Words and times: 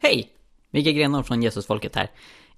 Hej! 0.00 0.30
Mikael 0.70 0.96
Grenholm 0.96 1.24
från 1.24 1.42
Jesusfolket 1.42 1.96
här. 1.96 2.10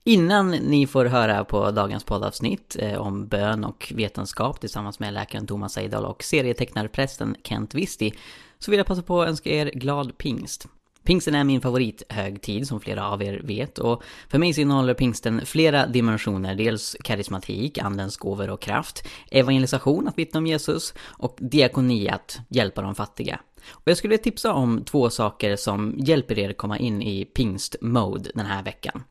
Innan 0.04 0.50
ni 0.50 0.86
får 0.86 1.04
höra 1.04 1.44
på 1.44 1.70
dagens 1.70 2.04
poddavsnitt 2.04 2.76
eh, 2.78 3.00
om 3.00 3.28
bön 3.28 3.64
och 3.64 3.92
vetenskap 3.96 4.60
tillsammans 4.60 5.00
med 5.00 5.14
läkaren 5.14 5.46
Thomas 5.46 5.78
Eidal 5.78 6.04
och 6.04 6.22
serietecknarprästen 6.22 7.36
Kent 7.44 7.74
Visti 7.74 8.14
så 8.58 8.70
vill 8.70 8.78
jag 8.78 8.86
passa 8.86 9.02
på 9.02 9.22
att 9.22 9.28
önska 9.28 9.50
er 9.50 9.70
glad 9.74 10.18
pingst. 10.18 10.66
Pingsten 11.04 11.34
är 11.34 11.44
min 11.44 11.60
favorithögtid 11.60 12.68
som 12.68 12.80
flera 12.80 13.08
av 13.08 13.22
er 13.22 13.40
vet 13.44 13.78
och 13.78 14.02
för 14.28 14.38
mig 14.38 14.52
så 14.52 14.60
innehåller 14.60 14.94
pingsten 14.94 15.46
flera 15.46 15.86
dimensioner. 15.86 16.54
Dels 16.54 16.96
karismatik, 17.04 17.78
andens 17.78 18.16
gåvor 18.16 18.50
och 18.50 18.60
kraft, 18.60 19.08
evangelisation, 19.30 20.08
att 20.08 20.18
vittna 20.18 20.38
om 20.38 20.46
Jesus 20.46 20.94
och 21.00 21.36
diakoni, 21.38 22.08
att 22.08 22.38
hjälpa 22.48 22.82
de 22.82 22.94
fattiga. 22.94 23.40
Och 23.70 23.82
jag 23.84 23.96
skulle 23.96 24.18
tipsa 24.18 24.52
om 24.52 24.84
två 24.84 25.10
saker 25.10 25.56
som 25.56 25.94
hjälper 25.98 26.38
er 26.38 26.52
komma 26.52 26.78
in 26.78 27.02
i 27.02 27.24
pingst-mode 27.24 28.30
den 28.34 28.46
här 28.46 28.62
veckan. 28.62 29.04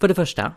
För 0.00 0.08
det 0.08 0.14
första, 0.14 0.52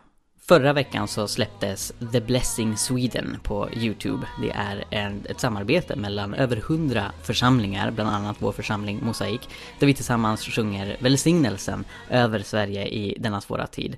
Förra 0.47 0.73
veckan 0.73 1.07
så 1.07 1.27
släpptes 1.27 1.93
The 2.11 2.21
Blessing 2.21 2.77
Sweden 2.77 3.37
på 3.43 3.69
Youtube. 3.73 4.27
Det 4.41 4.51
är 4.51 4.83
ett 5.31 5.39
samarbete 5.39 5.95
mellan 5.95 6.33
över 6.33 6.57
hundra 6.57 7.11
församlingar, 7.23 7.91
bland 7.91 8.09
annat 8.09 8.37
vår 8.39 8.51
församling 8.51 8.99
Mosaik, 9.03 9.49
där 9.79 9.87
vi 9.87 9.93
tillsammans 9.93 10.41
sjunger 10.45 10.97
välsignelsen 10.99 11.85
över 12.09 12.39
Sverige 12.39 12.87
i 12.87 13.17
denna 13.19 13.41
svåra 13.41 13.67
tid. 13.67 13.97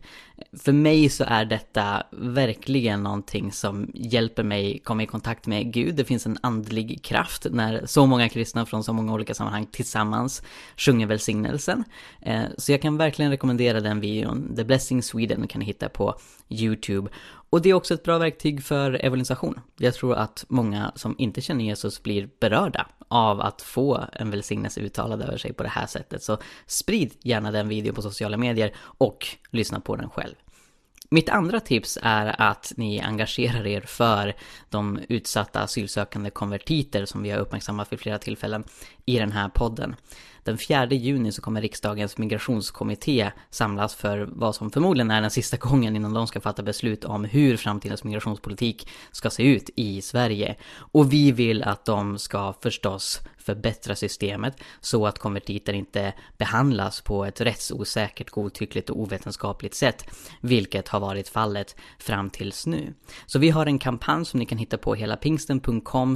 För 0.53 0.71
mig 0.71 1.09
så 1.09 1.23
är 1.27 1.45
detta 1.45 2.03
verkligen 2.11 3.03
någonting 3.03 3.51
som 3.51 3.91
hjälper 3.93 4.43
mig 4.43 4.79
komma 4.83 5.03
i 5.03 5.05
kontakt 5.05 5.47
med 5.47 5.73
Gud. 5.73 5.95
Det 5.95 6.05
finns 6.05 6.25
en 6.25 6.37
andlig 6.41 7.03
kraft 7.03 7.47
när 7.51 7.85
så 7.85 8.05
många 8.05 8.29
kristna 8.29 8.65
från 8.65 8.83
så 8.83 8.93
många 8.93 9.13
olika 9.13 9.33
sammanhang 9.33 9.65
tillsammans 9.65 10.41
sjunger 10.77 11.07
välsignelsen. 11.07 11.83
Eh, 12.21 12.43
så 12.57 12.71
jag 12.71 12.81
kan 12.81 12.97
verkligen 12.97 13.31
rekommendera 13.31 13.79
den 13.79 13.99
videon. 13.99 14.55
The 14.55 14.63
Blessing 14.63 15.03
Sweden 15.03 15.47
kan 15.47 15.59
ni 15.59 15.65
hitta 15.65 15.89
på 15.89 16.15
YouTube. 16.49 17.09
Och 17.49 17.61
det 17.61 17.69
är 17.69 17.73
också 17.73 17.93
ett 17.93 18.03
bra 18.03 18.17
verktyg 18.17 18.63
för 18.63 19.05
evangelisation. 19.05 19.59
Jag 19.77 19.93
tror 19.93 20.15
att 20.15 20.45
många 20.47 20.91
som 20.95 21.15
inte 21.17 21.41
känner 21.41 21.65
Jesus 21.65 22.03
blir 22.03 22.29
berörda 22.39 22.87
av 23.07 23.41
att 23.41 23.61
få 23.61 24.05
en 24.13 24.31
välsignelse 24.31 24.81
uttalad 24.81 25.21
över 25.21 25.37
sig 25.37 25.53
på 25.53 25.63
det 25.63 25.69
här 25.69 25.87
sättet. 25.87 26.23
Så 26.23 26.37
sprid 26.65 27.13
gärna 27.21 27.51
den 27.51 27.67
videon 27.67 27.95
på 27.95 28.01
sociala 28.01 28.37
medier 28.37 28.75
och 28.77 29.27
lyssna 29.51 29.79
på 29.79 29.95
den 29.95 30.09
själv. 30.09 30.35
Mitt 31.09 31.29
andra 31.29 31.59
tips 31.59 31.97
är 32.01 32.41
att 32.41 32.73
ni 32.75 33.01
engagerar 33.01 33.67
er 33.67 33.81
för 33.81 34.35
de 34.69 34.99
utsatta 35.09 35.59
asylsökande 35.59 36.29
konvertiter 36.29 37.05
som 37.05 37.23
vi 37.23 37.29
har 37.29 37.39
uppmärksammat 37.39 37.91
vid 37.91 37.99
flera 37.99 38.17
tillfällen 38.17 38.63
i 39.05 39.19
den 39.19 39.31
här 39.31 39.49
podden. 39.49 39.95
Den 40.43 40.57
4 40.57 40.85
juni 40.85 41.31
så 41.31 41.41
kommer 41.41 41.61
riksdagens 41.61 42.17
migrationskommitté 42.17 43.31
samlas 43.49 43.95
för 43.95 44.29
vad 44.31 44.55
som 44.55 44.71
förmodligen 44.71 45.11
är 45.11 45.21
den 45.21 45.31
sista 45.31 45.57
gången 45.67 45.95
innan 45.95 46.13
de 46.13 46.27
ska 46.27 46.41
fatta 46.41 46.63
beslut 46.63 47.05
om 47.05 47.23
hur 47.23 47.57
framtidens 47.57 48.03
migrationspolitik 48.03 48.89
ska 49.11 49.29
se 49.29 49.43
ut 49.43 49.69
i 49.75 50.01
Sverige. 50.01 50.55
Och 50.77 51.13
vi 51.13 51.31
vill 51.31 51.63
att 51.63 51.85
de 51.85 52.19
ska 52.19 52.53
förstås 52.61 53.21
förbättra 53.47 53.95
systemet 53.95 54.53
så 54.81 55.07
att 55.07 55.19
konvertiter 55.19 55.73
inte 55.73 56.13
behandlas 56.37 57.01
på 57.01 57.25
ett 57.25 57.41
rättsosäkert, 57.41 58.29
godtyckligt 58.29 58.89
och 58.89 58.99
ovetenskapligt 58.99 59.75
sätt, 59.75 60.05
vilket 60.41 60.87
har 60.87 60.99
varit 60.99 61.29
fallet 61.29 61.75
fram 61.99 62.29
tills 62.29 62.67
nu. 62.67 62.93
Så 63.25 63.39
vi 63.39 63.49
har 63.49 63.65
en 63.65 63.79
kampanj 63.79 64.25
som 64.25 64.39
ni 64.39 64.45
kan 64.45 64.57
hitta 64.57 64.77
på 64.77 64.95
hela 64.95 65.17
pingsten.com 65.17 66.15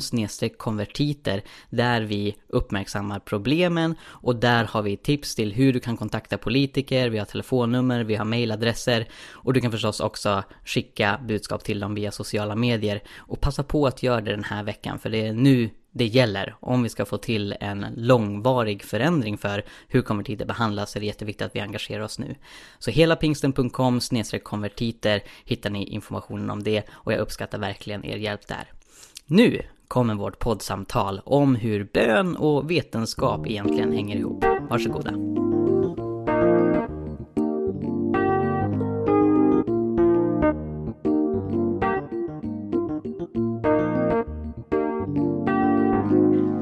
konvertiter 0.57 1.43
där 1.69 2.01
vi 2.01 2.35
uppmärksammar 2.47 3.19
problemen 3.19 3.95
och 4.03 4.35
där 4.35 4.63
har 4.63 4.81
vi 4.81 4.97
tips 4.97 5.35
till 5.35 5.53
hur 5.53 5.73
du 5.73 5.79
kan 5.79 5.97
kontakta 5.97 6.37
politiker, 6.37 7.09
vi 7.09 7.17
har 7.17 7.25
telefonnummer, 7.25 8.03
vi 8.03 8.15
har 8.15 8.25
mejladresser 8.25 9.07
och 9.31 9.53
du 9.53 9.61
kan 9.61 9.71
förstås 9.71 9.99
också 9.99 10.43
skicka 10.65 11.19
budskap 11.27 11.63
till 11.63 11.79
dem 11.79 11.95
via 11.95 12.11
sociala 12.11 12.55
medier 12.55 13.03
och 13.17 13.41
passa 13.41 13.63
på 13.63 13.87
att 13.87 14.03
göra 14.03 14.21
det 14.21 14.31
den 14.31 14.43
här 14.43 14.63
veckan 14.63 14.99
för 14.99 15.09
det 15.09 15.27
är 15.27 15.33
nu 15.33 15.69
det 15.91 16.05
gäller. 16.05 16.55
Om 16.59 16.83
vi 16.83 16.89
ska 16.89 17.05
få 17.05 17.17
till 17.17 17.55
en 17.59 17.85
långvarig 17.95 18.83
förändring 18.83 19.37
för 19.37 19.65
hur 19.87 20.01
konvertiter 20.01 20.45
behandlas 20.45 20.95
är 20.95 20.99
det 20.99 21.05
jätteviktigt 21.05 21.45
att 21.45 21.55
vi 21.55 21.59
engagerar 21.59 22.03
oss 22.03 22.19
nu. 22.19 22.35
Så 22.79 22.91
hela 22.91 23.15
pingsten.com 23.15 23.99
konvertiter 24.43 25.23
hittar 25.45 25.69
ni 25.69 25.85
informationen 25.85 26.49
om 26.49 26.63
det 26.63 26.83
och 26.91 27.13
jag 27.13 27.19
uppskattar 27.19 27.57
verkligen 27.57 28.05
er 28.05 28.17
hjälp 28.17 28.47
där. 28.47 28.71
Nu 29.25 29.61
kommer 29.87 30.15
vårt 30.15 30.39
poddsamtal 30.39 31.21
om 31.25 31.55
hur 31.55 31.83
bön 31.93 32.35
och 32.35 32.71
vetenskap 32.71 33.47
egentligen 33.47 33.93
hänger 33.93 34.15
ihop. 34.15 34.45
Varsågoda. 34.69 35.11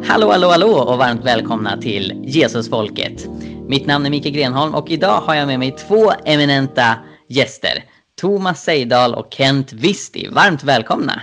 Hallå, 0.09 0.31
hallå, 0.31 0.47
hallå 0.47 0.71
och 0.71 0.97
varmt 0.97 1.25
välkomna 1.25 1.77
till 1.77 2.23
Jesusfolket. 2.25 3.27
Mitt 3.67 3.85
namn 3.85 4.05
är 4.05 4.09
Mikael 4.09 4.35
Grenholm 4.35 4.75
och 4.75 4.89
idag 4.89 5.21
har 5.21 5.35
jag 5.35 5.47
med 5.47 5.59
mig 5.59 5.71
två 5.71 6.11
eminenta 6.25 6.95
gäster. 7.27 7.83
Thomas 8.21 8.63
Seidal 8.63 9.15
och 9.15 9.33
Kent 9.33 9.73
Visti. 9.73 10.27
Varmt 10.27 10.63
välkomna! 10.63 11.21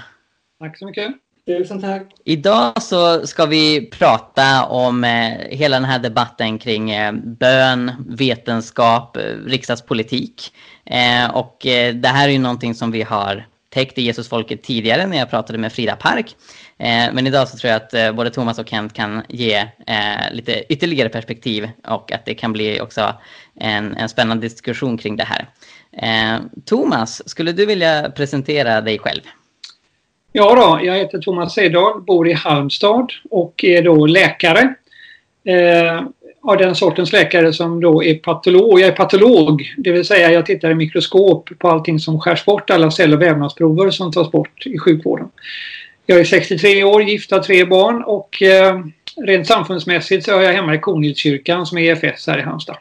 Tack 0.61 0.79
så 0.79 0.87
mycket! 0.87 1.13
Tusen 1.47 1.81
tack! 1.81 2.13
Idag 2.25 2.83
så 2.83 3.27
ska 3.27 3.47
vi 3.47 3.91
prata 3.91 4.67
om 4.67 5.05
eh, 5.05 5.33
hela 5.51 5.77
den 5.77 5.89
här 5.89 5.99
debatten 5.99 6.59
kring 6.59 6.91
eh, 6.91 7.13
bön, 7.13 7.93
vetenskap, 8.09 9.17
eh, 9.17 9.23
riksdagspolitik. 9.47 10.53
Eh, 10.85 11.37
och 11.37 11.57
det 11.95 12.09
här 12.09 12.29
är 12.29 12.33
ju 12.33 12.39
någonting 12.39 12.75
som 12.75 12.91
vi 12.91 13.03
har 13.03 13.47
täckt 13.77 13.99
i 13.99 14.03
Jesusfolket 14.03 14.63
tidigare 14.63 15.07
när 15.07 15.17
jag 15.17 15.31
pratade 15.31 15.59
med 15.59 15.73
Frida 15.73 15.97
Park. 15.97 16.37
Eh, 16.79 17.13
men 17.13 17.27
idag 17.27 17.49
så 17.49 17.57
tror 17.57 17.71
jag 17.71 17.77
att 17.77 17.95
eh, 17.95 18.13
både 18.13 18.31
Thomas 18.31 18.59
och 18.59 18.69
Kent 18.69 18.93
kan 18.93 19.23
ge 19.29 19.55
eh, 19.87 20.33
lite 20.33 20.73
ytterligare 20.73 21.09
perspektiv 21.09 21.69
och 21.89 22.13
att 22.13 22.25
det 22.25 22.35
kan 22.35 22.53
bli 22.53 22.81
också 22.81 23.15
en, 23.55 23.97
en 23.97 24.09
spännande 24.09 24.47
diskussion 24.47 24.99
kring 24.99 25.17
det 25.17 25.25
här. 25.25 25.49
Eh, 25.93 26.41
Thomas, 26.65 27.29
skulle 27.29 27.53
du 27.53 27.67
vilja 27.67 28.11
presentera 28.17 28.81
dig 28.81 28.99
själv? 28.99 29.21
Ja 30.33 30.55
då, 30.55 30.87
jag 30.87 30.95
heter 30.95 31.19
Thomas 31.19 31.55
Seidal, 31.55 32.03
bor 32.03 32.29
i 32.29 32.33
Halmstad 32.33 33.13
och 33.31 33.65
är 33.65 33.83
då 33.83 34.07
läkare. 34.07 34.75
Eh, 35.45 36.03
av 36.43 36.57
den 36.57 36.75
sortens 36.75 37.13
läkare 37.13 37.53
som 37.53 37.81
då 37.81 38.05
är 38.05 38.15
patolog. 38.15 38.81
Jag 38.81 38.89
är 38.89 38.93
patolog, 38.93 39.75
det 39.77 39.93
vill 39.93 40.05
säga 40.05 40.33
jag 40.33 40.47
tittar 40.47 40.71
i 40.71 40.75
mikroskop 40.75 41.51
på 41.59 41.69
allting 41.69 41.99
som 42.01 42.21
skärs 42.21 42.45
bort, 42.45 42.71
alla 42.71 42.91
cell 42.91 43.15
och 43.15 43.23
vävnadsprover 43.23 43.91
som 43.91 44.13
tas 44.13 44.31
bort 44.31 44.67
i 44.67 44.79
sjukvården. 44.79 45.29
Jag 46.09 46.21
är 46.21 46.25
63 46.25 46.85
år, 46.85 47.03
gift, 47.03 47.31
har 47.31 47.39
tre 47.39 47.65
barn 47.65 48.03
och 48.03 48.43
eh, 48.43 48.85
rent 49.17 49.47
samfundsmässigt 49.47 50.25
så 50.25 50.39
är 50.39 50.43
jag 50.43 50.53
hemma 50.53 50.75
i 50.75 50.79
Kornhildskyrkan 50.79 51.67
som 51.67 51.79
är 51.79 51.83
EFS 51.83 52.27
här 52.27 52.39
i 52.39 52.43
Halmstad. 52.43 52.77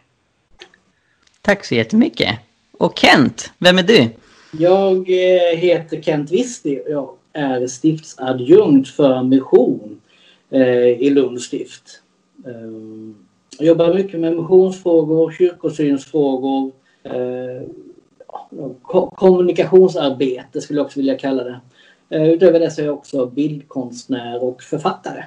Tack 1.42 1.66
så 1.66 1.76
jättemycket. 1.76 2.40
Och 2.72 2.98
Kent, 2.98 3.52
vem 3.58 3.78
är 3.78 3.84
du? 3.84 4.10
Jag 4.52 4.98
eh, 4.98 5.58
heter 5.58 6.02
Kent 6.02 6.32
Wisti 6.32 6.80
och 6.80 6.92
jag 6.92 7.10
är 7.34 7.68
stiftsadjunkt 7.68 8.90
för 8.90 9.24
mission 9.24 10.02
eh, 10.50 10.88
i 10.88 11.10
Lunds 11.10 11.46
stift. 11.46 12.02
Eh, 12.46 12.52
jag 13.58 13.68
jobbar 13.68 13.94
mycket 13.94 14.20
med 14.20 14.36
missionsfrågor, 14.36 15.32
kyrkosynsfrågor, 15.32 16.72
eh, 17.04 17.68
kommunikationsarbete 19.16 20.62
skulle 20.62 20.80
jag 20.80 20.86
också 20.86 21.00
vilja 21.00 21.18
kalla 21.18 21.44
det. 21.44 21.60
Eh, 22.10 22.30
utöver 22.30 22.60
det 22.60 22.72
så 22.72 22.82
är 22.82 22.86
jag 22.86 22.96
också 22.96 23.26
bildkonstnär 23.26 24.44
och 24.44 24.64
författare. 24.64 25.24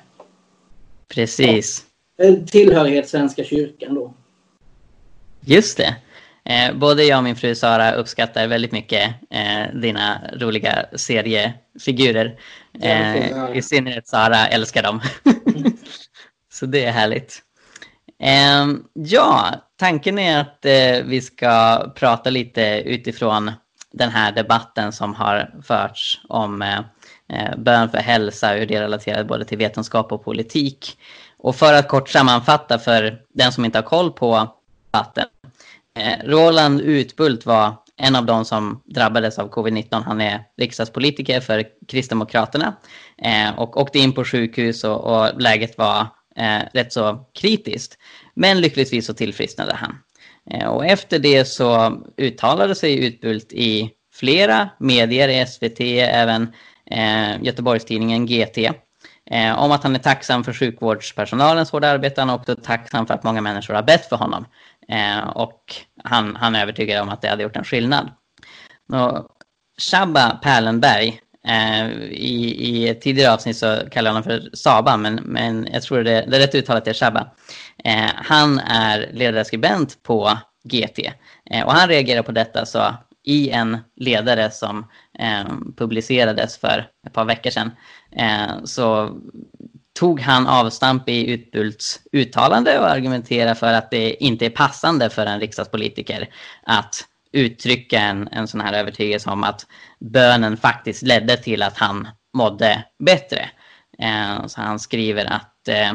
Precis. 1.09 1.84
Ja. 2.16 2.37
Tillhörighet 2.47 3.09
Svenska 3.09 3.44
kyrkan 3.44 3.94
då. 3.94 4.15
Just 5.41 5.77
det. 5.77 5.97
Eh, 6.45 6.75
både 6.75 7.04
jag 7.04 7.19
och 7.19 7.25
min 7.25 7.36
fru 7.36 7.54
Sara 7.54 7.92
uppskattar 7.92 8.47
väldigt 8.47 8.72
mycket 8.72 9.15
eh, 9.30 9.75
dina 9.75 10.21
roliga 10.33 10.86
seriefigurer. 10.92 12.39
Eh, 12.83 13.57
I 13.57 13.63
synnerhet 13.63 14.09
Sara 14.09 14.47
älskar 14.47 14.83
dem. 14.83 15.01
Mm. 15.57 15.72
Så 16.53 16.66
det 16.66 16.84
är 16.84 16.92
härligt. 16.92 17.42
Eh, 18.22 18.66
ja, 18.92 19.54
tanken 19.77 20.19
är 20.19 20.41
att 20.41 20.65
eh, 20.65 21.04
vi 21.04 21.21
ska 21.21 21.78
prata 21.97 22.30
lite 22.30 22.83
utifrån 22.84 23.53
den 23.93 24.11
här 24.11 24.33
debatten 24.33 24.93
som 24.93 25.15
har 25.15 25.55
förts 25.63 26.21
om 26.29 26.63
eh, 26.63 26.79
eh 27.29 27.57
bön 27.57 27.91
för 27.91 27.99
hälsa 27.99 28.53
och 28.53 28.59
hur 28.59 28.67
det 28.67 28.75
är 28.75 28.81
relaterat 28.81 29.27
både 29.27 29.45
till 29.45 29.59
vetenskap 29.59 30.13
och 30.13 30.25
politik. 30.25 30.99
Och 31.39 31.57
för 31.57 31.75
att 31.75 31.89
kort 31.89 32.09
sammanfatta 32.09 32.79
för 32.79 33.21
den 33.35 33.53
som 33.53 33.65
inte 33.65 33.79
har 33.79 33.83
koll 33.83 34.13
på 34.13 34.55
debatten. 34.91 35.27
Eh, 35.99 36.25
Roland 36.25 36.81
Utbult 36.81 37.47
var 37.47 37.75
en 37.97 38.17
av 38.17 38.27
de 38.27 38.45
som 38.45 38.83
drabbades 38.85 39.39
av 39.39 39.51
covid-19. 39.51 40.03
Han 40.03 40.21
är 40.21 40.45
riksdagspolitiker 40.57 41.41
för 41.41 41.65
Kristdemokraterna 41.89 42.77
eh, 43.23 43.59
och 43.59 43.77
åkte 43.77 43.99
in 43.99 44.13
på 44.13 44.25
sjukhus 44.25 44.85
och, 44.85 45.05
och 45.05 45.41
läget 45.41 45.79
var 45.79 46.01
eh, 46.37 46.61
rätt 46.73 46.93
så 46.93 47.29
kritiskt. 47.41 47.99
Men 48.35 48.61
lyckligtvis 48.61 49.07
så 49.07 49.15
tillfrisknade 49.15 49.75
han. 49.75 49.99
Eh, 50.50 50.66
och 50.66 50.86
efter 50.86 51.18
det 51.18 51.45
så 51.45 52.00
uttalade 52.16 52.74
sig 52.74 53.06
Utbult 53.06 53.53
i 53.53 53.91
flera 54.12 54.68
medier, 54.78 55.47
SVT, 55.47 55.80
även 56.00 56.53
eh, 56.91 57.42
Göteborgstidningen 57.42 58.27
GT, 58.27 58.59
eh, 59.30 59.59
om 59.59 59.72
att 59.72 59.83
han 59.83 59.95
är 59.95 59.98
tacksam 59.98 60.45
för 60.45 60.53
sjukvårdspersonalens 60.53 61.71
hårda 61.71 61.89
arbete. 61.89 62.21
Han 62.21 62.30
är 62.30 62.34
också 62.34 62.56
tacksam 62.56 63.06
för 63.06 63.15
att 63.15 63.24
många 63.24 63.41
människor 63.41 63.74
har 63.74 63.83
bett 63.83 64.09
för 64.09 64.16
honom. 64.16 64.45
och 65.34 65.74
han, 66.04 66.36
han 66.36 66.54
är 66.54 66.62
övertygad 66.62 67.03
om 67.03 67.09
att 67.09 67.22
det 67.22 67.28
hade 67.28 67.42
gjort 67.42 67.56
en 67.56 67.65
skillnad. 67.65 68.10
Och 68.92 69.28
Shabba 69.78 70.30
Pärlenberg 70.42 71.21
Eh, 71.48 71.89
I, 72.10 72.56
I 72.59 72.89
ett 72.89 73.00
tidigare 73.00 73.33
avsnitt 73.33 73.56
så 73.56 73.66
kallade 73.66 74.18
jag 74.18 74.22
honom 74.22 74.22
för 74.22 74.56
Saba, 74.56 74.97
men, 74.97 75.15
men 75.15 75.68
jag 75.72 75.83
tror 75.83 76.04
det, 76.04 76.24
det 76.28 76.39
rätt 76.39 76.54
uttalat 76.54 76.89
är 76.89 76.95
Shabba. 76.95 77.30
Eh, 77.84 78.10
han 78.15 78.59
är 78.59 79.10
ledarskribent 79.12 80.03
på 80.03 80.39
GT 80.65 80.98
eh, 81.50 81.66
och 81.66 81.72
han 81.72 81.89
reagerar 81.89 82.22
på 82.22 82.33
detta 82.33 82.66
så 82.66 82.95
i 83.24 83.50
en 83.50 83.78
ledare 83.97 84.50
som 84.50 84.86
eh, 85.18 85.47
publicerades 85.77 86.59
för 86.59 86.89
ett 87.06 87.12
par 87.12 87.24
veckor 87.24 87.51
sedan 87.51 87.71
eh, 88.12 88.65
så 88.65 89.10
tog 89.98 90.21
han 90.21 90.47
avstamp 90.47 91.09
i 91.09 91.30
Utbults 91.30 92.01
uttalande 92.12 92.78
och 92.78 92.91
argumenterade 92.91 93.54
för 93.54 93.72
att 93.72 93.91
det 93.91 94.24
inte 94.24 94.47
är 94.47 94.51
passande 94.51 95.10
för 95.10 95.27
en 95.27 95.41
riksdagspolitiker 95.41 96.28
att 96.62 97.04
uttrycka 97.33 97.98
en, 97.98 98.28
en 98.28 98.48
sån 98.48 98.60
här 98.60 98.72
övertygelse 98.72 99.30
om 99.30 99.45
att 99.45 99.66
bönen 100.01 100.57
faktiskt 100.57 101.03
ledde 101.03 101.36
till 101.36 101.63
att 101.63 101.78
han 101.78 102.09
mådde 102.36 102.84
bättre. 103.04 103.51
Eh, 103.98 104.47
så 104.47 104.60
han 104.60 104.78
skriver 104.78 105.25
att 105.25 105.69
eh, 105.69 105.91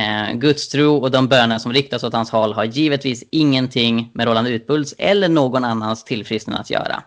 eh, 0.00 0.34
Guds 0.34 0.68
tro 0.68 0.96
och 0.96 1.10
de 1.10 1.28
böner 1.28 1.58
som 1.58 1.72
riktas 1.72 2.04
åt 2.04 2.12
hans 2.12 2.30
håll 2.30 2.52
har 2.52 2.64
givetvis 2.64 3.24
ingenting 3.32 4.10
med 4.14 4.26
Roland 4.26 4.48
Utbults 4.48 4.94
eller 4.98 5.28
någon 5.28 5.64
annans 5.64 6.04
tillfrisknande 6.04 6.60
att 6.60 6.70
göra. 6.70 7.02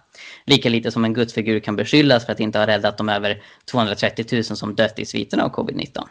Lika 0.45 0.69
lite 0.69 0.91
som 0.91 1.05
en 1.05 1.13
gudsfigur 1.13 1.59
kan 1.59 1.75
beskyllas 1.75 2.25
för 2.25 2.31
att 2.31 2.39
inte 2.39 2.59
ha 2.59 2.67
räddat 2.67 2.97
de 2.97 3.09
över 3.09 3.41
230 3.71 4.25
000 4.31 4.43
som 4.43 4.75
dött 4.75 4.99
i 4.99 5.05
sviterna 5.05 5.43
av 5.43 5.51
covid-19. 5.51 6.03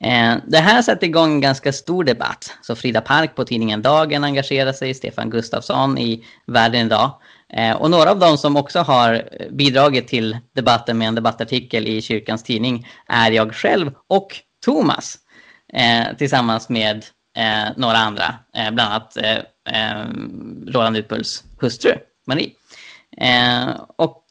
Eh, 0.00 0.36
det 0.46 0.58
här 0.58 0.82
satte 0.82 1.06
igång 1.06 1.32
en 1.32 1.40
ganska 1.40 1.72
stor 1.72 2.04
debatt. 2.04 2.56
Så 2.62 2.76
Frida 2.76 3.00
Park 3.00 3.34
på 3.36 3.44
tidningen 3.44 3.82
Dagen 3.82 4.24
engagerar 4.24 4.72
sig, 4.72 4.94
Stefan 4.94 5.30
Gustafsson 5.30 5.98
i 5.98 6.24
Världen 6.46 6.86
idag. 6.86 7.10
Eh, 7.52 7.76
och 7.76 7.90
några 7.90 8.10
av 8.10 8.18
dem 8.18 8.38
som 8.38 8.56
också 8.56 8.78
har 8.78 9.28
bidragit 9.50 10.08
till 10.08 10.38
debatten 10.54 10.98
med 10.98 11.08
en 11.08 11.14
debattartikel 11.14 11.88
i 11.88 12.02
kyrkans 12.02 12.42
tidning 12.42 12.86
är 13.06 13.30
jag 13.30 13.54
själv 13.54 13.90
och 14.06 14.28
Thomas. 14.64 15.18
Eh, 15.72 16.16
tillsammans 16.18 16.68
med 16.68 17.04
några 17.76 17.96
andra, 17.96 18.34
bland 18.52 18.80
annat 18.92 19.16
Roland 20.66 20.96
Utbults 20.96 21.44
hustru 21.60 21.92
Marie. 22.26 22.50
och 23.96 24.24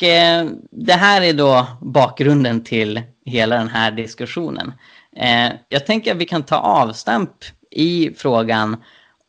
det 0.72 0.94
här 0.94 1.22
är 1.22 1.34
då 1.34 1.68
bakgrunden 1.82 2.64
till 2.64 3.02
hela 3.26 3.56
den 3.56 3.68
här 3.68 3.92
diskussionen. 3.92 4.74
Eh, 5.16 5.52
jag 5.70 5.86
tänker 5.86 6.12
att 6.12 6.18
vi 6.18 6.26
kan 6.26 6.44
ta 6.44 6.56
avstamp 6.56 7.32
i 7.72 8.12
frågan 8.18 8.84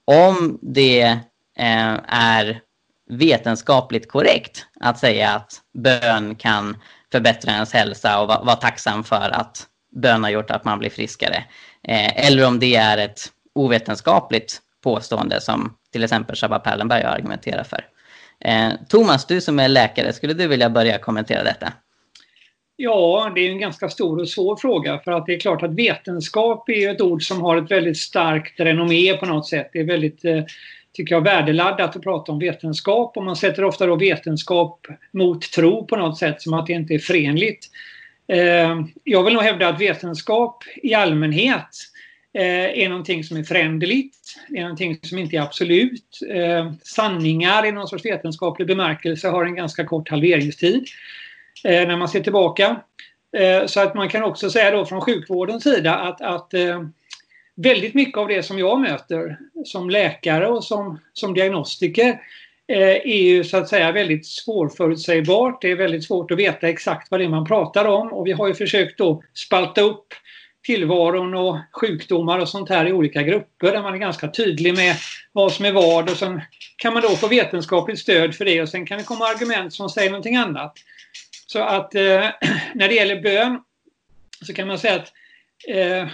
om 0.04 0.58
det 0.62 1.02
eh, 1.58 1.94
är 2.08 2.60
vetenskapligt 3.08 4.10
korrekt 4.10 4.66
att 4.80 4.98
säga 4.98 5.30
att 5.30 5.52
bön 5.74 6.34
kan 6.34 6.76
förbättra 7.12 7.52
ens 7.52 7.72
hälsa 7.72 8.20
och 8.20 8.28
vara 8.28 8.42
var 8.42 8.56
tacksam 8.56 9.04
för 9.04 9.30
att 9.30 9.66
bön 9.92 10.24
har 10.24 10.30
gjort 10.30 10.50
att 10.50 10.64
man 10.64 10.78
blir 10.78 10.90
friskare. 10.90 11.44
Eh, 11.88 12.26
eller 12.26 12.46
om 12.46 12.58
det 12.58 12.76
är 12.76 12.98
ett 12.98 13.20
ovetenskapligt 13.54 14.60
påstående 14.82 15.40
som 15.40 15.76
till 15.92 16.04
exempel 16.04 16.36
Shabba 16.36 16.58
Perlenberg 16.58 17.02
argumenterar 17.02 17.64
för. 17.64 17.84
Eh, 18.40 18.72
Thomas, 18.88 19.26
du 19.26 19.40
som 19.40 19.60
är 19.60 19.68
läkare, 19.68 20.12
skulle 20.12 20.34
du 20.34 20.46
vilja 20.46 20.70
börja 20.70 20.98
kommentera 20.98 21.44
detta? 21.44 21.72
Ja, 22.78 23.32
det 23.34 23.40
är 23.40 23.50
en 23.50 23.58
ganska 23.58 23.88
stor 23.88 24.20
och 24.20 24.28
svår 24.28 24.56
fråga 24.56 24.98
för 25.04 25.12
att 25.12 25.26
det 25.26 25.34
är 25.34 25.40
klart 25.40 25.62
att 25.62 25.74
vetenskap 25.74 26.68
är 26.68 26.90
ett 26.90 27.00
ord 27.00 27.22
som 27.22 27.42
har 27.42 27.56
ett 27.56 27.70
väldigt 27.70 27.98
starkt 27.98 28.60
renommé 28.60 29.16
på 29.16 29.26
något 29.26 29.46
sätt. 29.48 29.70
Det 29.72 29.80
är 29.80 29.84
väldigt, 29.84 30.24
eh, 30.24 30.44
tycker 30.92 31.14
jag, 31.14 31.22
värdeladdat 31.22 31.96
att 31.96 32.02
prata 32.02 32.32
om 32.32 32.38
vetenskap 32.38 33.16
och 33.16 33.24
man 33.24 33.36
sätter 33.36 33.64
ofta 33.64 33.86
då 33.86 33.96
vetenskap 33.96 34.86
mot 35.12 35.52
tro 35.52 35.86
på 35.86 35.96
något 35.96 36.18
sätt 36.18 36.42
som 36.42 36.54
att 36.54 36.66
det 36.66 36.72
inte 36.72 36.94
är 36.94 36.98
förenligt. 36.98 37.66
Eh, 38.28 38.80
jag 39.04 39.24
vill 39.24 39.34
nog 39.34 39.42
hävda 39.42 39.68
att 39.68 39.80
vetenskap 39.80 40.64
i 40.82 40.94
allmänhet 40.94 41.68
eh, 42.32 42.82
är 42.82 42.88
någonting 42.88 43.24
som 43.24 43.36
är 43.36 43.42
föränderligt. 43.42 44.16
Är 44.48 44.62
någonting 44.62 44.98
som 45.02 45.18
inte 45.18 45.36
är 45.36 45.40
absolut. 45.40 46.18
Sanningar 46.82 47.66
i 47.66 47.72
någon 47.72 47.88
sorts 47.88 48.04
vetenskaplig 48.04 48.68
bemärkelse 48.68 49.28
har 49.28 49.44
en 49.44 49.54
ganska 49.54 49.84
kort 49.84 50.08
halveringstid. 50.08 50.86
Eh, 51.64 51.88
när 51.88 51.96
man 51.96 52.08
ser 52.08 52.20
tillbaka. 52.20 52.80
Eh, 53.36 53.66
så 53.66 53.80
att 53.80 53.94
man 53.94 54.08
kan 54.08 54.22
också 54.22 54.50
säga 54.50 54.70
då 54.70 54.86
från 54.86 55.00
sjukvårdens 55.00 55.62
sida 55.62 55.94
att, 55.94 56.20
att 56.20 56.54
eh, 56.54 56.82
väldigt 57.56 57.94
mycket 57.94 58.18
av 58.18 58.28
det 58.28 58.42
som 58.42 58.58
jag 58.58 58.80
möter 58.80 59.38
som 59.64 59.90
läkare 59.90 60.48
och 60.48 60.64
som, 60.64 61.00
som 61.12 61.34
diagnostiker 61.34 62.20
eh, 62.68 62.88
är 62.88 63.22
ju 63.22 63.44
så 63.44 63.56
att 63.56 63.68
säga 63.68 63.92
väldigt 63.92 64.26
svårförutsägbart. 64.26 65.62
Det 65.62 65.70
är 65.70 65.76
väldigt 65.76 66.04
svårt 66.04 66.30
att 66.30 66.38
veta 66.38 66.68
exakt 66.68 67.10
vad 67.10 67.20
det 67.20 67.24
är 67.24 67.28
man 67.28 67.46
pratar 67.46 67.84
om 67.84 68.12
och 68.12 68.26
vi 68.26 68.32
har 68.32 68.48
ju 68.48 68.54
försökt 68.54 68.98
då 68.98 69.22
spalta 69.34 69.80
upp 69.80 70.06
tillvaron 70.66 71.34
och 71.34 71.58
sjukdomar 71.72 72.38
och 72.38 72.48
sånt 72.48 72.68
här 72.68 72.86
i 72.86 72.92
olika 72.92 73.22
grupper 73.22 73.72
där 73.72 73.82
man 73.82 73.94
är 73.94 73.98
ganska 73.98 74.28
tydlig 74.28 74.74
med 74.76 74.96
vad 75.32 75.52
som 75.52 75.64
är 75.64 75.72
vad 75.72 76.10
och 76.10 76.16
sen 76.16 76.40
kan 76.76 76.92
man 76.92 77.02
då 77.02 77.08
få 77.08 77.28
vetenskapligt 77.28 77.98
stöd 77.98 78.34
för 78.34 78.44
det 78.44 78.62
och 78.62 78.68
sen 78.68 78.86
kan 78.86 78.98
det 78.98 79.04
komma 79.04 79.24
argument 79.24 79.74
som 79.74 79.88
säger 79.88 80.10
någonting 80.10 80.36
annat. 80.36 80.74
Så 81.56 81.62
att 81.62 81.94
eh, 81.94 82.02
när 82.74 82.88
det 82.88 82.94
gäller 82.94 83.20
bön 83.20 83.60
så 84.46 84.54
kan 84.54 84.68
man 84.68 84.78
säga 84.78 84.94
att 84.94 85.12
eh, 85.68 86.08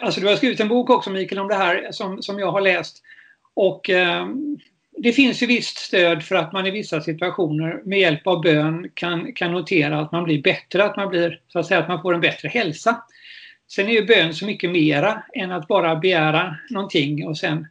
Alltså 0.00 0.20
du 0.20 0.26
har 0.26 0.36
skrivit 0.36 0.60
en 0.60 0.68
bok 0.68 0.90
också 0.90 1.10
Mikael 1.10 1.38
om 1.38 1.48
det 1.48 1.54
här 1.54 1.88
som, 1.92 2.22
som 2.22 2.38
jag 2.38 2.52
har 2.52 2.60
läst. 2.60 3.02
Och 3.54 3.90
eh, 3.90 4.26
det 4.96 5.12
finns 5.12 5.42
ju 5.42 5.46
visst 5.46 5.78
stöd 5.78 6.22
för 6.22 6.34
att 6.34 6.52
man 6.52 6.66
i 6.66 6.70
vissa 6.70 7.00
situationer 7.00 7.82
med 7.84 7.98
hjälp 7.98 8.26
av 8.26 8.42
bön 8.42 8.90
kan, 8.94 9.32
kan 9.32 9.52
notera 9.52 10.00
att 10.00 10.12
man 10.12 10.24
blir 10.24 10.42
bättre, 10.42 10.84
att 10.84 10.96
man 10.96 11.08
blir 11.08 11.40
så 11.48 11.58
att 11.58 11.66
säga 11.66 11.80
att 11.80 11.88
man 11.88 12.02
får 12.02 12.14
en 12.14 12.20
bättre 12.20 12.48
hälsa. 12.48 13.02
Sen 13.68 13.88
är 13.88 13.92
ju 13.92 14.06
bön 14.06 14.34
så 14.34 14.46
mycket 14.46 14.70
mera 14.70 15.22
än 15.34 15.52
att 15.52 15.68
bara 15.68 15.96
begära 15.96 16.56
någonting 16.70 17.26
och 17.26 17.38
sen 17.38 17.66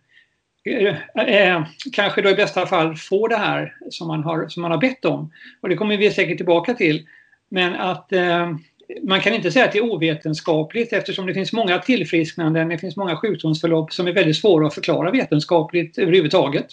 Eh, 0.66 1.66
kanske 1.92 2.22
då 2.22 2.30
i 2.30 2.36
bästa 2.36 2.66
fall 2.66 2.96
få 2.96 3.28
det 3.28 3.38
här 3.38 3.76
som 3.90 4.08
man 4.08 4.24
har, 4.24 4.48
som 4.48 4.62
man 4.62 4.72
har 4.72 4.78
bett 4.78 5.06
om. 5.06 5.32
Och 5.62 5.70
det 5.70 5.76
kommer 5.76 5.98
vi 5.98 6.12
säkert 6.12 6.38
tillbaka 6.38 6.74
till. 6.74 7.08
Men 7.50 7.76
att 7.76 8.12
eh, 8.12 8.56
man 9.04 9.22
kan 9.22 9.34
inte 9.34 9.52
säga 9.52 9.66
att 9.66 9.72
det 9.72 9.78
är 9.78 9.94
ovetenskapligt 9.94 10.94
eftersom 10.94 11.26
det 11.26 11.34
finns 11.34 11.54
många 11.54 11.80
tillfrisknanden, 11.80 12.70
det 12.70 12.78
finns 12.78 12.96
många 12.96 13.16
sjukdomsförlopp 13.16 13.94
som 13.94 14.08
är 14.08 14.14
väldigt 14.14 14.38
svåra 14.38 14.68
att 14.68 14.74
förklara 14.74 15.12
vetenskapligt 15.12 15.98
överhuvudtaget. 15.98 16.68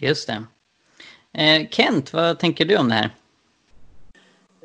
Just 0.00 0.28
det. 0.28 0.44
Eh, 1.32 1.68
Kent, 1.70 2.12
vad 2.12 2.38
tänker 2.38 2.64
du 2.64 2.76
om 2.76 2.88
det 2.88 2.94
här? 2.94 3.10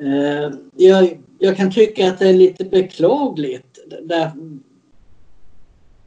Eh, 0.02 0.54
jag, 0.76 1.18
jag, 1.40 1.58
kan 1.58 1.72
tycka 1.72 2.08
att 2.08 2.20
det 2.20 2.30
är 2.30 2.34
lite 2.34 2.66
beklagligt. 2.66 3.80
Där, 4.02 4.32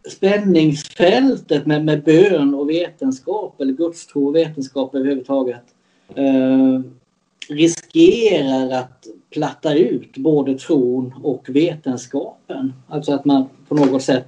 spänningsfältet 0.08 1.66
med, 1.66 1.84
med 1.84 2.02
bön 2.02 2.54
och 2.54 2.70
vetenskap 2.70 3.60
eller 3.60 3.72
gudstro 3.72 4.26
och 4.26 4.36
vetenskap 4.36 4.94
överhuvudtaget 4.94 5.64
eh, 6.14 6.80
riskerar 7.48 8.70
att 8.70 9.06
platta 9.30 9.74
ut 9.74 10.16
både 10.16 10.58
tron 10.58 11.14
och 11.22 11.44
vetenskapen. 11.48 12.72
Alltså 12.88 13.12
att 13.12 13.24
man 13.24 13.44
på 13.68 13.74
något 13.74 14.02
sätt 14.02 14.26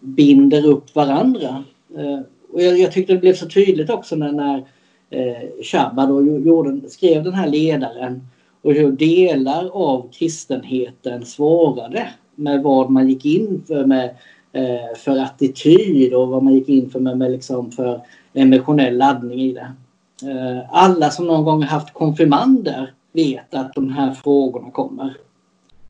binder 0.00 0.66
upp 0.66 0.94
varandra. 0.94 1.64
Eh, 1.96 2.20
och 2.52 2.62
jag, 2.62 2.78
jag, 2.78 2.92
tyckte 2.92 3.12
det 3.12 3.18
blev 3.18 3.34
så 3.34 3.48
tydligt 3.48 3.90
också 3.90 4.16
när, 4.16 4.32
när 4.32 4.64
eh, 5.10 5.62
Shabba 5.62 6.06
då 6.06 6.22
gjorde, 6.22 6.90
skrev 6.90 7.24
den 7.24 7.34
här 7.34 7.48
ledaren 7.48 8.20
och 8.62 8.72
hur 8.72 8.92
delar 8.92 9.70
av 9.72 10.08
kristenheten 10.12 11.24
svarade 11.24 12.08
med 12.34 12.62
vad 12.62 12.90
man 12.90 13.08
gick 13.08 13.24
in 13.24 13.62
för 13.66 13.86
med 13.86 14.16
eh, 14.52 14.96
för 14.96 15.18
attityd 15.18 16.14
och 16.14 16.28
vad 16.28 16.42
man 16.42 16.54
gick 16.54 16.68
in 16.68 16.90
för 16.90 17.00
med, 17.00 17.18
med 17.18 17.30
liksom 17.30 17.70
för 17.70 18.00
emotionell 18.32 18.96
laddning 18.96 19.40
i 19.40 19.52
det. 19.52 19.72
Eh, 20.30 20.62
alla 20.70 21.10
som 21.10 21.26
någon 21.26 21.44
gång 21.44 21.62
haft 21.62 21.94
konfirmander 21.94 22.92
vet 23.12 23.54
att 23.54 23.74
de 23.74 23.92
här 23.92 24.12
frågorna 24.14 24.70
kommer. 24.70 25.16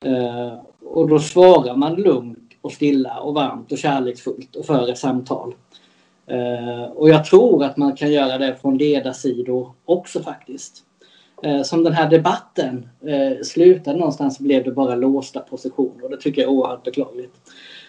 Eh, 0.01 0.53
och 0.85 1.09
då 1.09 1.19
svarar 1.19 1.77
man 1.77 1.95
lugnt 1.95 2.39
och 2.61 2.73
stilla 2.73 3.21
och 3.21 3.35
varmt 3.35 3.73
och 3.73 3.79
kärleksfullt 3.79 4.57
och 4.57 4.67
för 4.67 4.91
ett 4.91 4.99
samtal. 4.99 5.55
Eh, 6.27 6.83
och 6.83 7.09
jag 7.09 7.25
tror 7.25 7.65
att 7.65 7.77
man 7.77 7.97
kan 7.97 8.13
göra 8.13 8.39
det 8.39 8.57
från 8.61 8.79
ledarsidor 8.79 9.73
också 9.85 10.23
faktiskt. 10.23 10.85
Eh, 11.43 11.63
som 11.63 11.85
den 11.85 11.93
här 11.93 12.11
debatten 12.11 12.89
eh, 13.01 13.43
slutade 13.45 13.99
någonstans 13.99 14.39
blev 14.39 14.65
det 14.65 14.71
bara 14.71 14.95
låsta 14.95 15.41
positioner 15.41 16.05
och 16.05 16.11
det 16.11 16.17
tycker 16.17 16.43
jag 16.43 16.51
är 16.51 16.55
oerhört 16.55 16.85
beklagligt. 16.85 17.35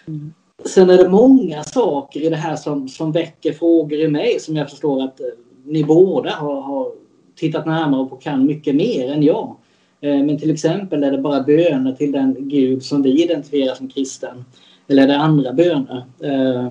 Mm 0.06 0.32
sen 0.64 0.90
är 0.90 0.98
det 0.98 1.08
många 1.08 1.64
saker 1.64 2.20
i 2.20 2.28
det 2.28 2.36
här 2.36 2.56
som, 2.56 2.88
som 2.88 3.12
väcker 3.12 3.52
frågor 3.52 3.98
i 3.98 4.08
mig 4.08 4.40
som 4.40 4.56
jag 4.56 4.70
förstår 4.70 5.02
att 5.02 5.20
eh, 5.20 5.26
ni 5.64 5.84
båda 5.84 6.30
har, 6.30 6.60
har 6.60 6.92
tittat 7.36 7.66
närmare 7.66 8.08
på 8.08 8.14
och 8.14 8.22
kan 8.22 8.46
mycket 8.46 8.74
mer 8.74 9.12
än 9.12 9.22
jag. 9.22 9.56
Eh, 10.00 10.22
men 10.22 10.38
till 10.38 10.50
exempel 10.50 11.04
är 11.04 11.10
det 11.10 11.18
bara 11.18 11.42
böner 11.42 11.92
till 11.92 12.12
den 12.12 12.36
Gud 12.38 12.82
som 12.82 13.02
vi 13.02 13.22
identifierar 13.22 13.74
som 13.74 13.88
kristen. 13.88 14.44
Eller 14.88 15.02
är 15.02 15.06
det 15.06 15.16
andra 15.16 15.52
böner? 15.52 16.04
Eh, 16.20 16.68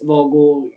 vad 0.00 0.30
går, 0.30 0.70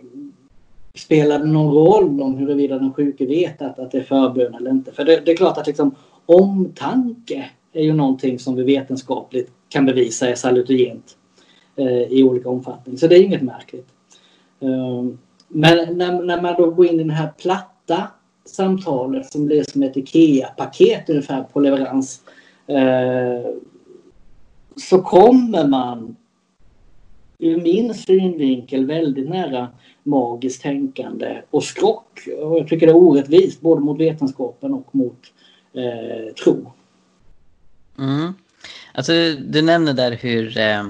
spelar 0.94 1.38
det 1.38 1.46
någon 1.46 1.74
roll 1.74 2.22
om 2.22 2.36
huruvida 2.36 2.78
den 2.78 2.92
sjuke 2.92 3.26
vet 3.26 3.62
att, 3.62 3.78
att 3.78 3.90
det 3.90 3.98
är 3.98 4.02
förbön 4.02 4.54
eller 4.54 4.70
inte? 4.70 4.92
För 4.92 5.04
det, 5.04 5.20
det 5.24 5.30
är 5.30 5.36
klart 5.36 5.58
att 5.58 5.66
liksom, 5.66 5.94
omtanke 6.26 7.50
är 7.72 7.82
ju 7.82 7.92
någonting 7.92 8.38
som 8.38 8.54
vi 8.54 8.62
vetenskapligt 8.62 9.50
kan 9.68 9.86
bevisa 9.86 10.28
är 10.28 10.34
salutogent 10.34 11.16
Eh, 11.76 12.02
i 12.12 12.22
olika 12.22 12.48
omfattning. 12.48 12.98
Så 12.98 13.06
det 13.06 13.18
är 13.18 13.22
inget 13.22 13.42
märkligt. 13.42 13.88
Ehm, 14.60 15.18
men 15.48 15.98
när, 15.98 16.22
när 16.22 16.42
man 16.42 16.54
då 16.54 16.70
går 16.70 16.86
in 16.86 17.00
i 17.00 17.04
det 17.04 17.12
här 17.12 17.32
platta 17.38 18.08
samtalet 18.44 19.32
som 19.32 19.46
blir 19.46 19.64
som 19.64 19.82
ett 19.82 19.96
IKEA-paket 19.96 21.10
ungefär 21.10 21.42
på 21.42 21.60
leverans 21.60 22.20
eh, 22.66 23.50
så 24.76 25.02
kommer 25.02 25.68
man 25.68 26.16
ur 27.38 27.60
min 27.60 27.94
synvinkel 27.94 28.86
väldigt 28.86 29.28
nära 29.28 29.68
magiskt 30.02 30.62
tänkande 30.62 31.42
och 31.50 31.64
skrock. 31.64 32.28
Och 32.40 32.58
jag 32.58 32.68
tycker 32.68 32.86
det 32.86 32.92
är 32.92 32.96
orättvist 32.96 33.60
både 33.60 33.80
mot 33.80 34.00
vetenskapen 34.00 34.74
och 34.74 34.94
mot 34.94 35.20
eh, 35.72 36.34
tro. 36.34 36.72
Mm. 37.98 38.32
Alltså, 38.92 39.12
du 39.46 39.62
nämner 39.62 39.92
där 39.92 40.12
hur 40.12 40.58
eh, 40.58 40.84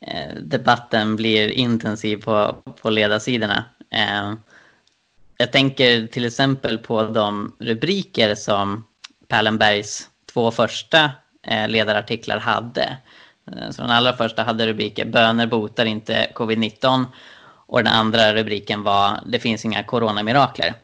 Eh, 0.00 0.34
debatten 0.34 1.16
blir 1.16 1.48
intensiv 1.48 2.16
på, 2.16 2.56
på 2.82 2.90
ledarsidorna. 2.90 3.64
Eh, 3.90 4.34
jag 5.38 5.52
tänker 5.52 6.06
till 6.06 6.24
exempel 6.24 6.78
på 6.78 7.02
de 7.02 7.56
rubriker 7.58 8.34
som 8.34 8.84
Pallenbergs 9.28 10.10
två 10.32 10.50
första 10.50 11.10
eh, 11.46 11.68
ledarartiklar 11.68 12.38
hade. 12.38 12.98
Eh, 13.52 13.70
så 13.70 13.82
den 13.82 13.90
allra 13.90 14.16
första 14.16 14.42
hade 14.42 14.66
rubriken 14.66 15.10
Böner 15.10 15.46
botar 15.46 15.84
inte 15.84 16.30
covid-19 16.34 17.04
och 17.66 17.84
den 17.84 17.92
andra 17.92 18.34
rubriken 18.34 18.82
var 18.82 19.20
Det 19.26 19.38
finns 19.38 19.64
inga 19.64 19.82
coronamirakler. 19.82 20.74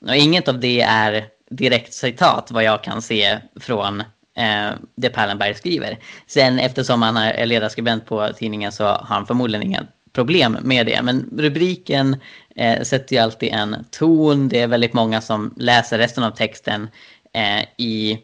Och 0.00 0.16
inget 0.16 0.48
av 0.48 0.60
det 0.60 0.80
är 0.80 1.26
direkt 1.50 1.94
citat 1.94 2.50
vad 2.50 2.64
jag 2.64 2.84
kan 2.84 3.02
se 3.02 3.38
från 3.60 4.02
Eh, 4.36 4.70
det 4.96 5.08
Pallenberg 5.08 5.54
skriver. 5.54 5.98
Sen 6.26 6.58
eftersom 6.58 7.02
han 7.02 7.16
är 7.16 7.46
ledarskribent 7.46 8.06
på 8.06 8.28
tidningen 8.36 8.72
så 8.72 8.84
har 8.84 9.06
han 9.08 9.26
förmodligen 9.26 9.66
inga 9.66 9.86
problem 10.12 10.58
med 10.62 10.86
det. 10.86 11.02
Men 11.02 11.30
rubriken 11.38 12.16
eh, 12.56 12.82
sätter 12.82 13.16
ju 13.16 13.22
alltid 13.22 13.52
en 13.52 13.84
ton. 13.90 14.48
Det 14.48 14.60
är 14.60 14.66
väldigt 14.66 14.92
många 14.92 15.20
som 15.20 15.54
läser 15.56 15.98
resten 15.98 16.24
av 16.24 16.30
texten 16.30 16.88
eh, 17.32 17.64
i 17.76 18.18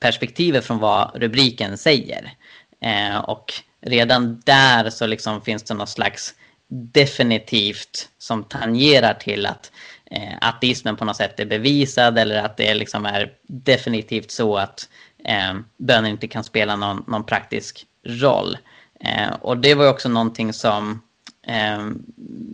perspektivet 0.00 0.64
från 0.64 0.78
vad 0.78 1.10
rubriken 1.14 1.78
säger. 1.78 2.32
Eh, 2.80 3.18
och 3.18 3.52
redan 3.80 4.42
där 4.44 4.90
så 4.90 5.06
liksom 5.06 5.40
finns 5.40 5.62
det 5.62 5.74
något 5.74 5.88
slags 5.88 6.34
definitivt 6.68 8.08
som 8.18 8.44
tangerar 8.44 9.14
till 9.14 9.46
att 9.46 9.72
eh, 10.10 10.34
ateismen 10.40 10.96
på 10.96 11.04
något 11.04 11.16
sätt 11.16 11.40
är 11.40 11.46
bevisad 11.46 12.18
eller 12.18 12.42
att 12.42 12.56
det 12.56 12.74
liksom 12.74 13.06
är 13.06 13.32
definitivt 13.46 14.30
så 14.30 14.56
att 14.56 14.88
eh, 15.24 15.54
bönen 15.76 16.10
inte 16.10 16.28
kan 16.28 16.44
spela 16.44 16.76
någon, 16.76 17.04
någon 17.06 17.24
praktisk 17.24 17.86
roll. 18.04 18.58
Eh, 19.00 19.32
och 19.40 19.56
det 19.56 19.74
var 19.74 19.88
också 19.88 20.08
någonting 20.08 20.52
som 20.52 21.02
eh, 21.46 21.86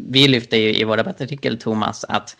vi 0.08 0.28
lyfte 0.28 0.56
i, 0.56 0.80
i 0.80 0.84
vår 0.84 0.96
debattartikel, 0.96 1.58
Thomas, 1.58 2.04
att 2.04 2.36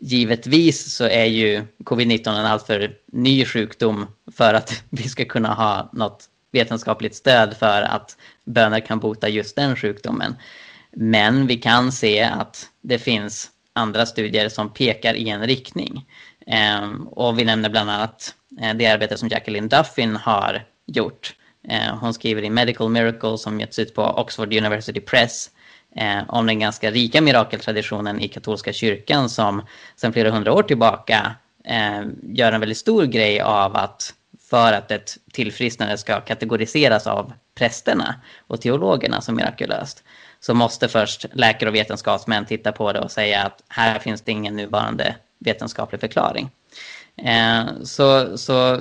givetvis 0.00 0.94
så 0.94 1.04
är 1.04 1.24
ju 1.24 1.64
covid-19 1.84 2.28
en 2.28 2.46
alltför 2.46 2.92
ny 3.06 3.44
sjukdom 3.44 4.06
för 4.32 4.54
att 4.54 4.82
vi 4.90 5.02
ska 5.02 5.24
kunna 5.24 5.54
ha 5.54 5.90
något 5.92 6.28
vetenskapligt 6.50 7.14
stöd 7.14 7.56
för 7.56 7.82
att 7.82 8.16
böner 8.44 8.80
kan 8.80 8.98
bota 8.98 9.28
just 9.28 9.56
den 9.56 9.76
sjukdomen. 9.76 10.36
Men 10.92 11.46
vi 11.46 11.56
kan 11.56 11.92
se 11.92 12.22
att 12.22 12.68
det 12.80 12.98
finns 12.98 13.50
andra 13.72 14.06
studier 14.06 14.48
som 14.48 14.72
pekar 14.72 15.14
i 15.14 15.28
en 15.28 15.46
riktning. 15.46 16.06
Eh, 16.46 16.90
och 17.10 17.38
vi 17.38 17.44
nämner 17.44 17.68
bland 17.68 17.90
annat 17.90 18.34
Eh, 18.62 18.74
det 18.74 18.86
arbete 18.86 19.16
som 19.16 19.28
Jacqueline 19.28 19.68
Duffin 19.68 20.16
har 20.16 20.64
gjort. 20.86 21.34
Eh, 21.68 21.96
hon 22.00 22.14
skriver 22.14 22.44
i 22.44 22.50
Medical 22.50 22.88
Miracle 22.88 23.38
som 23.38 23.60
getts 23.60 23.78
ut 23.78 23.94
på 23.94 24.02
Oxford 24.02 24.54
University 24.54 25.00
Press 25.00 25.50
eh, 25.96 26.18
om 26.28 26.46
den 26.46 26.58
ganska 26.58 26.90
rika 26.90 27.20
mirakeltraditionen 27.20 28.20
i 28.20 28.28
katolska 28.28 28.72
kyrkan 28.72 29.28
som 29.28 29.62
sedan 29.96 30.12
flera 30.12 30.30
hundra 30.30 30.52
år 30.52 30.62
tillbaka 30.62 31.34
gör 32.22 32.52
en 32.52 32.60
väldigt 32.60 32.78
stor 32.78 33.04
grej 33.04 33.40
av 33.40 33.76
att 33.76 34.14
för 34.50 34.72
att 34.72 34.90
ett 34.90 35.16
tillfrisknande 35.32 35.98
ska 35.98 36.20
kategoriseras 36.20 37.06
av 37.06 37.32
prästerna 37.54 38.14
och 38.46 38.60
teologerna 38.60 39.20
som 39.20 39.36
mirakulöst 39.36 40.04
så 40.40 40.54
måste 40.54 40.88
först 40.88 41.26
läkare 41.32 41.68
och 41.68 41.74
vetenskapsmän 41.74 42.46
titta 42.46 42.72
på 42.72 42.92
det 42.92 43.00
och 43.00 43.10
säga 43.10 43.42
att 43.42 43.62
här 43.68 43.98
finns 43.98 44.22
det 44.22 44.32
ingen 44.32 44.56
nuvarande 44.56 45.14
vetenskaplig 45.38 46.00
förklaring. 46.00 46.50
Eh, 47.16 47.64
så, 47.82 48.38
så 48.38 48.80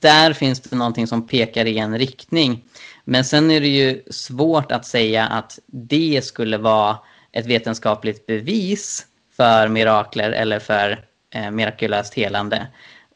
där 0.00 0.32
finns 0.32 0.60
det 0.60 0.76
någonting 0.76 1.06
som 1.06 1.26
pekar 1.26 1.64
i 1.64 1.78
en 1.78 1.98
riktning. 1.98 2.64
Men 3.04 3.24
sen 3.24 3.50
är 3.50 3.60
det 3.60 3.68
ju 3.68 4.02
svårt 4.10 4.72
att 4.72 4.86
säga 4.86 5.26
att 5.26 5.58
det 5.66 6.24
skulle 6.24 6.58
vara 6.58 6.98
ett 7.32 7.46
vetenskapligt 7.46 8.26
bevis 8.26 9.06
för 9.36 9.68
mirakler 9.68 10.30
eller 10.30 10.58
för 10.58 11.04
eh, 11.34 11.50
mirakulöst 11.50 12.14
helande. 12.14 12.66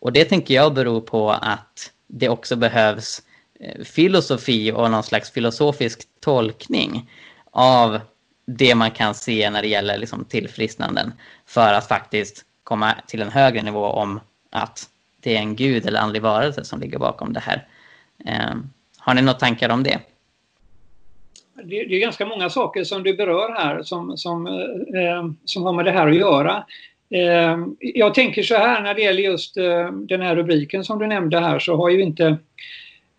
Och 0.01 0.13
det 0.13 0.25
tänker 0.25 0.55
jag 0.55 0.75
beror 0.75 1.01
på 1.01 1.31
att 1.31 1.91
det 2.07 2.29
också 2.29 2.57
behövs 2.57 3.23
eh, 3.61 3.85
filosofi 3.85 4.73
och 4.73 4.91
någon 4.91 5.03
slags 5.03 5.31
filosofisk 5.31 6.01
tolkning 6.21 7.11
av 7.51 8.01
det 8.47 8.75
man 8.75 8.91
kan 8.91 9.15
se 9.15 9.51
när 9.51 9.63
det 9.63 9.69
gäller 9.69 9.99
liksom 9.99 10.25
tillfrisknanden 10.25 11.13
för 11.47 11.75
att 11.75 11.89
faktiskt 11.89 12.45
komma 12.65 12.95
till 13.07 13.23
en 13.23 13.31
högre 13.31 13.63
nivå 13.63 13.85
om 13.85 14.21
att 14.51 14.89
det 15.21 15.37
är 15.37 15.39
en 15.39 15.57
gud 15.57 15.87
eller 15.87 16.01
andlig 16.01 16.23
varelse 16.23 16.65
som 16.65 16.81
ligger 16.81 16.99
bakom 16.99 17.33
det 17.33 17.41
här. 17.41 17.67
Eh, 18.27 18.55
har 18.99 19.15
ni 19.15 19.23
några 19.23 19.39
tankar 19.39 19.69
om 19.69 19.83
det? 19.83 20.01
Det, 21.55 21.85
det 21.85 21.97
är 21.97 22.01
ganska 22.01 22.27
många 22.27 22.51
saker 22.51 22.85
som 22.85 23.03
du 23.03 23.15
berör 23.15 23.53
här 23.53 23.83
som, 23.83 24.17
som, 24.17 24.47
eh, 24.47 25.31
som 25.45 25.63
har 25.63 25.73
med 25.73 25.85
det 25.85 25.91
här 25.91 26.09
att 26.09 26.17
göra. 26.17 26.65
Eh, 27.11 27.59
jag 27.79 28.15
tänker 28.15 28.43
så 28.43 28.55
här 28.55 28.83
när 28.83 28.95
det 28.95 29.03
gäller 29.03 29.23
just 29.23 29.57
eh, 29.57 29.93
den 29.93 30.21
här 30.21 30.37
rubriken 30.37 30.85
som 30.85 30.99
du 30.99 31.07
nämnde 31.07 31.41
här 31.41 31.59
så 31.59 31.77
har 31.77 31.91
ju 31.91 32.03
inte 32.03 32.39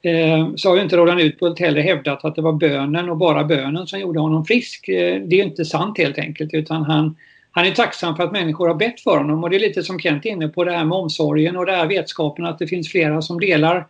ehm, 0.02 0.58
så 0.58 0.70
har 0.70 0.76
ju 0.76 0.82
inte 0.82 0.98
Roland 0.98 1.22
Utbult 1.22 1.60
heller 1.60 1.82
hävdat 1.82 2.26
att 2.26 2.36
det 2.36 2.42
var 2.42 2.54
bönen 2.54 3.10
och 3.10 3.18
bara 3.18 3.44
bönen 3.44 3.88
som 3.88 4.00
gjorde 4.00 4.20
honom 4.20 4.46
frisk. 4.46 4.88
Eh, 4.88 5.22
det 5.22 5.40
är 5.40 5.44
inte 5.44 5.66
sant 5.66 5.98
helt 5.98 6.18
enkelt 6.18 6.54
utan 6.54 6.84
han, 6.84 7.16
han 7.56 7.66
är 7.66 7.72
tacksam 7.72 8.16
för 8.16 8.24
att 8.24 8.32
människor 8.32 8.68
har 8.68 8.76
bett 8.76 9.02
för 9.02 9.18
honom 9.18 9.44
och 9.44 9.50
det 9.50 9.56
är 9.56 9.60
lite 9.60 9.84
som 9.84 10.00
Kent 10.00 10.26
är 10.26 10.30
inne 10.30 10.48
på 10.48 10.64
det 10.64 10.72
här 10.72 10.86
med 10.86 10.98
omsorgen 10.98 11.58
och 11.58 11.66
det 11.66 11.76
här 11.76 11.88
vetskapen 11.88 12.46
att 12.46 12.60
det 12.60 12.68
finns 12.68 12.92
flera 12.92 13.22
som 13.22 13.40
delar 13.40 13.88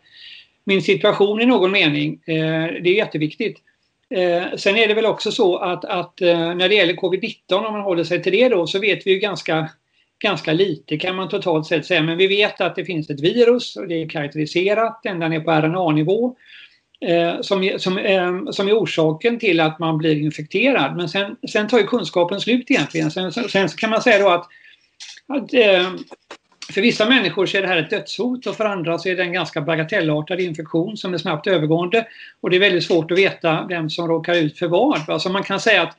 min 0.64 0.82
situation 0.82 1.42
i 1.42 1.46
någon 1.46 1.72
mening. 1.72 2.20
Eh, 2.26 2.68
det 2.84 2.90
är 2.90 2.96
jätteviktigt. 2.96 3.58
Eh, 4.10 4.44
sen 4.58 4.78
är 4.78 4.88
det 4.88 4.94
väl 4.94 5.06
också 5.06 5.32
så 5.32 5.58
att, 5.58 5.86
att 5.86 6.22
eh, 6.22 6.56
när 6.56 6.70
det 6.70 6.76
gäller 6.76 6.94
covid-19 6.94 7.66
om 7.66 7.74
man 7.74 7.82
håller 7.82 8.04
sig 8.04 8.24
till 8.24 8.32
det 8.32 8.50
då 8.50 8.68
så 8.68 8.80
vet 8.80 9.08
vi 9.08 9.12
ju 9.12 9.20
ganska 9.20 9.70
ganska 10.20 10.54
lite 10.54 10.98
kan 10.98 11.16
man 11.16 11.30
totalt 11.30 11.68
sett 11.68 11.86
säga, 11.86 12.02
men 12.02 12.18
vi 12.18 12.28
vet 12.28 12.62
att 12.62 12.76
det 12.76 12.86
finns 12.86 13.10
ett 13.10 13.20
virus 13.20 13.76
och 13.76 13.88
det 13.88 14.02
är 14.02 14.10
karaktäriserat 14.10 15.06
ända 15.06 15.28
ner 15.28 15.40
på 15.40 15.52
RNA-nivå 15.52 16.36
eh, 17.08 17.42
som, 17.42 17.72
som, 17.78 17.98
eh, 17.98 18.52
som 18.52 18.68
är 18.68 18.74
orsaken 18.74 19.40
till 19.40 19.60
att 19.60 19.80
man 19.80 19.98
blir 19.98 20.16
infekterad. 20.16 20.96
Men 20.96 21.10
sen, 21.10 21.36
sen 21.50 21.68
tar 21.68 21.78
ju 21.78 21.88
kunskapen 21.88 22.42
slut 22.42 22.72
egentligen. 22.72 23.12
Sen, 23.12 23.32
sen 23.32 23.68
kan 23.68 23.90
man 23.90 24.02
säga 24.02 24.20
då 24.20 24.30
att, 24.30 24.48
att 25.28 25.54
eh, 25.54 25.94
för 26.74 26.82
vissa 26.82 27.10
människor 27.10 27.46
så 27.46 27.58
är 27.58 27.62
det 27.62 27.68
här 27.68 27.78
ett 27.78 27.90
dödshot 27.90 28.48
och 28.48 28.56
för 28.56 28.66
andra 28.66 28.98
så 28.98 29.10
är 29.10 29.16
det 29.16 29.24
en 29.24 29.34
ganska 29.34 29.62
bagatellartad 29.62 30.40
infektion 30.40 30.98
som 30.98 31.14
är 31.14 31.18
snabbt 31.18 31.48
övergående. 31.48 32.08
Och 32.42 32.50
det 32.50 32.56
är 32.56 32.60
väldigt 32.60 32.84
svårt 32.84 33.12
att 33.12 33.18
veta 33.18 33.66
vem 33.70 33.90
som 33.90 34.08
råkar 34.08 34.36
ut 34.36 34.60
för 34.60 34.68
vad. 34.68 35.10
Alltså 35.10 35.30
man 35.30 35.44
kan 35.44 35.60
säga 35.60 35.82
att 35.82 35.98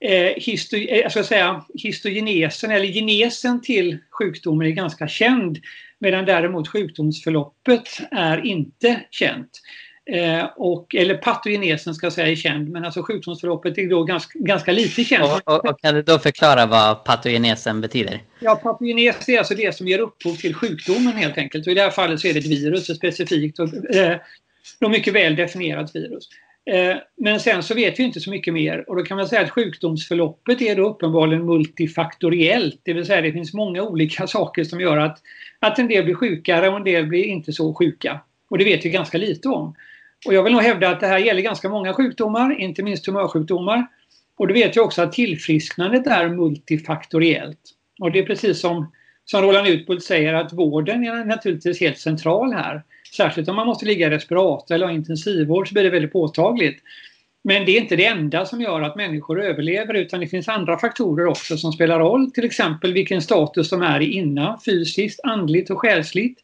eh, 0.00 0.32
histo, 0.36 0.76
eh, 0.76 0.98
jag 0.98 1.10
ska 1.12 1.24
säga, 1.24 1.64
histogenesen 1.74 2.70
eller 2.70 2.86
genesen 2.86 3.62
till 3.62 3.98
sjukdomen 4.10 4.66
är 4.66 4.70
ganska 4.70 5.08
känd 5.08 5.58
medan 5.98 6.24
däremot 6.24 6.68
sjukdomsförloppet 6.68 7.88
är 8.10 8.46
inte 8.46 9.00
känt. 9.10 9.50
Eh, 10.12 10.44
och, 10.56 10.94
eller 10.94 11.14
patogenesen 11.14 11.94
ska 11.94 12.06
jag 12.06 12.12
säga 12.12 12.28
är 12.28 12.36
känd 12.36 12.68
men 12.68 12.84
alltså 12.84 13.02
sjukdomsförloppet 13.02 13.78
är 13.78 13.88
då 13.88 14.04
ganska, 14.04 14.38
ganska 14.38 14.72
lite 14.72 15.04
känt. 15.04 15.24
Och, 15.24 15.54
och, 15.54 15.70
och, 15.70 15.80
kan 15.80 15.94
du 15.94 16.02
då 16.02 16.18
förklara 16.18 16.66
vad 16.66 17.04
patogenesen 17.04 17.80
betyder? 17.80 18.22
Ja, 18.40 18.56
patogenes 18.56 19.28
är 19.28 19.38
alltså 19.38 19.54
det 19.54 19.76
som 19.76 19.88
ger 19.88 19.98
upphov 19.98 20.34
till 20.34 20.54
sjukdomen 20.54 21.12
helt 21.12 21.38
enkelt. 21.38 21.66
Och 21.66 21.72
I 21.72 21.74
det 21.74 21.82
här 21.82 21.90
fallet 21.90 22.20
så 22.20 22.28
är 22.28 22.32
det 22.32 22.38
ett 22.38 22.46
virus, 22.46 22.90
ett 22.90 22.96
specifikt 22.96 23.58
och 23.58 23.94
eh, 23.94 24.18
mycket 24.80 25.14
väl 25.14 25.36
definierat 25.36 25.96
virus. 25.96 26.28
Eh, 26.70 26.96
men 27.16 27.40
sen 27.40 27.62
så 27.62 27.74
vet 27.74 27.98
vi 27.98 28.02
inte 28.02 28.20
så 28.20 28.30
mycket 28.30 28.54
mer 28.54 28.90
och 28.90 28.96
då 28.96 29.02
kan 29.02 29.16
man 29.16 29.28
säga 29.28 29.42
att 29.42 29.50
sjukdomsförloppet 29.50 30.62
är 30.62 30.76
då 30.76 30.88
uppenbarligen 30.88 31.46
multifaktoriellt. 31.46 32.80
Det 32.82 32.92
vill 32.92 33.06
säga 33.06 33.20
det 33.20 33.32
finns 33.32 33.54
många 33.54 33.82
olika 33.82 34.26
saker 34.26 34.64
som 34.64 34.80
gör 34.80 34.96
att, 34.96 35.18
att 35.58 35.78
en 35.78 35.88
del 35.88 36.04
blir 36.04 36.14
sjukare 36.14 36.68
och 36.68 36.76
en 36.76 36.84
del 36.84 37.06
blir 37.06 37.24
inte 37.24 37.52
så 37.52 37.74
sjuka. 37.74 38.20
Och 38.50 38.58
det 38.58 38.64
vet 38.64 38.84
vi 38.84 38.90
ganska 38.90 39.18
lite 39.18 39.48
om. 39.48 39.74
Och 40.26 40.34
jag 40.34 40.42
vill 40.42 40.52
nog 40.52 40.62
hävda 40.62 40.88
att 40.88 41.00
det 41.00 41.06
här 41.06 41.18
gäller 41.18 41.42
ganska 41.42 41.68
många 41.68 41.94
sjukdomar, 41.94 42.60
inte 42.60 42.82
minst 42.82 43.04
tumörsjukdomar. 43.04 43.86
Och 44.36 44.48
då 44.48 44.54
vet 44.54 44.76
ju 44.76 44.80
också 44.80 45.02
att 45.02 45.12
tillfrisknandet 45.12 46.06
är 46.06 46.28
multifaktoriellt. 46.28 47.60
Och 48.00 48.12
det 48.12 48.18
är 48.18 48.26
precis 48.26 48.60
som, 48.60 48.92
som 49.24 49.42
Roland 49.42 49.68
Utbult 49.68 50.04
säger 50.04 50.34
att 50.34 50.52
vården 50.52 51.04
är 51.04 51.24
naturligtvis 51.24 51.80
helt 51.80 51.98
central 51.98 52.52
här. 52.52 52.82
Särskilt 53.16 53.48
om 53.48 53.56
man 53.56 53.66
måste 53.66 53.86
ligga 53.86 54.06
i 54.06 54.10
respirator 54.10 54.74
eller 54.74 54.86
ha 54.86 54.92
intensivvård 54.92 55.68
så 55.68 55.74
blir 55.74 55.84
det 55.84 55.90
väldigt 55.90 56.12
påtagligt. 56.12 56.82
Men 57.42 57.64
det 57.64 57.76
är 57.76 57.80
inte 57.80 57.96
det 57.96 58.06
enda 58.06 58.46
som 58.46 58.60
gör 58.60 58.82
att 58.82 58.96
människor 58.96 59.42
överlever 59.42 59.94
utan 59.94 60.20
det 60.20 60.26
finns 60.26 60.48
andra 60.48 60.78
faktorer 60.78 61.26
också 61.26 61.56
som 61.56 61.72
spelar 61.72 61.98
roll. 61.98 62.30
Till 62.30 62.44
exempel 62.44 62.92
vilken 62.92 63.22
status 63.22 63.70
de 63.70 63.82
är 63.82 64.00
i 64.00 64.12
innan, 64.12 64.60
fysiskt, 64.64 65.20
andligt 65.22 65.70
och 65.70 65.78
själsligt. 65.78 66.38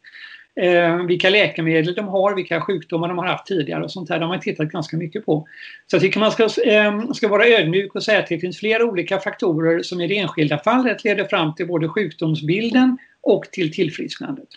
Eh, 0.61 0.95
vilka 1.05 1.29
läkemedel 1.29 1.93
de 1.93 2.07
har, 2.07 2.35
vilka 2.35 2.61
sjukdomar 2.61 3.07
de 3.07 3.17
har 3.17 3.25
haft 3.25 3.45
tidigare 3.45 3.83
och 3.83 3.91
sånt 3.91 4.09
här. 4.09 4.19
De 4.19 4.23
har 4.23 4.29
man 4.29 4.39
tittat 4.39 4.67
ganska 4.67 4.97
mycket 4.97 5.25
på. 5.25 5.47
Så 5.87 5.95
jag 5.95 6.01
tycker 6.01 6.19
man 6.19 6.31
ska, 6.31 6.43
eh, 6.43 7.11
ska 7.11 7.27
vara 7.27 7.45
ödmjuk 7.47 7.95
och 7.95 8.03
säga 8.03 8.19
att 8.19 8.27
det 8.27 8.39
finns 8.39 8.59
flera 8.59 8.85
olika 8.85 9.19
faktorer 9.19 9.83
som 9.83 10.01
i 10.01 10.07
det 10.07 10.17
enskilda 10.17 10.57
fallet 10.57 11.03
leder 11.03 11.25
fram 11.25 11.55
till 11.55 11.67
både 11.67 11.89
sjukdomsbilden 11.89 12.97
och 13.21 13.45
till 13.51 13.73
tillfrisknandet. 13.73 14.47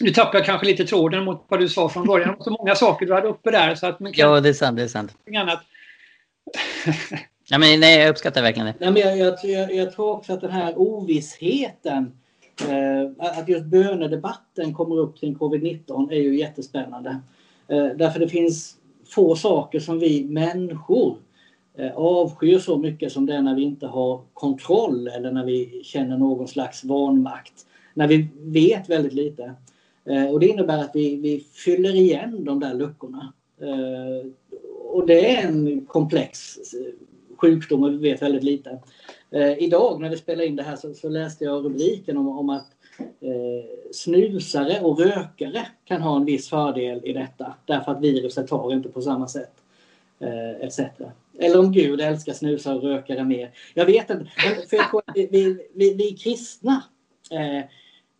Nu 0.00 0.10
tappar 0.10 0.38
jag 0.38 0.46
kanske 0.46 0.66
lite 0.66 0.84
tråden 0.84 1.24
mot 1.24 1.44
vad 1.48 1.60
du 1.60 1.68
sa 1.68 1.88
från 1.88 2.06
början. 2.06 2.28
Det 2.28 2.36
var 2.36 2.44
så 2.44 2.50
många 2.50 2.74
saker 2.74 3.06
du 3.06 3.14
hade 3.14 3.28
uppe 3.28 3.50
där. 3.50 3.74
Så 3.74 3.86
att 3.86 4.00
man 4.00 4.12
kan... 4.12 4.30
Ja, 4.30 4.40
det 4.40 4.48
är 4.48 4.52
sant. 4.52 4.76
Det 4.76 4.82
är 4.82 4.88
sant. 4.88 5.12
Annat. 5.36 5.62
ja, 7.48 7.58
men, 7.58 7.80
nej, 7.80 7.98
jag 7.98 8.08
uppskattar 8.08 8.42
verkligen 8.42 8.66
det. 8.66 8.74
Nej, 8.78 8.90
men 8.90 9.02
jag, 9.02 9.18
jag, 9.18 9.34
jag, 9.42 9.74
jag 9.74 9.92
tror 9.92 10.10
också 10.10 10.32
att 10.32 10.40
den 10.40 10.50
här 10.50 10.78
ovissheten, 10.78 12.12
Eh, 12.60 13.10
att 13.18 13.48
just 13.48 13.64
bönedebatten 13.64 14.74
kommer 14.74 14.98
upp 14.98 15.18
kring 15.18 15.34
covid-19 15.34 16.12
är 16.12 16.20
ju 16.20 16.38
jättespännande. 16.38 17.20
Eh, 17.68 17.86
därför 17.96 18.20
det 18.20 18.28
finns 18.28 18.76
få 19.08 19.36
saker 19.36 19.80
som 19.80 19.98
vi 19.98 20.24
människor 20.24 21.16
eh, 21.74 21.92
avskyr 21.96 22.58
så 22.58 22.78
mycket 22.78 23.12
som 23.12 23.26
det 23.26 23.34
är 23.34 23.42
när 23.42 23.54
vi 23.54 23.62
inte 23.62 23.86
har 23.86 24.20
kontroll 24.34 25.08
eller 25.08 25.32
när 25.32 25.44
vi 25.44 25.80
känner 25.84 26.18
någon 26.18 26.48
slags 26.48 26.84
vanmakt. 26.84 27.66
När 27.94 28.08
vi 28.08 28.28
vet 28.40 28.90
väldigt 28.90 29.12
lite. 29.12 29.54
Eh, 30.04 30.26
och 30.26 30.40
det 30.40 30.46
innebär 30.46 30.78
att 30.78 30.90
vi, 30.94 31.16
vi 31.16 31.40
fyller 31.40 31.94
igen 31.94 32.44
de 32.44 32.60
där 32.60 32.74
luckorna. 32.74 33.32
Eh, 33.60 34.30
och 34.92 35.06
det 35.06 35.36
är 35.36 35.48
en 35.48 35.86
komplex 35.86 36.56
eh, 36.56 36.92
sjukdom 37.36 37.82
och 37.82 37.92
vi 37.92 37.96
vet 37.96 38.22
väldigt 38.22 38.42
lite. 38.42 38.78
Eh, 39.30 39.62
idag 39.62 40.00
när 40.00 40.10
vi 40.10 40.16
spelar 40.16 40.44
in 40.44 40.56
det 40.56 40.62
här 40.62 40.76
så, 40.76 40.94
så 40.94 41.08
läste 41.08 41.44
jag 41.44 41.64
rubriken 41.64 42.16
om, 42.16 42.28
om 42.28 42.50
att 42.50 42.66
eh, 42.98 43.90
snusare 43.92 44.80
och 44.80 45.00
rökare 45.00 45.66
kan 45.84 46.02
ha 46.02 46.16
en 46.16 46.24
viss 46.24 46.48
fördel 46.48 47.00
i 47.04 47.12
detta 47.12 47.54
därför 47.64 47.92
att 47.92 48.00
viruset 48.00 48.48
tar 48.48 48.72
inte 48.72 48.88
på 48.88 49.02
samma 49.02 49.28
sätt. 49.28 49.52
Eh, 50.20 50.66
etc. 50.66 50.80
Eller 51.38 51.58
om 51.58 51.72
Gud 51.72 52.00
älskar 52.00 52.32
snusare 52.32 52.76
och 52.76 52.82
rökare 52.82 53.24
mer. 53.24 53.50
Jag 53.74 53.86
vet 53.86 54.10
inte. 54.10 54.26
För 54.70 54.76
jag 54.76 54.90
tror 54.90 55.02
att 55.06 55.16
vi, 55.16 55.28
vi, 55.30 55.68
vi, 55.74 55.94
vi 55.94 56.16
kristna 56.16 56.82
eh, 57.30 57.64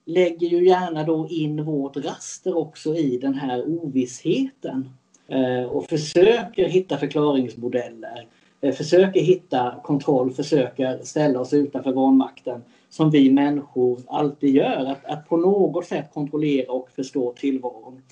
lägger 0.05 0.49
ju 0.49 0.67
gärna 0.67 1.05
då 1.05 1.29
in 1.29 1.65
vårt 1.65 1.97
raster 1.97 2.57
också 2.57 2.97
i 2.97 3.19
den 3.19 3.35
här 3.35 3.69
ovissheten 3.69 4.91
eh, 5.29 5.63
och 5.63 5.89
försöker 5.89 6.69
hitta 6.69 6.99
förklaringsmodeller, 6.99 8.27
försöker 8.61 9.21
hitta 9.21 9.75
kontroll, 9.83 10.31
försöker 10.31 10.99
ställa 11.03 11.41
oss 11.41 11.53
utanför 11.53 11.93
vanmakten 11.93 12.63
som 12.89 13.11
vi 13.11 13.31
människor 13.31 14.01
alltid 14.07 14.55
gör, 14.55 14.85
att, 14.85 15.05
att 15.05 15.29
på 15.29 15.37
något 15.37 15.87
sätt 15.87 16.11
kontrollera 16.15 16.73
och 16.73 16.91
förstå 16.91 17.33
tillvaron. 17.33 18.03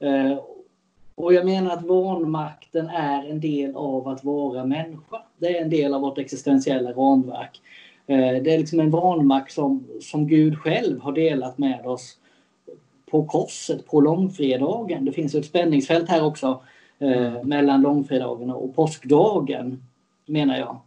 Eh, 0.00 0.38
och 1.14 1.34
jag 1.34 1.46
menar 1.46 1.70
att 1.70 1.86
vanmakten 1.86 2.86
är 2.88 3.30
en 3.30 3.40
del 3.40 3.76
av 3.76 4.08
att 4.08 4.24
vara 4.24 4.64
människa. 4.64 5.22
Det 5.38 5.58
är 5.58 5.62
en 5.62 5.70
del 5.70 5.94
av 5.94 6.00
vårt 6.00 6.18
existentiella 6.18 6.92
ramverk. 6.92 7.60
Eh, 8.06 8.42
det 8.42 8.54
är 8.54 8.58
liksom 8.58 8.80
en 8.80 8.90
vanmakt 8.90 9.52
som, 9.52 9.86
som 10.00 10.26
Gud 10.26 10.58
själv 10.58 11.00
har 11.00 11.12
delat 11.12 11.58
med 11.58 11.86
oss 11.86 12.16
på 13.10 13.24
korset, 13.24 13.86
på 13.86 14.00
långfredagen. 14.00 15.04
Det 15.04 15.12
finns 15.12 15.34
ett 15.34 15.46
spänningsfält 15.46 16.08
här 16.08 16.24
också 16.24 16.62
eh, 16.98 17.26
mm. 17.26 17.48
mellan 17.48 17.82
långfredagen 17.82 18.50
och 18.50 18.76
påskdagen, 18.76 19.82
menar 20.26 20.58
jag. 20.58 20.80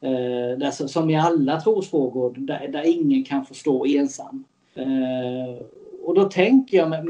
Eh, 0.00 0.58
där, 0.58 0.70
som 0.70 1.10
i 1.10 1.16
alla 1.16 1.60
trosfrågor, 1.60 2.34
där, 2.36 2.68
där 2.68 2.86
ingen 2.86 3.24
kan 3.24 3.46
få 3.46 3.54
stå 3.54 3.86
ensam. 3.86 4.44
Eh, 4.74 5.64
och 6.04 6.14
då 6.14 6.24
tänker 6.24 6.76
jag, 6.76 7.08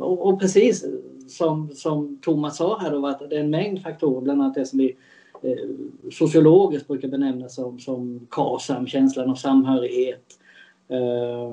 och, 0.00 0.26
och 0.26 0.40
precis 0.40 0.84
som, 1.28 1.70
som 1.74 2.18
Thomas 2.22 2.56
sa 2.56 2.78
här 2.78 2.90
då, 2.90 3.06
att 3.06 3.30
det 3.30 3.36
är 3.36 3.40
en 3.40 3.50
mängd 3.50 3.82
faktorer, 3.82 4.20
bland 4.20 4.42
annat 4.42 4.54
det 4.54 4.66
som 4.66 4.78
vi 4.78 4.96
Eh, 5.42 6.10
sociologiskt 6.12 6.88
brukar 6.88 7.08
benämnas 7.08 7.54
som, 7.54 7.78
som 7.78 8.26
KASAM, 8.30 8.86
känslan 8.86 9.30
av 9.30 9.34
samhörighet, 9.34 10.38
eh, 10.88 11.52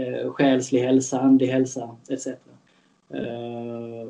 eh, 0.00 0.30
själslig 0.30 0.80
hälsa, 0.80 1.20
andlig 1.20 1.46
hälsa 1.46 1.96
etc. 2.08 2.26
Eh, 2.26 4.08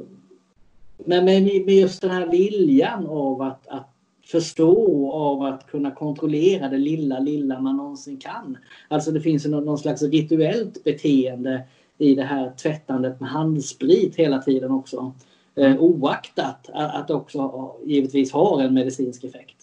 men 0.96 1.24
med, 1.24 1.42
med 1.42 1.74
just 1.74 2.02
den 2.02 2.10
här 2.10 2.26
viljan 2.26 3.06
av 3.06 3.42
att, 3.42 3.68
att 3.68 3.95
förstå, 4.26 5.12
av 5.12 5.42
att 5.42 5.66
kunna 5.66 5.90
kontrollera 5.90 6.68
det 6.68 6.78
lilla, 6.78 7.18
lilla 7.18 7.60
man 7.60 7.76
någonsin 7.76 8.16
kan. 8.16 8.58
Alltså 8.88 9.10
det 9.10 9.20
finns 9.20 9.46
någon, 9.46 9.64
någon 9.64 9.78
slags 9.78 10.02
rituellt 10.02 10.84
beteende 10.84 11.62
i 11.98 12.14
det 12.14 12.22
här 12.22 12.52
tvättandet 12.56 13.20
med 13.20 13.30
handsprit 13.30 14.16
hela 14.16 14.38
tiden 14.38 14.70
också. 14.70 15.14
Eh, 15.54 15.76
oaktat 15.76 16.70
att 16.72 17.08
det 17.08 17.14
också 17.14 17.72
givetvis 17.84 18.32
har 18.32 18.62
en 18.62 18.74
medicinsk 18.74 19.24
effekt. 19.24 19.56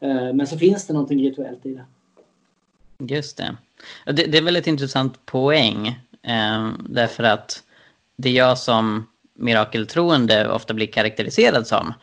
Eh, 0.00 0.32
men 0.32 0.46
så 0.46 0.58
finns 0.58 0.86
det 0.86 0.92
någonting 0.92 1.22
rituellt 1.22 1.66
i 1.66 1.74
det. 1.74 1.84
Just 3.14 3.36
det. 3.36 3.56
Det, 4.06 4.12
det 4.12 4.38
är 4.38 4.42
väldigt 4.42 4.66
intressant 4.66 5.26
poäng. 5.26 5.86
Eh, 6.22 6.70
därför 6.88 7.22
att 7.22 7.62
det 8.16 8.30
jag 8.30 8.58
som 8.58 9.06
mirakeltroende 9.34 10.48
ofta 10.48 10.74
blir 10.74 10.86
karaktäriserad 10.86 11.66
som, 11.66 11.94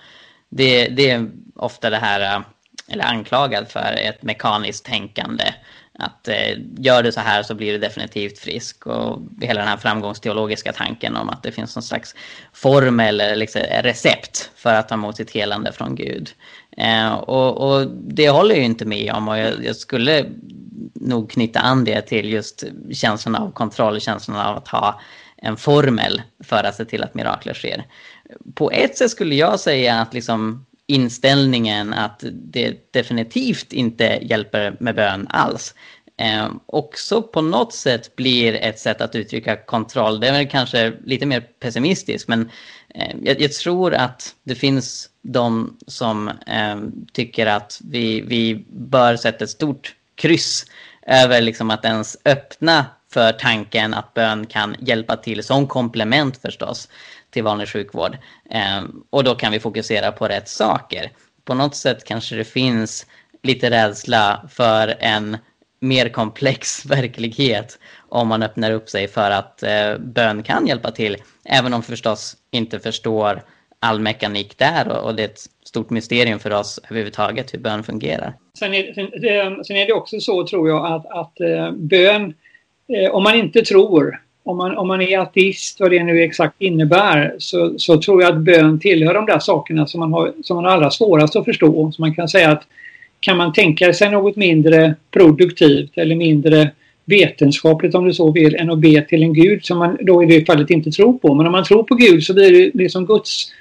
det, 0.50 0.88
det 0.88 1.10
är 1.10 1.30
ofta 1.56 1.90
det 1.90 1.98
här, 1.98 2.36
äh, 2.36 2.42
eller 2.88 3.04
anklagad 3.04 3.68
för 3.68 4.00
ett 4.02 4.24
mekaniskt 4.24 4.86
tänkande. 4.86 5.54
Att 6.00 6.28
eh, 6.28 6.58
gör 6.78 7.04
du 7.04 7.12
så 7.12 7.20
här 7.20 7.44
så 7.44 7.56
blir 7.56 7.72
du 7.72 7.78
definitivt 7.78 8.40
frisk. 8.40 8.88
Och 8.88 9.22
hela 9.42 9.60
den 9.60 9.70
här 9.70 9.78
framgångsteologiska 9.78 10.74
tanken 10.74 11.16
om 11.16 11.30
att 11.30 11.44
det 11.44 11.52
finns 11.52 11.76
någon 11.76 11.84
slags 11.84 12.16
form 12.54 13.00
eller 13.00 13.36
liksom 13.36 13.62
recept 13.62 14.52
för 14.56 14.74
att 14.74 14.90
ta 14.90 14.96
emot 14.96 15.18
sitt 15.18 15.32
helande 15.32 15.72
från 15.72 15.96
Gud. 15.96 16.30
Eh, 16.78 17.14
och, 17.14 17.58
och, 17.58 17.88
det 17.92 18.30
håller 18.30 18.50
jag 18.50 18.60
ju 18.60 18.66
inte 18.66 18.86
med 18.86 19.14
om 19.14 19.28
och 19.28 19.38
jag, 19.38 19.66
jag, 19.66 19.76
skulle 19.76 20.26
nog 20.94 21.32
knyta 21.32 21.60
an 21.60 21.84
det 21.84 22.02
till 22.02 22.30
just 22.30 22.64
känslan 22.94 23.36
av 23.36 23.52
kontroll, 23.52 24.02
känslan 24.02 24.38
av 24.38 24.58
att 24.58 24.68
ha 24.68 25.00
en 25.38 25.58
formel 25.58 26.22
för 26.44 26.64
att 26.64 26.76
se 26.76 26.86
till 26.86 27.04
att 27.04 27.14
mirakler 27.14 27.54
sker. 27.54 27.86
På 28.54 28.72
ett 28.72 28.98
sätt 28.98 29.12
skulle 29.12 29.36
jag 29.36 29.60
säga 29.60 29.96
att 29.96 30.14
liksom 30.14 30.66
inställningen 30.88 31.94
att 31.94 32.24
det 32.32 32.94
definitivt 32.94 33.74
inte 33.74 34.20
hjälper 34.22 34.76
med 34.80 34.96
bön 34.96 35.28
alls. 35.30 35.74
Eh, 36.18 36.50
också 36.66 37.22
på 37.22 37.42
något 37.42 37.74
sätt 37.74 38.16
blir 38.16 38.54
ett 38.54 38.80
sätt 38.80 39.02
att 39.02 39.16
uttrycka 39.16 39.56
kontroll. 39.56 40.20
Det 40.20 40.28
är 40.28 40.32
väl 40.32 40.48
kanske 40.48 40.94
lite 41.06 41.26
mer 41.26 41.42
pessimistiskt 41.42 42.28
men 42.28 42.50
eh, 42.96 43.16
jag, 43.24 43.42
jag, 43.42 43.54
tror 43.54 43.94
att 43.94 44.36
det 44.44 44.56
finns 44.56 45.10
de 45.22 45.78
som 45.88 46.28
eh, 46.28 46.78
tycker 47.14 47.46
att 47.46 47.82
vi, 47.84 48.22
vi 48.22 48.66
bör 48.70 49.16
sätta 49.16 49.44
ett 49.44 49.50
stort 49.50 49.96
kryss 50.16 50.66
över 51.08 51.42
liksom 51.42 51.70
att 51.70 51.86
ens 51.86 52.18
öppna 52.26 52.86
för 53.12 53.32
tanken 53.32 53.94
att 53.94 54.14
bön 54.14 54.46
kan 54.46 54.76
hjälpa 54.80 55.16
till 55.16 55.44
som 55.44 55.68
komplement 55.68 56.38
förstås 56.38 56.90
till 57.30 57.44
vanlig 57.44 57.68
sjukvård. 57.68 58.18
Eh, 58.50 58.84
och 59.10 59.24
då 59.24 59.36
kan 59.36 59.52
vi 59.52 59.60
fokusera 59.60 60.12
på 60.12 60.28
rätt 60.28 60.48
saker. 60.48 61.12
På 61.46 61.54
något 61.54 61.76
sätt 61.76 62.04
kanske 62.04 62.36
det 62.36 62.44
finns 62.44 63.06
lite 63.44 63.70
rädsla 63.70 64.50
för 64.50 64.96
en 65.00 65.38
mer 65.80 66.10
komplex 66.10 66.86
verklighet 66.90 67.80
om 68.10 68.28
man 68.28 68.44
öppnar 68.44 68.72
upp 68.72 68.90
sig 68.90 69.08
för 69.08 69.32
att 69.32 69.64
eh, 69.64 69.98
bön 69.98 70.44
kan 70.44 70.68
hjälpa 70.68 70.92
till. 70.92 71.18
Även 71.46 71.74
om 71.74 71.84
förstås 71.84 72.38
inte 72.52 72.80
förstår 72.80 73.44
all 73.80 74.00
mekanik 74.00 74.58
där 74.58 74.88
och, 74.88 75.04
och 75.04 75.16
det 75.16 75.24
är 75.24 75.28
ett 75.28 75.46
stort 75.66 75.90
mysterium 75.90 76.40
för 76.40 76.54
oss 76.54 76.80
överhuvudtaget 76.90 77.54
hur 77.54 77.60
bön 77.60 77.84
fungerar. 77.84 78.34
Sen 78.60 78.74
är, 78.74 78.94
sen, 78.94 79.06
eh, 79.06 79.62
sen 79.64 79.78
är 79.78 79.88
det 79.88 79.94
också 79.94 80.20
så 80.20 80.48
tror 80.48 80.70
jag 80.70 80.86
att, 80.86 81.06
att 81.06 81.40
eh, 81.40 81.72
bön, 81.72 82.34
eh, 82.88 83.12
om 83.12 83.24
man 83.24 83.36
inte 83.36 83.62
tror 83.62 84.22
om 84.44 84.58
man, 84.58 84.78
om 84.78 84.88
man 84.88 85.02
är 85.02 85.20
ateist, 85.20 85.80
vad 85.80 85.92
det 85.92 86.04
nu 86.04 86.24
exakt 86.24 86.62
innebär, 86.62 87.36
så, 87.38 87.80
så 87.80 88.02
tror 88.02 88.22
jag 88.22 88.32
att 88.32 88.42
bön 88.42 88.80
tillhör 88.80 89.14
de 89.14 89.26
där 89.26 89.40
sakerna 89.40 89.88
som 89.88 90.00
man 90.00 90.14
har, 90.14 90.34
som 90.44 90.56
man 90.56 90.66
har 90.66 90.72
allra 90.72 90.92
svårast 90.92 91.36
att 91.36 91.46
förstå. 91.46 91.92
Så 91.92 92.02
man 92.02 92.16
kan 92.16 92.30
säga 92.30 92.52
att 92.52 92.64
kan 93.20 93.38
man 93.38 93.54
tänka 93.54 93.94
sig 93.94 94.12
något 94.12 94.36
mindre 94.36 94.96
produktivt 95.12 95.98
eller 95.98 96.16
mindre 96.16 96.72
vetenskapligt 97.06 97.96
om 97.96 98.06
du 98.06 98.14
så 98.14 98.32
vill 98.32 98.56
än 98.56 98.70
att 98.70 98.80
be 98.80 99.02
till 99.02 99.24
en 99.24 99.34
gud 99.34 99.66
som 99.66 99.78
man 99.78 99.98
då 100.02 100.24
i 100.24 100.26
det 100.26 100.46
fallet 100.46 100.70
inte 100.70 100.92
tror 100.92 101.14
på. 101.14 101.34
Men 101.34 101.46
om 101.46 101.52
man 101.52 101.64
tror 101.64 101.84
på 101.84 101.96
Gud 101.96 102.24
så 102.24 102.34
blir 102.34 102.52
det 102.52 102.72
liksom 102.74 103.06
Guds 103.06 103.52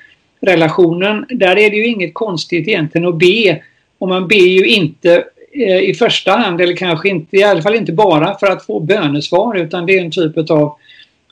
relationen. 0.41 1.27
Där 1.31 1.59
är 1.59 1.71
det 1.71 1.77
ju 1.77 1.87
inget 1.87 2.15
konstigt 2.15 2.69
egentligen 2.69 3.09
att 3.09 3.19
be. 3.19 3.63
Och 3.99 4.09
man 4.09 4.29
ber 4.29 4.37
ju 4.37 4.67
inte 4.67 5.25
Eh, 5.53 5.81
i 5.81 5.95
första 5.95 6.33
hand 6.33 6.61
eller 6.61 6.77
kanske 6.77 7.09
inte, 7.09 7.37
i 7.37 7.43
alla 7.43 7.63
fall 7.63 7.75
inte 7.75 7.93
bara 7.93 8.39
för 8.39 8.47
att 8.47 8.67
få 8.67 8.81
bönesvar 8.81 9.57
utan 9.57 9.87
det 9.87 9.99
är 9.99 10.05
en 10.05 10.11
typ 10.11 10.51
av, 10.51 10.77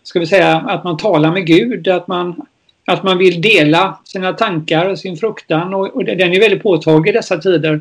ska 0.03 0.21
vi 0.21 0.27
säga, 0.27 0.57
att 0.57 0.85
man 0.85 0.97
talar 0.97 1.33
med 1.33 1.47
Gud, 1.47 1.89
att 1.89 2.09
man, 2.09 2.47
att 2.87 3.03
man 3.03 3.19
vill 3.19 3.41
dela 3.41 3.99
sina 4.05 4.33
tankar 4.33 4.91
och 4.91 4.99
sin 4.99 5.17
fruktan 5.17 5.75
och, 5.75 5.97
och 5.97 6.05
den 6.05 6.33
är 6.33 6.41
väldigt 6.41 6.63
påtaglig 6.63 7.11
i 7.11 7.17
dessa 7.17 7.39
tider 7.39 7.81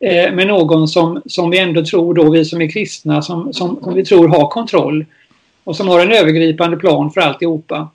eh, 0.00 0.32
med 0.32 0.46
någon 0.46 0.88
som, 0.88 1.22
som 1.26 1.50
vi 1.50 1.58
ändå 1.58 1.84
tror 1.84 2.14
då, 2.14 2.30
vi 2.30 2.44
som 2.44 2.62
är 2.62 2.70
kristna, 2.70 3.22
som, 3.22 3.52
som, 3.52 3.80
som 3.82 3.94
vi 3.94 4.04
tror 4.04 4.28
har 4.28 4.48
kontroll 4.48 5.06
och 5.64 5.76
som 5.76 5.88
har 5.88 6.00
en 6.00 6.12
övergripande 6.12 6.76
plan 6.76 7.10
för 7.10 7.20
alltihopa. 7.20 7.88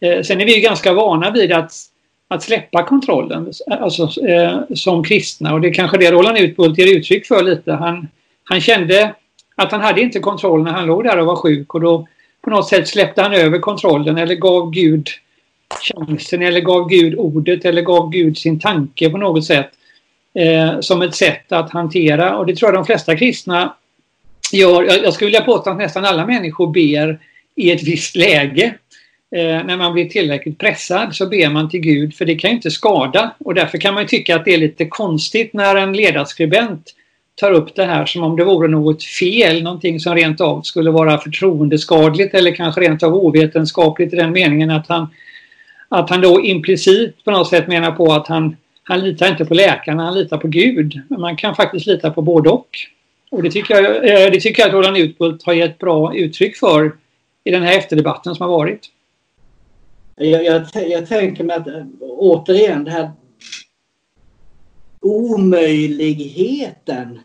Eh, 0.00 0.22
sen 0.22 0.40
är 0.40 0.46
vi 0.46 0.54
ju 0.54 0.60
ganska 0.60 0.92
vana 0.92 1.30
vid 1.30 1.52
att, 1.52 1.72
att 2.28 2.42
släppa 2.42 2.82
kontrollen 2.82 3.52
alltså, 3.70 4.26
eh, 4.28 4.60
som 4.74 5.04
kristna 5.04 5.54
och 5.54 5.60
det 5.60 5.68
är 5.68 5.74
kanske 5.74 5.98
det 5.98 6.10
Roland 6.10 6.38
Utbult 6.38 6.78
ger 6.78 6.96
uttryck 6.96 7.26
för 7.26 7.42
lite. 7.42 7.72
Han, 7.72 8.08
han 8.44 8.60
kände 8.60 9.14
att 9.56 9.72
han 9.72 9.80
hade 9.80 10.00
inte 10.00 10.18
kontroll 10.18 10.62
när 10.62 10.72
han 10.72 10.86
låg 10.86 11.04
där 11.04 11.18
och 11.18 11.26
var 11.26 11.36
sjuk 11.36 11.74
och 11.74 11.80
då 11.80 12.06
på 12.42 12.50
något 12.50 12.68
sätt 12.68 12.88
släppte 12.88 13.22
han 13.22 13.34
över 13.34 13.58
kontrollen 13.58 14.18
eller 14.18 14.34
gav 14.34 14.70
Gud 14.70 15.08
chansen 15.80 16.42
eller 16.42 16.60
gav 16.60 16.88
Gud 16.88 17.14
ordet 17.18 17.64
eller 17.64 17.82
gav 17.82 18.10
Gud 18.10 18.38
sin 18.38 18.60
tanke 18.60 19.10
på 19.10 19.18
något 19.18 19.44
sätt 19.44 19.70
eh, 20.34 20.80
som 20.80 21.02
ett 21.02 21.14
sätt 21.14 21.52
att 21.52 21.70
hantera 21.70 22.36
och 22.38 22.46
det 22.46 22.56
tror 22.56 22.68
jag 22.68 22.74
de 22.74 22.86
flesta 22.86 23.16
kristna 23.16 23.74
gör. 24.52 24.82
Jag, 24.82 25.04
jag 25.04 25.14
skulle 25.14 25.26
vilja 25.26 25.40
påstå 25.40 25.70
att 25.70 25.78
nästan 25.78 26.04
alla 26.04 26.26
människor 26.26 26.66
ber 26.72 27.18
i 27.54 27.70
ett 27.70 27.82
visst 27.82 28.16
läge. 28.16 28.74
Eh, 29.34 29.64
när 29.64 29.76
man 29.76 29.92
blir 29.92 30.08
tillräckligt 30.08 30.58
pressad 30.58 31.14
så 31.16 31.26
ber 31.26 31.50
man 31.50 31.70
till 31.70 31.80
Gud 31.80 32.14
för 32.14 32.24
det 32.24 32.34
kan 32.34 32.50
ju 32.50 32.56
inte 32.56 32.70
skada 32.70 33.34
och 33.38 33.54
därför 33.54 33.78
kan 33.78 33.94
man 33.94 34.06
tycka 34.06 34.36
att 34.36 34.44
det 34.44 34.54
är 34.54 34.58
lite 34.58 34.86
konstigt 34.86 35.52
när 35.52 35.76
en 35.76 35.92
ledarskribent 35.92 36.94
tar 37.34 37.52
upp 37.52 37.74
det 37.74 37.84
här 37.84 38.06
som 38.06 38.22
om 38.22 38.36
det 38.36 38.44
vore 38.44 38.68
något 38.68 39.04
fel, 39.04 39.62
någonting 39.62 40.00
som 40.00 40.14
rent 40.14 40.40
av 40.40 40.62
skulle 40.62 40.90
vara 40.90 41.18
förtroendeskadligt 41.18 42.34
eller 42.34 42.54
kanske 42.54 42.80
rent 42.80 43.02
av 43.02 43.14
ovetenskapligt 43.14 44.12
i 44.12 44.16
den 44.16 44.32
meningen 44.32 44.70
att 44.70 44.88
han, 44.88 45.08
att 45.88 46.10
han 46.10 46.20
då 46.20 46.40
implicit 46.40 47.24
på 47.24 47.30
något 47.30 47.48
sätt 47.48 47.68
menar 47.68 47.90
på 47.90 48.12
att 48.12 48.26
han 48.26 48.56
han 48.88 49.00
litar 49.00 49.30
inte 49.30 49.44
på 49.44 49.54
läkarna, 49.54 50.04
han 50.04 50.14
litar 50.14 50.38
på 50.38 50.48
Gud. 50.48 51.00
Men 51.08 51.20
man 51.20 51.36
kan 51.36 51.54
faktiskt 51.54 51.86
lita 51.86 52.10
på 52.10 52.22
både 52.22 52.50
och. 52.50 52.68
Och 53.30 53.42
det 53.42 53.50
tycker 53.50 53.74
jag, 53.74 53.96
eh, 53.96 54.30
det 54.30 54.40
tycker 54.40 54.62
jag 54.62 54.68
att 54.68 54.74
Roland 54.74 54.96
Utbult 54.96 55.42
har 55.42 55.52
gett 55.52 55.78
bra 55.78 56.14
uttryck 56.14 56.56
för 56.56 56.92
i 57.44 57.50
den 57.50 57.62
här 57.62 57.78
efterdebatten 57.78 58.34
som 58.34 58.42
har 58.42 58.58
varit. 58.58 58.80
Jag, 60.18 60.44
jag, 60.44 60.62
jag 60.88 61.08
tänker 61.08 61.44
mig 61.44 61.56
att 61.56 61.68
återigen 62.00 62.84
det 62.84 62.90
här 62.90 63.10
omöjligheten 65.00 67.18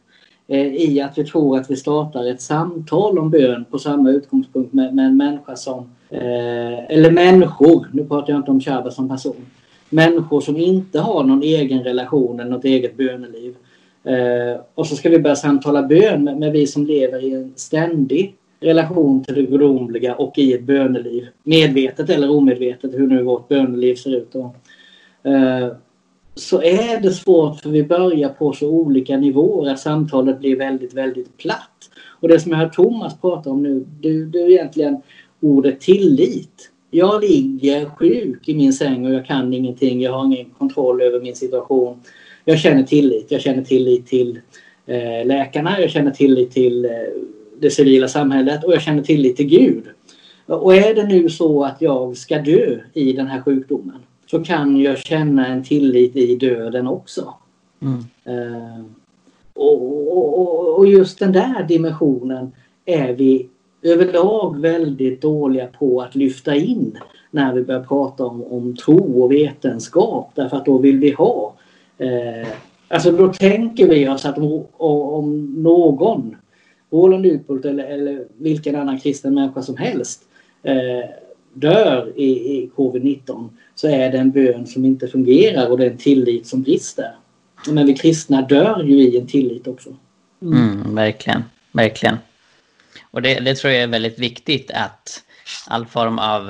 eh, 0.47 0.67
i 0.67 1.01
att 1.01 1.17
vi 1.17 1.23
tror 1.23 1.57
att 1.57 1.71
vi 1.71 1.75
startar 1.75 2.31
ett 2.31 2.41
samtal 2.41 3.19
om 3.19 3.29
bön 3.29 3.65
på 3.71 3.79
samma 3.79 4.09
utgångspunkt 4.09 4.73
med, 4.73 4.95
med 4.95 5.05
en 5.05 5.17
människa 5.17 5.55
som, 5.55 5.89
eh, 6.09 6.89
eller 6.89 7.11
människor, 7.11 7.87
nu 7.93 8.05
pratar 8.05 8.33
jag 8.33 8.39
inte 8.39 8.51
om 8.51 8.61
Chaba 8.61 8.91
som 8.91 9.09
person, 9.09 9.45
människor 9.89 10.41
som 10.41 10.57
inte 10.57 10.99
har 10.99 11.23
någon 11.23 11.43
egen 11.43 11.83
relation 11.83 12.39
eller 12.39 12.51
något 12.51 12.65
eget 12.65 12.97
böneliv. 12.97 13.55
Eh, 14.03 14.61
och 14.75 14.87
så 14.87 14.95
ska 14.95 15.09
vi 15.09 15.19
börja 15.19 15.35
samtala 15.35 15.83
bön 15.83 16.23
med, 16.23 16.37
med 16.37 16.51
vi 16.51 16.67
som 16.67 16.85
lever 16.85 17.23
i 17.23 17.33
en 17.33 17.53
ständig 17.55 18.35
relation 18.61 19.23
till 19.23 19.35
det 19.35 19.43
gudomliga 19.43 20.15
och 20.15 20.37
i 20.37 20.53
ett 20.53 20.63
böneliv. 20.63 21.27
Medvetet 21.43 22.09
eller 22.09 22.31
omedvetet, 22.31 22.93
hur 22.93 23.07
nu 23.07 23.23
vårt 23.23 23.47
böneliv 23.47 23.95
ser 23.95 24.15
ut. 24.15 24.31
Då. 24.31 24.55
Eh, 25.23 25.67
så 26.35 26.61
är 26.61 27.01
det 27.01 27.11
svårt 27.11 27.61
för 27.61 27.69
vi 27.69 27.83
börjar 27.83 28.29
på 28.29 28.53
så 28.53 28.69
olika 28.69 29.17
nivåer 29.17 29.71
att 29.71 29.79
samtalet 29.79 30.39
blir 30.39 30.55
väldigt, 30.55 30.93
väldigt 30.93 31.37
platt. 31.37 31.89
Och 32.19 32.27
det 32.27 32.39
som 32.39 32.51
jag 32.51 32.59
hör 32.59 32.69
Thomas 32.69 33.21
prata 33.21 33.49
om 33.49 33.63
nu, 33.63 33.85
det, 34.01 34.39
är 34.39 34.49
egentligen 34.49 35.01
ordet 35.39 35.79
tillit. 35.79 36.71
Jag 36.91 37.21
ligger 37.21 37.85
sjuk 37.85 38.49
i 38.49 38.55
min 38.55 38.73
säng 38.73 39.05
och 39.05 39.13
jag 39.13 39.25
kan 39.25 39.53
ingenting. 39.53 40.01
Jag 40.01 40.11
har 40.11 40.25
ingen 40.25 40.49
kontroll 40.49 41.01
över 41.01 41.19
min 41.19 41.35
situation. 41.35 41.99
Jag 42.45 42.59
känner 42.59 42.83
tillit. 42.83 43.31
Jag 43.31 43.41
känner 43.41 43.63
tillit 43.63 44.07
till 44.07 44.39
eh, 44.85 45.25
läkarna. 45.25 45.81
Jag 45.81 45.89
känner 45.89 46.11
tillit 46.11 46.51
till 46.51 46.85
eh, 46.85 46.91
det 47.61 47.71
civila 47.71 48.07
samhället 48.07 48.63
och 48.63 48.73
jag 48.73 48.81
känner 48.81 49.03
tillit 49.03 49.37
till 49.37 49.47
Gud. 49.47 49.83
Och 50.45 50.75
är 50.75 50.95
det 50.95 51.03
nu 51.03 51.29
så 51.29 51.63
att 51.63 51.81
jag 51.81 52.17
ska 52.17 52.37
dö 52.37 52.77
i 52.93 53.13
den 53.13 53.27
här 53.27 53.41
sjukdomen 53.41 53.95
så 54.25 54.43
kan 54.43 54.81
jag 54.81 54.97
känna 54.97 55.47
en 55.47 55.63
tillit 55.63 56.15
i 56.15 56.35
döden 56.35 56.87
också. 56.87 57.33
Mm. 57.81 58.05
Eh, 58.23 58.85
och, 59.53 60.17
och, 60.17 60.77
och, 60.77 60.87
just 60.87 61.19
den 61.19 61.31
där 61.31 61.63
dimensionen 61.63 62.51
är 62.85 63.13
vi 63.13 63.49
överlag 63.81 64.61
väldigt 64.61 65.21
dåliga 65.21 65.67
på 65.67 66.01
att 66.01 66.15
lyfta 66.15 66.55
in 66.55 66.97
när 67.31 67.53
vi 67.53 67.63
börjar 67.63 67.83
prata 67.83 68.25
om, 68.25 68.43
om 68.43 68.75
tro 68.75 69.23
och 69.23 69.31
vetenskap 69.31 70.31
därför 70.35 70.57
att 70.57 70.65
då 70.65 70.77
vill 70.77 70.99
vi 70.99 71.11
ha 71.11 71.53
eh, 71.97 72.47
Alltså 72.91 73.11
då 73.11 73.33
tänker 73.33 73.87
vi 73.87 74.09
oss 74.09 74.25
att 74.25 74.37
om 74.77 75.55
någon 75.63 76.35
Roland 76.91 77.25
Utbult 77.25 77.65
eller, 77.65 77.83
eller 77.83 78.25
vilken 78.37 78.75
annan 78.75 78.99
kristen 78.99 79.33
människa 79.33 79.61
som 79.61 79.77
helst 79.77 80.21
eh, 80.63 81.09
dör 81.53 82.13
i, 82.15 82.29
i 82.29 82.69
covid-19 82.75 83.49
så 83.75 83.87
är 83.87 84.11
det 84.11 84.17
en 84.17 84.31
bön 84.31 84.67
som 84.67 84.85
inte 84.85 85.07
fungerar 85.07 85.69
och 85.69 85.77
det 85.77 85.85
är 85.85 85.91
en 85.91 85.97
tillit 85.97 86.47
som 86.47 86.61
brister. 86.61 87.15
Men 87.69 87.85
vi 87.85 87.93
kristna 87.93 88.41
dör 88.41 88.83
ju 88.83 89.01
i 89.01 89.17
en 89.17 89.27
tillit 89.27 89.67
också. 89.67 89.95
Mm, 90.41 90.95
verkligen, 90.95 91.43
verkligen. 91.71 92.17
Och 93.11 93.21
det, 93.21 93.39
det, 93.39 93.55
tror 93.55 93.73
jag 93.73 93.83
är 93.83 93.87
väldigt 93.87 94.19
viktigt 94.19 94.71
att 94.71 95.23
all 95.67 95.85
form 95.85 96.19
av 96.19 96.49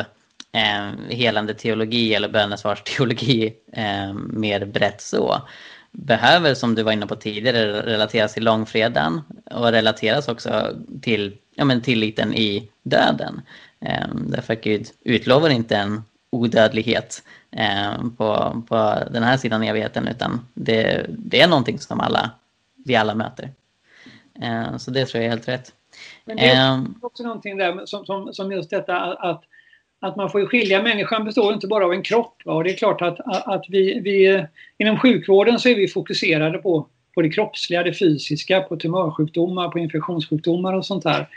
eh, 0.51 1.09
helande 1.09 1.53
teologi 1.53 2.13
eller 2.13 2.29
bönesvarsteologi 2.29 3.53
eh, 3.73 4.13
mer 4.13 4.65
brett 4.65 5.01
så 5.01 5.41
behöver, 5.91 6.53
som 6.53 6.75
du 6.75 6.83
var 6.83 6.91
inne 6.91 7.07
på 7.07 7.15
tidigare, 7.15 7.81
relateras 7.81 8.33
till 8.33 8.43
långfredagen 8.43 9.21
och 9.51 9.71
relateras 9.71 10.27
också 10.27 10.75
till 11.01 11.37
ja, 11.55 11.65
men 11.65 11.81
tilliten 11.81 12.33
i 12.33 12.69
döden. 12.83 13.41
Eh, 13.79 14.07
därför 14.13 14.53
att 14.53 14.61
Gud 14.61 14.87
utlovar 15.01 15.49
inte 15.49 15.75
en 15.77 16.03
odödlighet 16.29 17.23
eh, 17.51 18.03
på, 18.17 18.61
på 18.67 18.97
den 19.11 19.23
här 19.23 19.37
sidan 19.37 19.63
evigheten 19.63 20.07
utan 20.07 20.47
det, 20.53 21.05
det 21.09 21.41
är 21.41 21.47
någonting 21.47 21.79
som 21.79 21.99
alla, 21.99 22.31
vi 22.85 22.95
alla 22.95 23.15
möter. 23.15 23.49
Eh, 24.41 24.77
så 24.77 24.91
det 24.91 25.05
tror 25.05 25.23
jag 25.23 25.25
är 25.25 25.29
helt 25.29 25.47
rätt. 25.47 25.73
Men 26.25 26.37
det 26.37 26.49
är 26.49 26.73
ehm. 26.73 26.95
också 27.01 27.23
någonting 27.23 27.57
där 27.57 27.85
som, 27.85 28.05
som, 28.05 28.33
som 28.33 28.51
just 28.51 28.69
detta 28.69 28.97
att, 28.97 29.43
att 30.01 30.15
man 30.15 30.29
får 30.29 30.45
skilja, 30.45 30.81
människan 30.81 31.25
består 31.25 31.53
inte 31.53 31.67
bara 31.67 31.85
av 31.85 31.93
en 31.93 32.03
kropp. 32.03 32.41
Va? 32.45 32.53
Och 32.53 32.63
det 32.63 32.71
är 32.71 32.77
klart 32.77 33.01
att, 33.01 33.19
att 33.47 33.65
vi, 33.69 33.99
vi 33.99 34.45
inom 34.77 34.99
sjukvården 34.99 35.59
så 35.59 35.69
är 35.69 35.75
vi 35.75 35.87
fokuserade 35.87 36.57
på, 36.57 36.87
på 37.15 37.21
det 37.21 37.29
kroppsliga, 37.29 37.83
det 37.83 37.93
fysiska, 37.93 38.61
på 38.61 38.77
tumörsjukdomar, 38.77 39.69
på 39.69 39.79
infektionssjukdomar 39.79 40.73
och 40.73 40.85
sånt 40.85 41.03
där. 41.03 41.27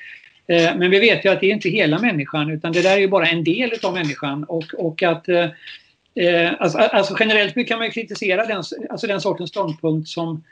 Eh, 0.46 0.76
men 0.76 0.90
vi 0.90 1.00
vet 1.00 1.24
ju 1.24 1.28
att 1.28 1.40
det 1.40 1.46
är 1.46 1.52
inte 1.52 1.68
hela 1.68 1.98
människan 1.98 2.50
utan 2.50 2.72
det 2.72 2.82
där 2.82 2.96
är 2.96 3.00
ju 3.00 3.08
bara 3.08 3.26
en 3.26 3.44
del 3.44 3.72
av 3.82 3.92
människan 3.92 4.44
och, 4.44 4.64
och 4.78 5.02
att 5.02 5.28
eh, 5.28 5.44
eh 6.14 6.52
alltså, 6.58 6.78
alltså, 6.78 7.16
generellt 7.20 7.68
kan 7.68 7.78
man 7.78 7.90
kritisera 7.90 8.46
den, 8.46 8.62
alltså 8.90 9.06
den 9.06 9.20
sortens 9.20 9.50
ståndpunkt 9.50 10.08
som 10.08 10.42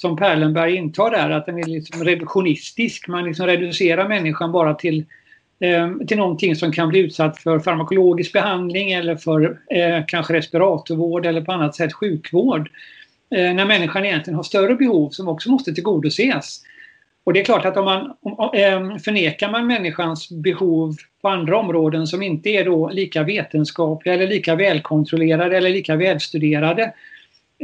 som 0.00 0.16
Perlenberg 0.16 0.74
intar 0.74 1.10
där, 1.10 1.30
att 1.30 1.46
den 1.46 1.58
är 1.58 1.64
liksom 1.64 2.04
reduktionistisk. 2.04 3.08
Man 3.08 3.24
liksom 3.24 3.46
reducerar 3.46 4.08
människan 4.08 4.52
bara 4.52 4.74
till, 4.74 5.04
Eh, 5.60 6.06
till 6.06 6.16
någonting 6.16 6.56
som 6.56 6.72
kan 6.72 6.88
bli 6.88 6.98
utsatt 6.98 7.38
för 7.38 7.58
farmakologisk 7.58 8.32
behandling 8.32 8.92
eller 8.92 9.16
för 9.16 9.58
eh, 9.70 10.04
kanske 10.06 10.32
respiratorvård 10.32 11.26
eller 11.26 11.40
på 11.40 11.52
annat 11.52 11.76
sätt 11.76 11.92
sjukvård. 11.92 12.70
Eh, 13.34 13.54
när 13.54 13.64
människan 13.64 14.04
egentligen 14.04 14.36
har 14.36 14.42
större 14.42 14.74
behov 14.74 15.10
som 15.10 15.28
också 15.28 15.50
måste 15.50 15.72
tillgodoses. 15.72 16.60
Och 17.24 17.32
det 17.32 17.40
är 17.40 17.44
klart 17.44 17.64
att 17.64 17.76
om 17.76 17.84
man 17.84 18.16
om, 18.20 18.50
eh, 18.54 18.98
förnekar 18.98 19.50
man 19.50 19.66
människans 19.66 20.30
behov 20.30 20.96
på 21.22 21.28
andra 21.28 21.58
områden 21.58 22.06
som 22.06 22.22
inte 22.22 22.48
är 22.48 22.64
då 22.64 22.88
lika 22.88 23.22
vetenskapliga 23.22 24.14
eller 24.14 24.26
lika 24.26 24.54
välkontrollerade 24.54 25.56
eller 25.56 25.70
lika 25.70 25.96
välstuderade 25.96 26.92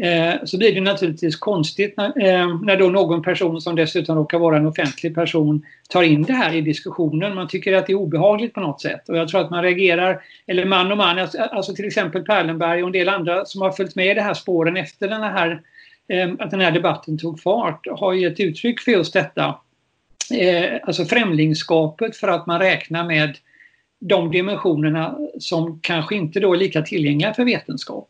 Eh, 0.02 0.34
så 0.44 0.58
blir 0.58 0.74
det 0.74 0.80
naturligtvis 0.80 1.36
konstigt 1.36 1.94
när, 1.96 2.06
eh, 2.06 2.60
när 2.62 2.76
då 2.76 2.88
någon 2.88 3.22
person 3.22 3.60
som 3.60 3.76
dessutom 3.76 4.16
råkar 4.16 4.38
vara 4.38 4.56
en 4.56 4.66
offentlig 4.66 5.14
person 5.14 5.62
tar 5.88 6.02
in 6.02 6.22
det 6.22 6.32
här 6.32 6.54
i 6.54 6.60
diskussionen. 6.60 7.34
Man 7.34 7.48
tycker 7.48 7.72
att 7.72 7.86
det 7.86 7.92
är 7.92 7.96
obehagligt 7.96 8.54
på 8.54 8.60
något 8.60 8.80
sätt. 8.80 9.08
Och 9.08 9.16
jag 9.16 9.28
tror 9.28 9.40
att 9.40 9.50
man 9.50 9.62
reagerar, 9.62 10.22
eller 10.46 10.64
man 10.64 10.92
och 10.92 10.98
man, 10.98 11.18
alltså, 11.18 11.38
alltså 11.38 11.74
till 11.74 11.86
exempel 11.86 12.22
Perlenberg 12.22 12.82
och 12.82 12.88
en 12.88 12.92
del 12.92 13.08
andra 13.08 13.44
som 13.44 13.62
har 13.62 13.70
följt 13.70 13.96
med 13.96 14.06
i 14.06 14.14
det 14.14 14.22
här 14.22 14.34
spåren 14.34 14.76
efter 14.76 15.08
den 15.08 15.22
här, 15.22 15.60
eh, 16.08 16.30
att 16.38 16.50
den 16.50 16.60
här 16.60 16.70
debatten 16.70 17.18
tog 17.18 17.40
fart, 17.40 17.86
har 17.90 18.14
gett 18.14 18.40
uttryck 18.40 18.80
för 18.80 18.92
just 18.92 19.12
detta. 19.12 19.54
Eh, 20.34 20.80
alltså 20.82 21.04
främlingskapet 21.04 22.16
för 22.16 22.28
att 22.28 22.46
man 22.46 22.60
räknar 22.60 23.04
med 23.04 23.36
de 24.00 24.30
dimensionerna 24.30 25.18
som 25.38 25.80
kanske 25.82 26.14
inte 26.16 26.40
då 26.40 26.54
är 26.54 26.58
lika 26.58 26.82
tillgängliga 26.82 27.34
för 27.34 27.44
vetenskap. 27.44 28.08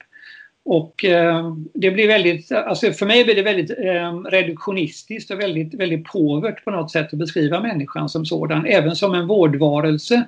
Och 0.69 1.05
eh, 1.05 1.55
det 1.75 1.91
blir 1.91 2.09
väldigt, 2.09 2.53
alltså 2.53 2.93
för 2.93 3.07
mig 3.07 3.25
blir 3.25 3.35
det 3.35 3.43
väldigt 3.43 3.71
eh, 3.71 4.19
reduktionistiskt 4.21 5.31
och 5.31 5.41
väldigt, 5.41 5.75
väldigt 5.75 6.05
påvert 6.05 6.65
på 6.65 6.71
något 6.71 6.91
sätt 6.91 7.13
att 7.13 7.19
beskriva 7.19 7.61
människan 7.61 8.09
som 8.09 8.27
sådan, 8.27 8.67
även 8.67 8.97
som 8.97 9.15
en 9.15 9.27
vårdvarelse. 9.27 10.25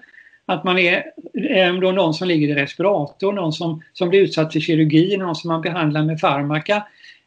Att 0.46 0.64
man 0.64 0.78
är 0.78 1.04
eh, 1.50 1.74
då 1.74 1.92
någon 1.92 2.14
som 2.14 2.28
ligger 2.28 2.48
i 2.48 2.54
respirator, 2.54 3.32
någon 3.32 3.52
som, 3.52 3.82
som 3.92 4.08
blir 4.08 4.20
utsatt 4.20 4.52
för 4.52 4.60
kirurgi, 4.60 5.16
någon 5.16 5.34
som 5.34 5.48
man 5.48 5.60
behandlar 5.60 6.02
med 6.02 6.20
farmaka. 6.20 6.76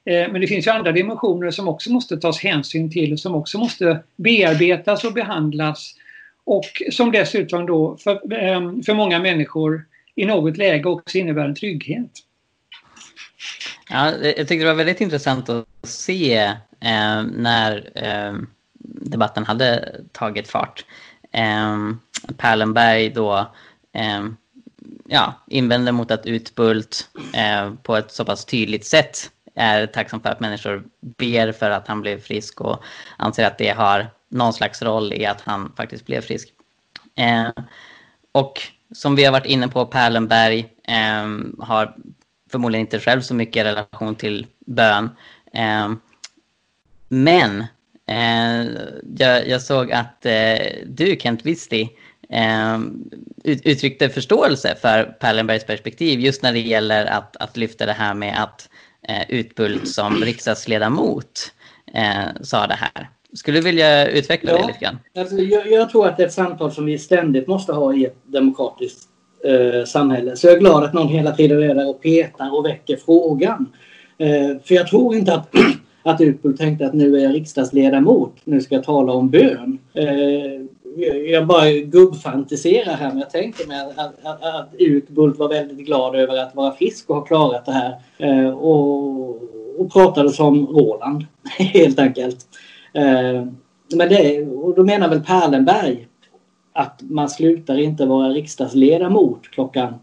Eh, 0.06 0.32
men 0.32 0.42
det 0.42 0.48
finns 0.48 0.68
ju 0.68 0.72
andra 0.72 0.92
dimensioner 0.92 1.52
som 1.52 1.68
också 1.68 1.92
måste 1.92 2.18
tas 2.18 2.40
hänsyn 2.40 2.92
till 2.92 3.14
och 3.14 3.20
som 3.20 3.36
också 3.36 3.58
måste 3.58 4.00
bearbetas 4.16 5.04
och 5.04 5.14
behandlas. 5.14 5.96
Och 6.44 6.82
som 6.92 7.12
dessutom 7.12 7.66
då 7.66 7.98
för, 7.98 8.12
eh, 8.14 8.62
för 8.86 8.94
många 8.94 9.20
människor 9.20 9.86
i 10.16 10.26
något 10.26 10.58
läge 10.58 10.90
också 10.90 11.18
innebär 11.18 11.46
en 11.46 11.56
trygghet. 11.56 12.12
Ja, 13.94 14.12
jag 14.12 14.36
tyckte 14.36 14.56
det 14.56 14.66
var 14.66 14.74
väldigt 14.74 15.02
intressant 15.02 15.50
att 15.50 15.66
se 15.84 16.36
eh, 16.80 17.24
när 17.24 17.90
eh, 17.96 18.34
debatten 18.84 19.46
hade 19.46 19.96
tagit 20.12 20.48
fart. 20.48 20.86
Eh, 21.32 21.78
Perlenberg 22.38 23.10
då 23.10 23.52
eh, 23.94 24.26
ja, 25.06 25.34
invänder 25.48 25.92
mot 25.92 26.12
att 26.12 26.26
Utbult 26.26 27.10
eh, 27.34 27.74
på 27.84 27.96
ett 27.96 28.12
så 28.12 28.26
pass 28.26 28.46
tydligt 28.46 28.86
sätt 28.86 29.32
är 29.56 29.86
tacksam 29.88 30.22
för 30.22 30.30
att 30.30 30.40
människor 30.40 30.84
ber 31.00 31.52
för 31.52 31.70
att 31.70 31.88
han 31.88 32.02
blev 32.02 32.22
frisk 32.22 32.62
och 32.62 32.84
anser 33.18 33.46
att 33.46 33.58
det 33.58 33.70
har 33.70 34.08
någon 34.30 34.54
slags 34.54 34.82
roll 34.82 35.14
i 35.14 35.26
att 35.26 35.42
han 35.42 35.74
faktiskt 35.78 36.06
blev 36.06 36.22
frisk. 36.22 36.50
Eh, 37.16 37.50
och 38.32 38.62
som 38.96 39.16
vi 39.16 39.26
har 39.26 39.32
varit 39.32 39.46
inne 39.46 39.68
på, 39.68 39.86
Pärlenberg 39.86 40.60
eh, 40.84 41.28
har 41.60 41.96
förmodligen 42.52 42.86
inte 42.86 43.00
själv 43.00 43.22
så 43.22 43.34
mycket 43.34 43.66
relation 43.66 44.16
till 44.16 44.48
bön. 44.66 45.10
Eh, 45.54 45.92
men 47.08 47.60
eh, 48.08 48.72
jag, 49.18 49.48
jag, 49.48 49.62
såg 49.62 49.92
att 49.92 50.26
eh, 50.26 50.58
du, 50.86 51.18
Kent 51.20 51.46
Wisti, 51.46 51.90
ut, 53.44 53.62
uttryckte 53.66 54.10
förståelse 54.10 54.76
för 54.82 55.04
Perlenbergs 55.04 55.66
perspektiv 55.66 56.20
just 56.20 56.44
när 56.44 56.54
det 56.54 56.60
gäller 56.60 57.06
att, 57.06 57.38
att 57.38 57.58
lyfta 57.58 57.86
det 57.86 57.94
här 57.94 58.14
med 58.14 58.44
att 58.44 58.70
Utbult 59.30 59.88
som 59.88 60.16
riksdagsledamot 60.16 61.54
sa 62.42 62.68
det 62.68 62.74
här. 62.74 63.10
Skulle 63.34 63.58
du 63.58 63.64
vilja 63.64 64.08
utveckla 64.08 64.52
ja, 64.52 64.58
det 64.58 64.68
lite 64.68 64.80
grann? 64.80 65.00
Alltså, 65.18 65.36
jag, 65.36 65.72
jag, 65.72 65.90
tror 65.90 66.08
att 66.08 66.18
det 66.18 66.24
är 66.24 66.28
ett 66.28 66.34
samtal 66.34 66.72
som 66.72 66.86
vi 66.86 66.98
ständigt 66.98 67.48
måste 67.48 67.74
ha 67.74 67.94
i 67.94 68.06
ett 68.06 68.18
demokratiskt 68.24 69.11
eh, 69.46 69.86
samhälle. 69.86 70.36
Så 70.36 70.48
jag 70.48 70.56
är 70.56 70.60
glad 70.60 70.84
att 70.84 70.94
någon 70.94 71.08
hela 71.08 71.32
tiden 71.32 71.64
är 71.64 71.76
där 71.76 71.90
och 71.90 72.02
petar 72.02 72.58
och 72.58 72.66
väcker 72.66 72.98
frågan. 73.06 73.66
Eh, 74.18 74.58
för 74.64 74.76
jag 74.76 74.88
tror 74.88 75.16
inte 75.16 75.34
att, 75.34 75.50
att 76.04 76.22
Utbult 76.22 76.58
tänkte 76.58 76.86
att 76.86 76.94
nu 76.94 77.18
är 77.18 77.24
jag 77.24 77.34
riksdagsledamot, 77.34 78.36
nu 78.44 78.62
ska 78.62 78.76
jag 78.76 78.84
tala 78.84 79.14
om 79.14 79.30
bön. 79.30 79.80
Eh, 79.94 80.62
jag 81.32 81.48
bara 81.48 81.72
gubbfantiserar 81.72 82.94
här 82.94 83.10
men 83.10 83.20
jag 83.20 83.30
tänker 83.30 83.68
mig 83.68 83.80
att, 83.80 84.00
att, 84.26 84.44
att, 84.44 84.70
Utbult 84.80 85.40
var 85.40 85.50
väldigt 85.50 85.86
glad 85.86 86.16
över 86.16 86.38
att 86.38 86.56
vara 86.56 86.72
frisk 86.72 87.10
och 87.10 87.16
ha 87.16 87.24
klarat 87.24 87.66
det 87.66 87.72
här. 87.72 87.96
Eh, 88.18 88.50
och, 88.50 89.30
och 89.78 89.94
pratade 89.94 90.30
som 90.30 90.68
Roland 90.68 91.26
helt 91.58 92.00
enkelt. 92.00 92.38
Eh, 92.94 93.46
men 93.96 94.10
det, 94.10 94.46
och 94.46 94.76
då 94.76 94.84
menar 94.84 95.10
väl 95.10 95.24
Perlenberg 95.24 96.08
att 96.74 97.02
man 97.10 97.30
slutar 97.30 97.78
inte 97.78 98.06
vara 98.06 98.30
riksdagsledamot 98.30 99.42
klockan, 99.52 99.94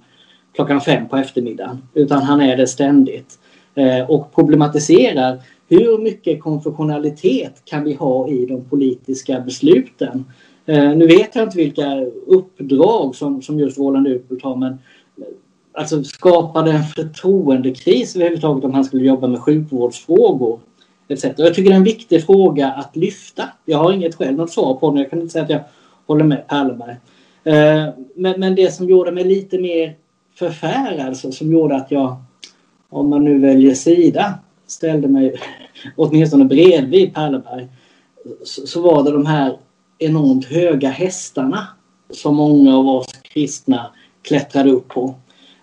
klockan 0.54 0.80
fem 0.80 1.08
på 1.08 1.16
eftermiddagen 1.16 1.82
utan 1.94 2.22
han 2.22 2.40
är 2.40 2.56
det 2.56 2.66
ständigt. 2.66 3.38
Eh, 3.74 4.10
och 4.10 4.34
problematiserar 4.34 5.38
hur 5.68 5.98
mycket 5.98 6.42
konfessionalitet 6.42 7.62
kan 7.64 7.84
vi 7.84 7.94
ha 7.94 8.28
i 8.28 8.46
de 8.46 8.64
politiska 8.64 9.40
besluten? 9.40 10.24
Eh, 10.66 10.96
nu 10.96 11.06
vet 11.06 11.34
jag 11.34 11.44
inte 11.44 11.56
vilka 11.56 12.00
uppdrag 12.26 13.16
som, 13.16 13.42
som 13.42 13.58
just 13.58 13.78
Roland 13.78 14.06
Utbult 14.06 14.42
har 14.42 14.56
men 14.56 14.72
eh, 14.72 14.78
alltså 15.72 16.04
skapade 16.04 16.72
en 16.72 16.84
förtroendekris 16.84 18.16
överhuvudtaget 18.16 18.64
om 18.64 18.74
han 18.74 18.84
skulle 18.84 19.04
jobba 19.04 19.26
med 19.26 19.40
sjukvårdsfrågor. 19.40 20.60
Etc. 21.08 21.24
Jag 21.36 21.54
tycker 21.54 21.70
det 21.70 21.74
är 21.74 21.78
en 21.78 21.84
viktig 21.84 22.26
fråga 22.26 22.70
att 22.70 22.96
lyfta. 22.96 23.44
Jag 23.64 23.78
har 23.78 23.92
inget 23.92 24.14
själv 24.14 24.36
något 24.36 24.50
svar 24.50 24.74
på 24.74 24.90
den. 24.90 24.98
Jag 24.98 25.10
kan 25.10 25.20
inte 25.20 25.32
säga 25.32 25.44
att 25.44 25.50
jag 25.50 25.60
håller 26.08 26.24
med 26.24 26.46
Palmberg. 26.48 26.96
Eh, 27.44 27.88
men, 28.14 28.40
men 28.40 28.54
det 28.54 28.74
som 28.74 28.88
gjorde 28.88 29.12
mig 29.12 29.24
lite 29.24 29.58
mer 29.58 29.96
förfärad, 30.34 31.06
alltså, 31.06 31.32
som 31.32 31.52
gjorde 31.52 31.76
att 31.76 31.90
jag, 31.90 32.16
om 32.88 33.10
man 33.10 33.24
nu 33.24 33.38
väljer 33.38 33.74
sida, 33.74 34.34
ställde 34.66 35.08
mig 35.08 35.34
åtminstone 35.96 36.44
bredvid 36.44 37.14
Palmberg 37.14 37.68
så, 38.44 38.66
så 38.66 38.80
var 38.80 39.04
det 39.04 39.10
de 39.10 39.26
här 39.26 39.56
enormt 39.98 40.44
höga 40.44 40.88
hästarna 40.88 41.66
som 42.10 42.36
många 42.36 42.76
av 42.76 42.88
oss 42.88 43.12
kristna 43.22 43.90
klättrade 44.22 44.70
upp 44.70 44.88
på. 44.88 45.14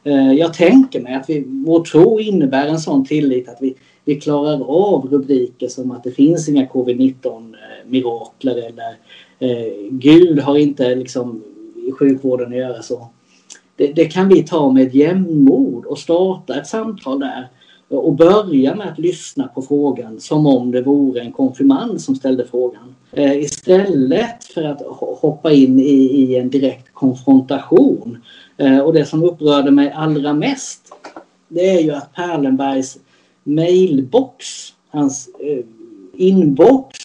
Eh, 0.03 0.34
jag 0.34 0.53
tänker 0.53 1.01
mig 1.01 1.13
att 1.13 1.29
vi, 1.29 1.43
vår 1.47 1.84
tro 1.84 2.19
innebär 2.19 2.67
en 2.67 2.79
sån 2.79 3.05
tillit 3.05 3.49
att 3.49 3.58
vi, 3.62 3.75
vi 4.05 4.21
klarar 4.21 4.62
av 4.69 5.10
rubriker 5.12 5.67
som 5.67 5.91
att 5.91 6.03
det 6.03 6.12
finns 6.12 6.49
inga 6.49 6.65
covid-19 6.65 7.15
eh, 7.25 7.89
mirakler 7.89 8.55
eller 8.55 8.97
eh, 9.39 9.73
Gud 9.89 10.39
har 10.39 10.57
inte 10.57 10.95
liksom 10.95 11.43
i 11.87 11.91
sjukvården 11.91 12.47
att 12.47 12.57
göra 12.57 12.81
så. 12.81 13.07
Det, 13.75 13.93
det, 13.93 14.05
kan 14.05 14.29
vi 14.29 14.43
ta 14.43 14.71
med 14.71 14.95
jämnmod 14.95 15.85
och 15.85 15.97
starta 15.97 16.55
ett 16.55 16.67
samtal 16.67 17.19
där 17.19 17.49
och 17.87 18.13
börja 18.13 18.75
med 18.75 18.87
att 18.87 18.99
lyssna 18.99 19.47
på 19.47 19.61
frågan 19.61 20.19
som 20.19 20.45
om 20.45 20.71
det 20.71 20.81
vore 20.81 21.21
en 21.21 21.31
konfirmand 21.31 22.01
som 22.01 22.15
ställde 22.15 22.45
frågan. 22.45 22.95
Eh, 23.11 23.37
istället 23.37 24.43
för 24.43 24.63
att 24.63 24.81
hoppa 25.19 25.51
in 25.51 25.79
i, 25.79 25.93
i 25.93 26.35
en 26.35 26.49
direkt 26.49 26.93
konfrontation. 26.93 28.17
Eh, 28.57 28.79
och 28.79 28.93
det 28.93 29.05
som 29.05 29.23
upprörde 29.23 29.71
mig 29.71 29.91
allra 29.91 30.33
mest 30.33 30.93
det 31.47 31.69
är 31.69 31.81
ju 31.81 31.91
att 31.91 32.13
Perlenbergs 32.13 32.97
mailbox, 33.43 34.45
hans 34.89 35.29
eh, 35.39 35.65
inbox 36.17 36.97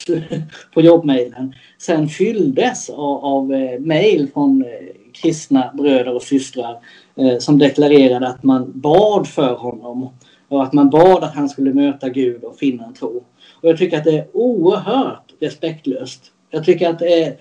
på 0.75 0.81
jobbmailen 0.81 1.55
sen 1.79 2.09
fylldes 2.09 2.91
av, 2.91 3.25
av 3.25 3.53
eh, 3.53 3.81
mejl 3.81 4.29
från 4.35 4.65
eh, 4.65 4.69
kristna 5.13 5.71
bröder 5.75 6.15
och 6.15 6.23
systrar 6.23 6.77
eh, 7.17 7.39
som 7.39 7.59
deklarerade 7.59 8.29
att 8.29 8.43
man 8.43 8.73
bad 8.75 9.27
för 9.27 9.55
honom 9.55 10.09
och 10.49 10.63
att 10.63 10.73
man 10.73 10.91
bad 10.91 11.25
att 11.25 11.35
han 11.35 11.49
skulle 11.49 11.75
möta 11.75 12.09
Gud 12.09 12.45
och 12.45 12.57
finna 12.57 12.85
en 12.85 12.95
tro. 12.95 13.25
Och 13.61 13.69
jag 13.69 13.79
tycker 13.79 13.99
att 13.99 14.05
det 14.05 14.19
är 14.19 14.27
oerhört 14.33 15.33
respektlöst. 15.41 16.33
Jag 16.51 16.65
tycker 16.65 16.89
att 16.89 16.99
det 16.99 17.23
är 17.23 17.37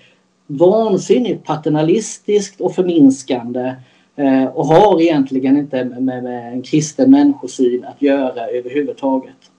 vansinnigt 0.46 1.44
paternalistiskt 1.44 2.60
och 2.60 2.74
förminskande 2.74 3.74
eh, 4.16 4.44
och 4.44 4.66
har 4.66 5.00
egentligen 5.00 5.56
inte 5.56 5.84
med, 5.84 6.02
med, 6.22 6.52
en 6.52 6.62
kristen 6.62 7.10
människosyn 7.10 7.84
att 7.84 8.02
göra 8.02 8.46
överhuvudtaget. 8.46 9.49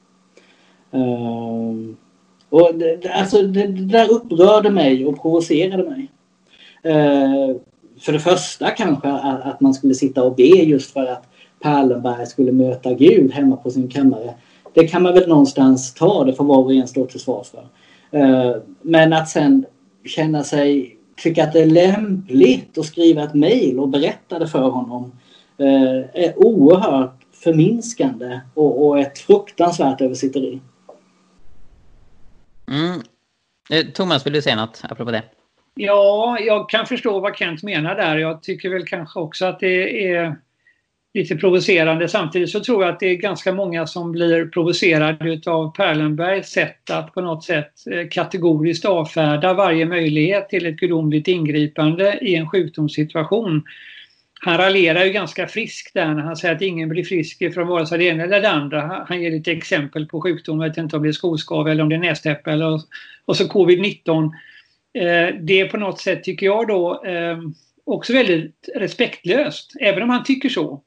Um, 0.91 1.97
och 2.49 2.75
det, 2.75 3.09
alltså, 3.13 3.41
det, 3.41 3.67
det 3.67 3.85
där 3.85 4.11
upprörde 4.11 4.69
mig 4.69 5.05
och 5.05 5.21
provocerade 5.21 5.83
mig. 5.83 6.11
Uh, 6.85 7.55
för 7.99 8.13
det 8.13 8.19
första 8.19 8.69
kanske 8.69 9.07
att, 9.07 9.41
att, 9.45 9.61
man 9.61 9.73
skulle 9.73 9.93
sitta 9.93 10.23
och 10.23 10.35
be 10.35 10.43
just 10.43 10.91
för 10.91 11.05
att 11.05 11.27
Perlenberg 11.61 12.25
skulle 12.25 12.51
möta 12.51 12.93
Gud 12.93 13.31
hemma 13.31 13.55
på 13.55 13.71
sin 13.71 13.87
kammare. 13.87 14.33
Det 14.73 14.87
kan 14.87 15.03
man 15.03 15.13
väl 15.13 15.29
någonstans 15.29 15.93
ta, 15.93 16.23
det 16.23 16.33
får 16.33 16.43
var 16.43 16.57
och 16.57 16.73
en 16.73 16.87
stå 16.87 17.05
till 17.05 17.19
svars 17.19 17.47
för. 17.49 17.67
Uh, 18.19 18.55
men 18.81 19.13
att 19.13 19.29
sen 19.29 19.65
känna 20.05 20.43
sig, 20.43 20.97
tycka 21.23 21.43
att 21.43 21.53
det 21.53 21.61
är 21.61 21.65
lämpligt 21.65 22.77
att 22.77 22.85
skriva 22.85 23.23
ett 23.23 23.33
mejl 23.33 23.79
och 23.79 23.89
berätta 23.89 24.39
det 24.39 24.47
för 24.47 24.69
honom 24.69 25.11
uh, 25.61 26.03
är 26.13 26.45
oerhört 26.45 27.17
förminskande 27.43 28.39
och, 28.53 28.87
och 28.87 28.99
ett 28.99 29.19
fruktansvärt 29.19 30.01
översitteri. 30.01 30.59
Mm. 32.71 33.01
Eh, 33.69 33.85
Thomas, 33.93 34.25
vill 34.25 34.33
du 34.33 34.41
säga 34.41 34.55
något 34.55 34.81
apropå 34.89 35.11
det? 35.11 35.23
Ja, 35.75 36.37
jag 36.39 36.69
kan 36.69 36.85
förstå 36.85 37.19
vad 37.19 37.37
Kent 37.37 37.63
menar 37.63 37.95
där. 37.95 38.17
Jag 38.17 38.43
tycker 38.43 38.69
väl 38.69 38.85
kanske 38.85 39.19
också 39.19 39.45
att 39.45 39.59
det 39.59 40.11
är 40.13 40.35
lite 41.13 41.35
provocerande. 41.35 42.07
Samtidigt 42.07 42.49
så 42.49 42.59
tror 42.59 42.83
jag 42.83 42.93
att 42.93 42.99
det 42.99 43.05
är 43.05 43.15
ganska 43.15 43.53
många 43.53 43.87
som 43.87 44.11
blir 44.11 44.45
provocerade 44.45 45.41
av 45.45 45.75
Perlenbergs 45.75 46.49
sätt 46.49 46.89
att 46.89 47.13
på 47.13 47.21
något 47.21 47.43
sätt 47.43 47.73
eh, 47.91 48.07
kategoriskt 48.07 48.85
avfärda 48.85 49.53
varje 49.53 49.85
möjlighet 49.85 50.49
till 50.49 50.65
ett 50.65 50.75
gudomligt 50.75 51.27
ingripande 51.27 52.17
i 52.21 52.35
en 52.35 52.49
sjukdomssituation. 52.49 53.63
Han 54.43 54.57
raljerar 54.57 55.05
ju 55.05 55.11
ganska 55.11 55.47
friskt 55.47 55.93
där 55.93 56.13
när 56.13 56.21
han 56.21 56.35
säger 56.35 56.55
att 56.55 56.61
ingen 56.61 56.89
blir 56.89 57.03
frisk 57.03 57.53
från 57.53 57.67
vare 57.67 57.85
sig 57.85 57.97
det 57.97 58.03
ena 58.03 58.23
eller 58.23 58.41
det 58.41 58.49
andra. 58.49 59.05
Han 59.07 59.21
ger 59.21 59.31
lite 59.31 59.51
exempel 59.51 60.05
på 60.05 60.21
sjukdomar, 60.21 60.65
jag 60.65 60.69
vet 60.69 60.77
inte 60.77 60.95
om 60.95 61.03
det 61.03 61.09
är 61.09 61.13
skoskav 61.13 61.67
eller 61.67 61.83
om 61.83 61.89
det 61.89 61.95
är 61.95 61.99
nästäppa 61.99 62.51
eller 62.51 62.81
och 63.25 63.37
så 63.37 63.43
covid-19. 63.43 64.23
Eh, 64.93 65.35
det 65.41 65.59
är 65.59 65.69
på 65.69 65.77
något 65.77 65.99
sätt 65.99 66.23
tycker 66.23 66.45
jag 66.45 66.67
då 66.67 67.03
eh, 67.05 67.37
också 67.85 68.13
väldigt 68.13 68.69
respektlöst, 68.75 69.73
även 69.79 70.03
om 70.03 70.09
han 70.09 70.23
tycker 70.23 70.49
så. 70.49 70.81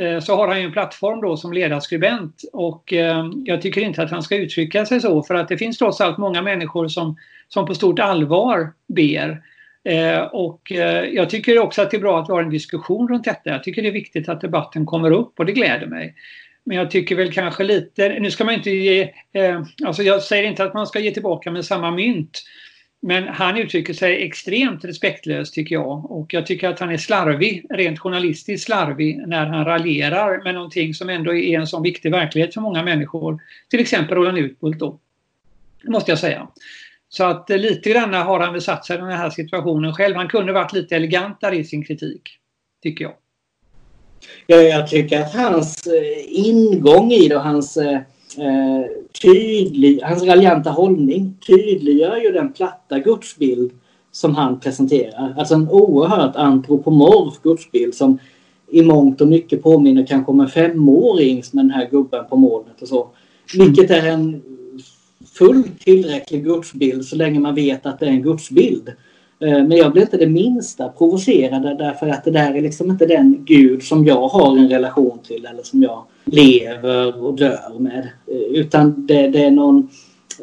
Eh, 0.00 0.20
så 0.20 0.36
har 0.36 0.48
han 0.48 0.60
ju 0.60 0.66
en 0.66 0.72
plattform 0.72 1.20
då 1.20 1.36
som 1.36 1.52
ledarskribent 1.52 2.42
och 2.52 2.92
eh, 2.92 3.30
jag 3.44 3.62
tycker 3.62 3.80
inte 3.80 4.02
att 4.02 4.10
han 4.10 4.22
ska 4.22 4.36
uttrycka 4.36 4.86
sig 4.86 5.00
så 5.00 5.22
för 5.22 5.34
att 5.34 5.48
det 5.48 5.58
finns 5.58 5.78
trots 5.78 6.00
allt 6.00 6.18
många 6.18 6.42
människor 6.42 6.88
som, 6.88 7.16
som 7.48 7.66
på 7.66 7.74
stort 7.74 7.98
allvar 7.98 8.72
ber. 8.86 9.42
Eh, 9.84 10.20
och 10.22 10.72
eh, 10.72 11.04
jag 11.04 11.30
tycker 11.30 11.58
också 11.58 11.82
att 11.82 11.90
det 11.90 11.96
är 11.96 12.00
bra 12.00 12.20
att 12.20 12.28
vi 12.28 12.32
har 12.32 12.42
en 12.42 12.50
diskussion 12.50 13.08
runt 13.08 13.24
detta. 13.24 13.50
Jag 13.50 13.64
tycker 13.64 13.82
det 13.82 13.88
är 13.88 13.92
viktigt 13.92 14.28
att 14.28 14.40
debatten 14.40 14.86
kommer 14.86 15.10
upp 15.10 15.38
och 15.38 15.46
det 15.46 15.52
gläder 15.52 15.86
mig. 15.86 16.14
Men 16.64 16.76
jag 16.76 16.90
tycker 16.90 17.16
väl 17.16 17.32
kanske 17.32 17.64
lite, 17.64 18.08
nu 18.08 18.30
ska 18.30 18.44
man 18.44 18.54
inte 18.54 18.70
ge, 18.70 19.02
eh, 19.32 19.62
alltså 19.84 20.02
jag 20.02 20.22
säger 20.22 20.44
inte 20.44 20.64
att 20.64 20.74
man 20.74 20.86
ska 20.86 21.00
ge 21.00 21.10
tillbaka 21.10 21.50
med 21.50 21.64
samma 21.64 21.90
mynt. 21.90 22.42
Men 23.02 23.28
han 23.28 23.56
uttrycker 23.56 23.94
sig 23.94 24.22
extremt 24.22 24.84
respektlöst 24.84 25.54
tycker 25.54 25.74
jag 25.74 26.10
och 26.10 26.34
jag 26.34 26.46
tycker 26.46 26.68
att 26.68 26.80
han 26.80 26.90
är 26.90 26.96
slarvig, 26.96 27.66
rent 27.70 27.98
journalistiskt 27.98 28.66
slarvig 28.66 29.22
när 29.26 29.46
han 29.46 29.64
raljerar 29.64 30.44
med 30.44 30.54
någonting 30.54 30.94
som 30.94 31.08
ändå 31.08 31.34
är 31.34 31.58
en 31.58 31.66
sån 31.66 31.82
viktig 31.82 32.10
verklighet 32.10 32.54
för 32.54 32.60
många 32.60 32.82
människor. 32.82 33.38
Till 33.70 33.80
exempel 33.80 34.16
Roland 34.16 34.38
Utbult 34.38 34.78
då. 34.78 34.98
måste 35.84 36.10
jag 36.10 36.18
säga. 36.18 36.48
Så 37.12 37.24
att 37.24 37.50
eh, 37.50 37.58
lite 37.58 37.90
grann 37.90 38.14
har 38.14 38.40
han 38.40 38.52
väl 38.52 38.62
satt 38.62 38.86
sig 38.86 38.96
i 38.96 39.00
den 39.00 39.08
här 39.08 39.30
situationen 39.30 39.94
själv. 39.94 40.16
Han 40.16 40.28
kunde 40.28 40.52
varit 40.52 40.72
lite 40.72 40.96
elegantare 40.96 41.56
i 41.56 41.64
sin 41.64 41.84
kritik, 41.84 42.22
tycker 42.82 43.04
jag. 43.04 43.14
Ja, 44.46 44.56
jag 44.56 44.88
tycker 44.88 45.20
att 45.20 45.34
hans 45.34 45.86
eh, 45.86 46.46
ingång 46.46 47.12
i 47.12 47.28
det 47.28 47.36
och 47.36 47.42
hans 47.42 47.76
eh, 47.76 47.94
eh, 48.38 48.84
tydlig, 49.22 50.00
hans 50.02 50.22
raljanta 50.22 50.70
hållning 50.70 51.34
tydliggör 51.46 52.16
ju 52.16 52.32
den 52.32 52.52
platta 52.52 52.98
gudsbild 52.98 53.70
som 54.12 54.34
han 54.34 54.60
presenterar. 54.60 55.34
Alltså 55.38 55.54
en 55.54 55.68
oerhört 55.68 56.36
antropomorf 56.36 57.42
gudsbild 57.42 57.94
som 57.94 58.18
i 58.70 58.82
mångt 58.82 59.20
och 59.20 59.28
mycket 59.28 59.62
påminner 59.62 60.06
kanske 60.06 60.30
om 60.30 60.40
en 60.40 60.48
femårings 60.48 61.52
med 61.52 61.64
den 61.64 61.70
här 61.70 61.88
gubben 61.90 62.24
på 62.28 62.36
molnet 62.36 62.82
och 62.82 62.88
så. 62.88 63.08
Vilket 63.56 63.90
är 63.90 64.06
en 64.06 64.42
fullt 65.32 65.80
tillräcklig 65.80 66.44
gudsbild 66.44 67.04
så 67.04 67.16
länge 67.16 67.40
man 67.40 67.54
vet 67.54 67.86
att 67.86 67.98
det 67.98 68.06
är 68.06 68.10
en 68.10 68.22
gudsbild. 68.22 68.88
Eh, 69.40 69.64
men 69.64 69.72
jag 69.72 69.92
blir 69.92 70.02
inte 70.02 70.16
det 70.16 70.26
minsta 70.26 70.88
provocerad 70.88 71.62
därför 71.62 72.08
att 72.08 72.24
det 72.24 72.30
där 72.30 72.54
är 72.54 72.62
liksom 72.62 72.90
inte 72.90 73.06
den 73.06 73.44
gud 73.44 73.82
som 73.82 74.04
jag 74.04 74.28
har 74.28 74.56
en 74.56 74.68
relation 74.68 75.18
till 75.18 75.46
eller 75.46 75.62
som 75.62 75.82
jag 75.82 76.04
lever 76.24 77.24
och 77.24 77.34
dör 77.34 77.78
med. 77.78 78.08
Eh, 78.26 78.36
utan 78.36 79.06
det, 79.06 79.28
det 79.28 79.44
är 79.44 79.50
någon 79.50 79.88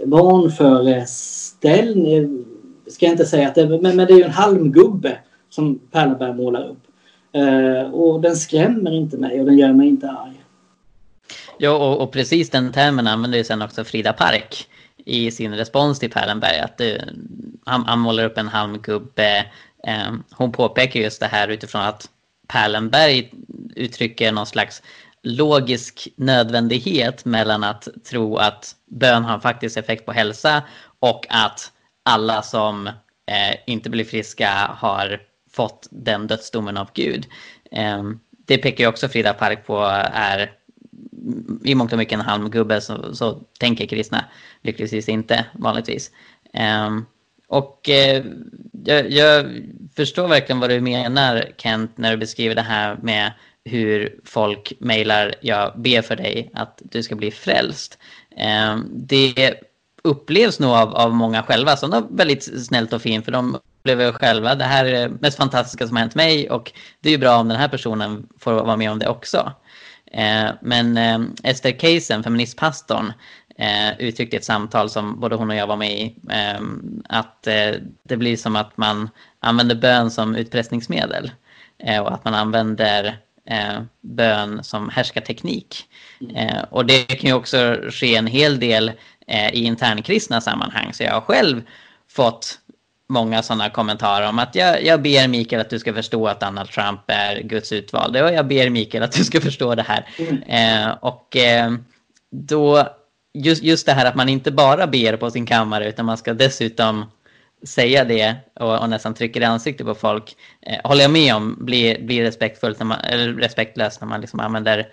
vanföreställning, 0.05 2.13
eh, 2.13 2.29
ska 2.87 3.05
jag 3.05 3.13
inte 3.13 3.25
säga 3.25 3.47
att 3.47 3.55
det 3.55 3.69
men, 3.69 3.95
men 3.95 4.07
det 4.07 4.13
är 4.13 4.17
ju 4.17 4.23
en 4.23 4.31
halmgubbe 4.31 5.17
som 5.49 5.79
Pärleberg 5.91 6.33
målar 6.33 6.69
upp. 6.69 6.77
Och 7.93 8.21
den 8.21 8.35
skrämmer 8.35 8.91
inte 8.91 9.17
mig 9.17 9.39
och 9.39 9.45
den 9.45 9.57
gör 9.57 9.73
mig 9.73 9.87
inte 9.87 10.09
arg. 10.09 10.41
Ja, 11.57 11.77
och, 11.77 12.01
och 12.01 12.11
precis 12.11 12.49
den 12.49 12.71
termen 12.71 13.07
använder 13.07 13.37
ju 13.37 13.43
sen 13.43 13.61
också 13.61 13.83
Frida 13.83 14.13
Park 14.13 14.67
i 15.07 15.31
sin 15.31 15.55
respons 15.55 15.99
till 15.99 16.11
Perlenberg. 16.11 16.59
Att 16.59 16.77
det, 16.77 17.09
han, 17.65 17.85
han 17.85 17.99
målar 17.99 18.23
upp 18.23 18.37
en 18.37 18.47
halmgubbe. 18.47 19.45
Eh, 19.87 20.13
hon 20.31 20.51
påpekar 20.51 20.99
just 20.99 21.19
det 21.19 21.27
här 21.27 21.47
utifrån 21.47 21.81
att 21.81 22.09
Perlenberg 22.47 23.31
uttrycker 23.75 24.31
någon 24.31 24.45
slags 24.45 24.81
logisk 25.23 26.07
nödvändighet 26.15 27.25
mellan 27.25 27.63
att 27.63 27.87
tro 28.09 28.37
att 28.37 28.75
bön 28.85 29.23
har 29.23 29.39
faktiskt 29.39 29.77
effekt 29.77 30.05
på 30.05 30.11
hälsa 30.11 30.63
och 30.99 31.25
att 31.29 31.71
alla 32.05 32.41
som 32.41 32.87
eh, 32.87 33.55
inte 33.65 33.89
blir 33.89 34.05
friska 34.05 34.49
har 34.77 35.21
fått 35.51 35.87
den 35.91 36.27
dödsdomen 36.27 36.77
av 36.77 36.89
Gud. 36.93 37.25
Eh, 37.71 38.03
det 38.47 38.57
pekar 38.57 38.83
ju 38.83 38.89
också 38.89 39.09
Frida 39.09 39.33
Park 39.33 39.65
på 39.65 39.79
är 40.13 40.51
i 41.63 41.75
mångt 41.75 41.91
och 41.91 41.97
mycket 41.97 42.13
en 42.13 42.25
halmgubbe 42.25 42.81
så, 42.81 43.15
så 43.15 43.41
tänker 43.59 43.85
kristna 43.85 44.25
lyckligtvis 44.61 45.09
inte 45.09 45.45
vanligtvis. 45.53 46.11
Um, 46.87 47.05
och 47.47 47.89
eh, 47.89 48.25
jag, 48.85 49.11
jag, 49.11 49.45
förstår 49.95 50.27
verkligen 50.27 50.59
vad 50.59 50.69
du 50.69 50.81
menar 50.81 51.45
Kent 51.57 51.97
när 51.97 52.11
du 52.11 52.17
beskriver 52.17 52.55
det 52.55 52.61
här 52.61 52.97
med 53.01 53.31
hur 53.63 54.19
folk 54.25 54.73
mejlar 54.79 55.35
jag 55.41 55.79
ber 55.79 56.01
för 56.01 56.15
dig 56.15 56.49
att 56.53 56.81
du 56.83 57.03
ska 57.03 57.15
bli 57.15 57.31
frälst. 57.31 57.97
Eh, 58.37 58.77
det 58.91 59.53
upplevs 60.03 60.59
nog 60.59 60.71
av, 60.71 60.95
av 60.95 61.15
många 61.15 61.43
själva 61.43 61.77
som 61.77 61.89
något 61.89 62.07
väldigt 62.11 62.65
snällt 62.65 62.93
och 62.93 63.01
fint 63.01 63.25
för 63.25 63.31
de 63.31 63.55
upplever 63.55 64.11
själva 64.11 64.55
det 64.55 64.63
här 64.63 64.85
är 64.85 64.91
det 64.91 65.15
mest 65.19 65.37
fantastiska 65.37 65.87
som 65.87 65.95
har 65.95 66.01
hänt 66.01 66.15
mig 66.15 66.49
och 66.49 66.71
det 66.99 67.09
är 67.09 67.11
ju 67.11 67.17
bra 67.17 67.37
om 67.37 67.47
den 67.47 67.57
här 67.57 67.67
personen 67.67 68.27
får 68.39 68.53
vara 68.53 68.77
med 68.77 68.91
om 68.91 68.99
det 68.99 69.07
också. 69.07 69.51
Eh, 70.11 70.49
men 70.61 70.97
eh, 70.97 71.19
Esther 71.43 71.71
Keisen, 71.71 72.23
feministpastorn, 72.23 73.13
eh, 73.57 73.99
uttryckte 73.99 74.35
i 74.35 74.39
ett 74.39 74.45
samtal 74.45 74.89
som 74.89 75.19
både 75.19 75.35
hon 75.35 75.49
och 75.49 75.55
jag 75.55 75.67
var 75.67 75.77
med 75.77 75.91
i 75.91 76.15
att 77.09 77.43
det 78.03 78.17
blir 78.17 78.37
som 78.37 78.55
att 78.55 78.77
man 78.77 79.09
använder 79.39 79.75
bön 79.75 80.11
som 80.11 80.35
utpressningsmedel 80.35 81.31
och 82.01 82.13
att 82.13 82.25
man 82.25 82.33
använder 82.33 83.17
bön 84.01 84.63
som 84.63 84.89
härskarteknik. 84.89 85.85
Mm. 86.21 86.65
Och 86.69 86.85
det 86.85 87.03
kan 87.03 87.29
ju 87.29 87.33
också 87.33 87.79
ske 87.89 88.15
en 88.15 88.27
hel 88.27 88.59
del 88.59 88.91
i 89.53 89.63
internkristna 89.63 90.41
sammanhang. 90.41 90.93
Så 90.93 91.03
jag 91.03 91.13
har 91.13 91.21
själv 91.21 91.61
fått 92.09 92.59
många 93.09 93.43
sådana 93.43 93.69
kommentarer 93.69 94.29
om 94.29 94.39
att 94.39 94.55
jag, 94.55 94.83
jag 94.83 95.01
ber 95.01 95.27
Mikael 95.27 95.61
att 95.61 95.69
du 95.69 95.79
ska 95.79 95.93
förstå 95.93 96.27
att 96.27 96.39
Donald 96.39 96.69
Trump 96.69 97.01
är 97.07 97.41
Guds 97.41 97.71
utvalde 97.71 98.23
och 98.23 98.33
jag 98.33 98.47
ber 98.47 98.69
Mikael 98.69 99.03
att 99.03 99.11
du 99.11 99.23
ska 99.23 99.41
förstå 99.41 99.75
det 99.75 99.83
här. 99.83 100.09
Mm. 100.19 100.41
Eh, 100.43 100.95
och 100.99 101.37
eh, 101.37 101.73
då, 102.31 102.87
just, 103.33 103.63
just 103.63 103.85
det 103.85 103.93
här 103.93 104.05
att 104.05 104.15
man 104.15 104.29
inte 104.29 104.51
bara 104.51 104.87
ber 104.87 105.17
på 105.17 105.31
sin 105.31 105.45
kammare 105.45 105.89
utan 105.89 106.05
man 106.05 106.17
ska 106.17 106.33
dessutom 106.33 107.05
säga 107.65 108.05
det 108.05 108.35
och, 108.59 108.79
och 108.79 108.89
nästan 108.89 109.13
trycker 109.13 109.41
i 109.41 109.45
ansiktet 109.45 109.87
på 109.87 109.95
folk 109.95 110.35
eh, 110.61 110.79
håller 110.83 111.01
jag 111.01 111.11
med 111.11 111.35
om 111.35 111.57
blir, 111.65 112.01
blir 112.01 112.23
respektfullt 112.23 112.79
när 112.79 112.85
man, 112.85 112.99
eller 112.99 113.33
respektlöst 113.33 114.01
när 114.01 114.07
man 114.07 114.21
liksom 114.21 114.39
använder 114.39 114.87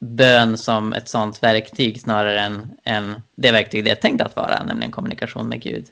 bön 0.00 0.58
som 0.58 0.92
ett 0.92 1.08
sånt 1.08 1.42
verktyg 1.42 2.00
snarare 2.00 2.40
än, 2.40 2.70
än 2.84 3.22
det 3.36 3.52
verktyg 3.52 3.84
det 3.84 3.90
är 3.90 3.94
tänkt 3.94 4.22
att 4.22 4.36
vara, 4.36 4.64
nämligen 4.64 4.92
kommunikation 4.92 5.48
med 5.48 5.62
Gud. 5.62 5.86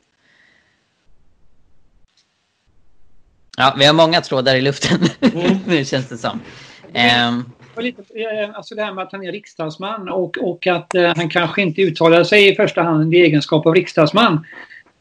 Ja, 3.56 3.74
vi 3.78 3.84
har 3.84 3.94
många 3.94 4.20
trådar 4.20 4.54
i 4.54 4.60
luften 4.60 4.98
mm. 5.20 5.58
nu 5.66 5.84
känns 5.84 6.08
det 6.08 6.18
som. 6.18 6.40
Um, 7.28 7.52
lite, 7.82 8.02
eh, 8.02 8.56
alltså 8.56 8.74
det 8.74 8.82
här 8.82 8.92
med 8.92 9.04
att 9.04 9.12
han 9.12 9.24
är 9.24 9.32
riksdagsman 9.32 10.08
och, 10.08 10.38
och 10.38 10.66
att 10.66 10.94
uh, 10.96 11.12
han 11.16 11.28
kanske 11.28 11.62
inte 11.62 11.82
uttalar 11.82 12.24
sig 12.24 12.48
i 12.48 12.54
första 12.54 12.82
hand 12.82 13.14
i 13.14 13.16
egenskap 13.16 13.66
av 13.66 13.74
riksdagsman. 13.74 14.46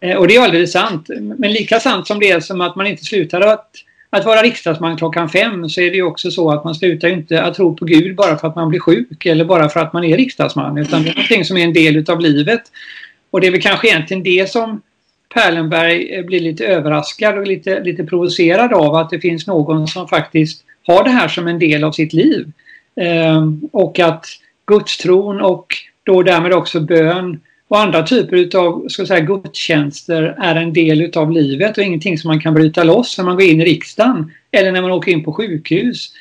Uh, 0.06 0.16
och 0.16 0.28
det 0.28 0.36
är 0.36 0.42
alldeles 0.42 0.72
sant. 0.72 1.10
Men 1.20 1.54
lika 1.54 1.80
sant 1.80 2.08
som 2.08 2.20
det 2.20 2.32
är 2.32 2.40
som 2.40 2.62
att 2.62 2.76
man 2.76 2.88
inte 2.88 3.04
slutar 3.04 3.42
att, 3.42 3.70
att 4.10 4.26
vara 4.26 4.42
riksdagsman 4.42 4.98
klockan 4.98 5.30
fem 5.30 5.70
så 5.70 5.82
är 5.82 5.90
det 5.90 5.96
ju 5.96 6.04
också 6.04 6.32
så 6.32 6.52
att 6.52 6.64
man 6.64 6.76
slutar 6.76 7.08
inte 7.08 7.44
att 7.44 7.56
tro 7.56 7.76
på 7.76 7.86
Gud 7.86 8.16
bara 8.16 8.38
för 8.38 8.48
att 8.48 8.56
man 8.56 8.70
blir 8.70 8.80
sjuk 8.80 9.26
eller 9.26 9.46
bara 9.46 9.70
för 9.70 9.80
att 9.80 9.94
man 9.94 10.04
är 10.04 10.18
riksdagsman. 10.18 10.78
Utan 10.78 11.04
det 11.04 11.10
är 11.10 11.16
någonting 11.16 11.46
som 11.46 11.58
är 11.58 11.64
en 11.64 11.74
del 11.74 11.98
utav 11.98 12.20
livet. 12.20 12.62
Och 13.32 13.42
det 13.42 13.48
är 13.48 13.52
väl 13.52 13.62
kanske 13.62 13.88
egentligen 13.88 14.24
det 14.24 14.50
som 14.50 14.82
Perlenberg 15.34 16.16
eh, 16.16 16.26
blir 16.26 16.40
lite 16.40 16.66
överraskad 16.66 17.38
och 17.38 17.48
lite, 17.48 17.84
lite 17.84 18.04
provocerad 18.04 18.74
av 18.74 18.96
att 18.96 19.10
det 19.10 19.20
finns 19.20 19.48
någon 19.48 19.88
som 19.88 20.08
faktiskt 20.08 20.64
har 20.88 21.04
det 21.04 21.10
här 21.10 21.28
som 21.28 21.48
en 21.48 21.60
del 21.60 21.84
av 21.84 21.92
sitt 21.92 22.14
liv. 22.14 22.52
Eh, 22.96 23.48
och 23.72 24.00
att 24.00 24.26
gudstron 24.66 25.42
och 25.42 25.68
då 26.04 26.24
därmed 26.24 26.54
också 26.54 26.80
bön 26.80 27.40
och 27.68 27.80
andra 27.80 28.04
typer 28.04 28.58
av 28.58 28.88
ska 28.88 29.06
säga, 29.06 29.20
gudstjänster 29.20 30.36
är 30.40 30.56
en 30.56 30.74
del 30.74 31.02
utav 31.02 31.32
livet 31.32 31.78
och 31.78 31.84
ingenting 31.84 32.18
som 32.18 32.28
man 32.28 32.42
kan 32.42 32.54
bryta 32.54 32.84
loss 32.84 33.18
när 33.18 33.26
man 33.26 33.36
går 33.36 33.46
in 33.46 33.62
i 33.62 33.66
riksdagen 33.66 34.32
eller 34.52 34.72
när 34.72 34.82
man 34.82 34.92
åker 34.92 35.12
in 35.12 35.24
på 35.24 35.34
sjukhus. 35.34 36.12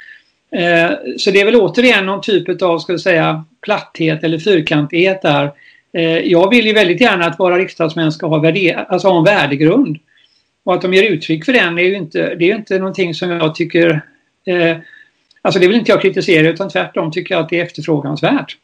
Eh, 0.56 0.90
så 1.18 1.30
det 1.30 1.40
är 1.40 1.44
väl 1.44 1.56
återigen 1.56 2.06
någon 2.06 2.20
typ 2.20 2.62
av 2.62 2.78
ska 2.78 2.98
säga, 2.98 3.44
platthet 3.60 4.24
eller 4.24 4.38
fyrkantighet 4.38 5.22
där 5.22 5.44
Eh, 5.44 5.52
jag 6.24 6.50
vill 6.50 6.66
ju 6.66 6.72
väldigt 6.72 7.00
gärna 7.00 7.26
att 7.26 7.40
våra 7.40 7.58
riksdagsmän 7.58 8.12
ska 8.12 8.26
ha, 8.26 8.52
alltså 8.88 9.08
ha 9.08 9.18
en 9.18 9.24
värdegrund. 9.24 9.98
Och 10.64 10.74
att 10.74 10.82
de 10.82 10.94
ger 10.94 11.02
uttryck 11.02 11.44
för 11.44 11.52
den 11.52 11.78
är 11.78 11.82
ju 11.82 11.96
inte, 11.96 12.34
det 12.34 12.50
är 12.50 12.56
inte 12.56 12.78
någonting 12.78 13.14
som 13.14 13.30
jag 13.30 13.54
tycker 13.54 14.02
eh, 14.46 14.76
Alltså 15.42 15.60
det 15.60 15.68
vill 15.68 15.76
inte 15.76 15.92
jag 15.92 16.02
kritisera 16.02 16.48
utan 16.48 16.68
tvärtom 16.68 17.12
tycker 17.12 17.34
jag 17.34 17.42
att 17.42 17.48
det 17.48 17.60
är 17.60 17.64
efterfrågansvärt. 17.64 18.56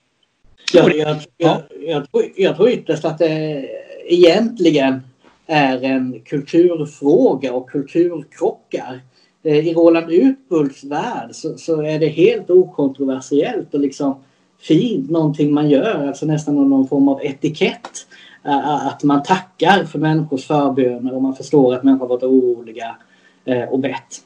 Ja, 0.73 0.91
jag, 0.91 1.17
jag, 1.37 1.63
jag, 1.81 2.11
tror, 2.11 2.25
jag 2.37 2.57
tror 2.57 2.69
ytterst 2.71 3.05
att 3.05 3.19
det 3.19 3.69
egentligen 4.07 5.01
är 5.47 5.85
en 5.85 6.21
kulturfråga 6.25 7.53
och 7.53 7.71
kulturkrockar. 7.71 9.01
Eh, 9.43 9.69
I 9.69 9.75
Roland 9.75 10.13
Utbults 10.13 10.85
värld 10.85 11.29
så, 11.33 11.59
så, 11.59 11.83
är 11.83 11.99
det 11.99 12.09
helt 12.09 12.51
okontroversiellt 12.51 13.75
och 13.75 13.81
liksom 13.81 14.25
fint 14.59 15.11
någonting 15.11 15.55
man 15.55 15.71
gör, 15.71 16.07
alltså 16.07 16.27
nästan 16.27 16.55
någon 16.71 16.89
form 16.89 17.09
av 17.09 17.21
etikett. 17.23 18.07
Eh, 18.47 18.59
eh, 18.59 18.87
att 18.87 19.03
man 19.03 19.23
tackar 19.23 19.85
för 19.85 19.99
människors 19.99 20.45
förböner 20.45 21.15
och 21.15 21.23
man 21.23 21.35
förstår 21.35 21.75
att 21.75 21.83
människor 21.83 22.07
varit 22.07 22.23
oroliga 22.23 22.97
eh, 23.45 23.63
och 23.63 23.79
bett. 23.79 24.23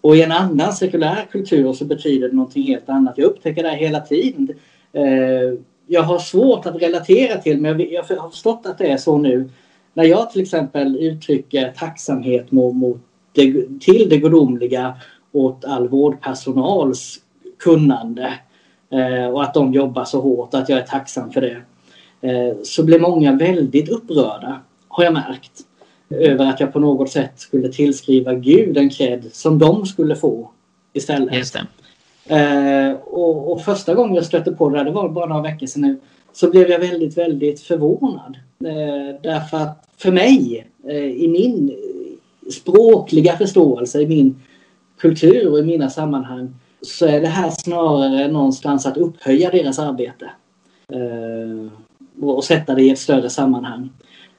Och 0.00 0.16
i 0.16 0.22
en 0.22 0.32
annan 0.32 0.72
sekulär 0.72 1.26
kultur 1.30 1.72
så 1.72 1.84
betyder 1.84 2.28
det 2.28 2.34
någonting 2.34 2.62
helt 2.62 2.88
annat. 2.88 3.18
Jag 3.18 3.24
upptäcker 3.24 3.62
det 3.62 3.68
här 3.68 3.76
hela 3.76 4.00
tiden. 4.00 4.48
Jag 5.86 6.02
har 6.02 6.18
svårt 6.18 6.66
att 6.66 6.82
relatera 6.82 7.40
till 7.40 7.60
men 7.60 7.80
jag 7.80 8.02
har 8.02 8.30
förstått 8.30 8.66
att 8.66 8.78
det 8.78 8.90
är 8.90 8.96
så 8.96 9.18
nu. 9.18 9.50
När 9.94 10.04
jag 10.04 10.30
till 10.30 10.42
exempel 10.42 10.96
uttrycker 10.96 11.72
tacksamhet 11.76 12.52
mot, 12.52 12.98
det, 13.32 13.66
till 13.80 14.08
det 14.08 14.16
gudomliga 14.16 14.94
åt 15.32 15.64
all 15.64 15.88
vårdpersonals 15.88 17.18
kunnande 17.58 18.34
och 19.32 19.42
att 19.42 19.54
de 19.54 19.72
jobbar 19.72 20.04
så 20.04 20.20
hårt 20.20 20.54
att 20.54 20.68
jag 20.68 20.78
är 20.78 20.82
tacksam 20.82 21.32
för 21.32 21.40
det. 21.40 21.62
Eh, 22.20 22.56
så 22.62 22.84
blir 22.84 22.98
många 22.98 23.32
väldigt 23.32 23.88
upprörda, 23.88 24.60
har 24.88 25.04
jag 25.04 25.12
märkt, 25.12 25.52
över 26.10 26.46
att 26.46 26.60
jag 26.60 26.72
på 26.72 26.80
något 26.80 27.10
sätt 27.10 27.32
skulle 27.36 27.68
tillskriva 27.68 28.34
Gud 28.34 28.76
en 28.76 28.90
cred 28.90 29.24
som 29.32 29.58
de 29.58 29.86
skulle 29.86 30.16
få 30.16 30.50
istället. 30.92 31.34
Just 31.34 31.54
det. 31.54 31.66
Eh, 32.34 32.92
och, 32.92 33.52
och, 33.52 33.62
första 33.62 33.94
gången 33.94 34.14
jag 34.14 34.24
stötte 34.24 34.52
på 34.52 34.68
det, 34.68 34.84
det 34.84 34.90
var 34.90 35.08
bara 35.08 35.26
några 35.26 35.42
veckor 35.42 35.66
sedan 35.66 35.82
nu, 35.82 35.98
så 36.32 36.50
blev 36.50 36.70
jag 36.70 36.78
väldigt, 36.78 37.18
väldigt 37.18 37.60
förvånad. 37.60 38.36
Eh, 38.64 39.20
därför 39.22 39.56
att 39.56 39.88
för 39.96 40.12
mig, 40.12 40.66
eh, 40.88 40.96
i 40.96 41.28
min 41.28 41.76
språkliga 42.52 43.36
förståelse, 43.36 44.00
i 44.00 44.06
min 44.06 44.42
kultur 44.98 45.52
och 45.52 45.58
i 45.58 45.62
mina 45.62 45.90
sammanhang, 45.90 46.54
så 46.86 47.06
är 47.06 47.20
det 47.20 47.28
här 47.28 47.50
snarare 47.50 48.28
någonstans 48.28 48.86
att 48.86 48.96
upphöja 48.96 49.50
deras 49.50 49.78
arbete. 49.78 50.30
Eh, 50.92 51.72
och 52.24 52.44
sätta 52.44 52.74
det 52.74 52.82
i 52.82 52.90
ett 52.90 52.98
större 52.98 53.30
sammanhang. 53.30 53.90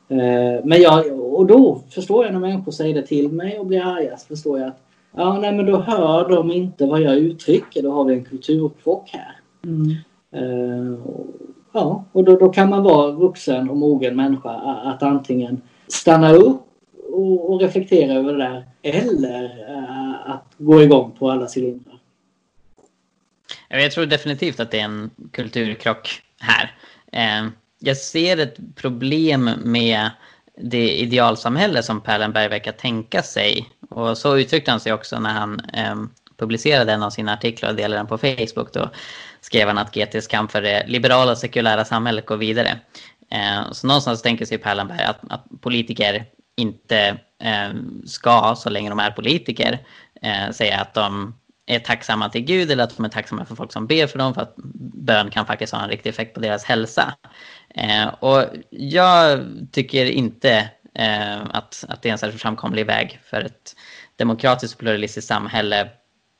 Eh, 0.09 0.63
men 0.63 0.81
jag, 0.81 1.19
och 1.33 1.45
då 1.45 1.81
förstår 1.89 2.25
jag 2.25 2.33
när 2.33 2.39
människor 2.39 2.71
säger 2.71 2.95
det 2.95 3.07
till 3.07 3.31
mig 3.31 3.59
och 3.59 3.65
blir 3.65 3.81
arga, 3.81 4.17
så 4.17 4.27
förstår 4.27 4.59
jag 4.59 4.67
att 4.67 4.79
ja, 5.15 5.39
nej, 5.39 5.55
men 5.55 5.65
då 5.65 5.77
hör 5.77 6.29
de 6.29 6.51
inte 6.51 6.85
vad 6.85 7.01
jag 7.01 7.15
uttrycker, 7.15 7.83
då 7.83 7.91
har 7.91 8.03
vi 8.03 8.13
en 8.13 8.25
kulturkrock 8.25 9.09
här. 9.13 9.35
Mm. 9.63 9.91
Eh, 10.31 10.99
ja, 11.73 12.03
och 12.11 12.23
då, 12.23 12.35
då 12.35 12.49
kan 12.49 12.69
man 12.69 12.83
vara 12.83 13.11
vuxen 13.11 13.69
och 13.69 13.77
mogen 13.77 14.15
människa 14.15 14.49
att 14.83 15.03
antingen 15.03 15.61
stanna 15.87 16.33
upp 16.33 16.61
och, 17.11 17.51
och 17.51 17.61
reflektera 17.61 18.13
över 18.13 18.33
det 18.33 18.39
där 18.39 18.65
eller 18.81 19.67
att 20.25 20.53
gå 20.57 20.81
igång 20.81 21.11
på 21.19 21.31
alla 21.31 21.47
cylindrar. 21.55 21.96
Jag 23.69 23.91
tror 23.91 24.05
definitivt 24.05 24.59
att 24.59 24.71
det 24.71 24.79
är 24.79 24.83
en 24.83 25.11
kulturkrock 25.31 26.21
här. 26.39 26.75
Eh, 27.11 27.49
jag 27.79 27.97
ser 27.97 28.37
ett 28.37 28.75
problem 28.75 29.51
med 29.63 30.09
det 30.57 30.91
idealsamhälle 30.91 31.83
som 31.83 32.01
Perlenberg 32.01 32.47
verkar 32.47 32.71
tänka 32.71 33.23
sig. 33.23 33.69
Och 33.89 34.17
så 34.17 34.37
uttryckte 34.37 34.71
han 34.71 34.79
sig 34.79 34.93
också 34.93 35.19
när 35.19 35.29
han 35.29 35.59
ehm, 35.73 36.09
publicerade 36.37 36.93
en 36.93 37.03
av 37.03 37.09
sina 37.09 37.33
artiklar 37.33 37.69
och 37.69 37.75
delade 37.75 37.99
den 37.99 38.07
på 38.07 38.17
Facebook. 38.17 38.73
Då 38.73 38.89
skrev 39.41 39.67
han 39.67 39.77
att 39.77 39.95
GTs 39.95 40.27
kamp 40.27 40.51
för 40.51 40.61
det 40.61 40.87
liberala 40.87 41.31
och 41.31 41.37
sekulära 41.37 41.85
samhället 41.85 42.25
går 42.25 42.37
vidare. 42.37 42.79
Eh, 43.31 43.71
så 43.71 43.87
någonstans 43.87 44.21
tänker 44.21 44.45
sig 44.45 44.57
Perlenberg 44.57 45.03
att, 45.03 45.19
att 45.29 45.45
politiker 45.61 46.25
inte 46.55 47.17
ehm, 47.39 48.01
ska, 48.05 48.55
så 48.57 48.69
länge 48.69 48.89
de 48.89 48.99
är 48.99 49.11
politiker, 49.11 49.79
eh, 50.21 50.51
säga 50.51 50.79
att 50.79 50.93
de 50.93 51.33
är 51.67 51.79
tacksamma 51.79 52.29
till 52.29 52.41
Gud 52.41 52.71
eller 52.71 52.83
att 52.83 52.97
de 52.97 53.05
är 53.05 53.09
tacksamma 53.09 53.45
för 53.45 53.55
folk 53.55 53.71
som 53.71 53.87
ber 53.87 54.07
för 54.07 54.19
dem 54.19 54.33
för 54.33 54.41
att 54.41 54.55
bön 54.93 55.29
kan 55.29 55.45
faktiskt 55.45 55.73
ha 55.73 55.83
en 55.83 55.89
riktig 55.89 56.09
effekt 56.09 56.33
på 56.33 56.39
deras 56.39 56.63
hälsa. 56.63 57.13
Eh, 57.75 58.07
och 58.07 58.43
jag 58.69 59.39
tycker 59.71 60.05
inte 60.05 60.69
eh, 60.95 61.41
att, 61.49 61.85
att 61.87 62.01
det 62.01 62.09
är 62.09 62.11
en 62.11 62.17
särskilt 62.17 62.41
framkomlig 62.41 62.85
väg 62.85 63.19
för 63.23 63.41
ett 63.41 63.75
demokratiskt 64.15 64.77
pluralistiskt 64.77 65.27
samhälle 65.27 65.89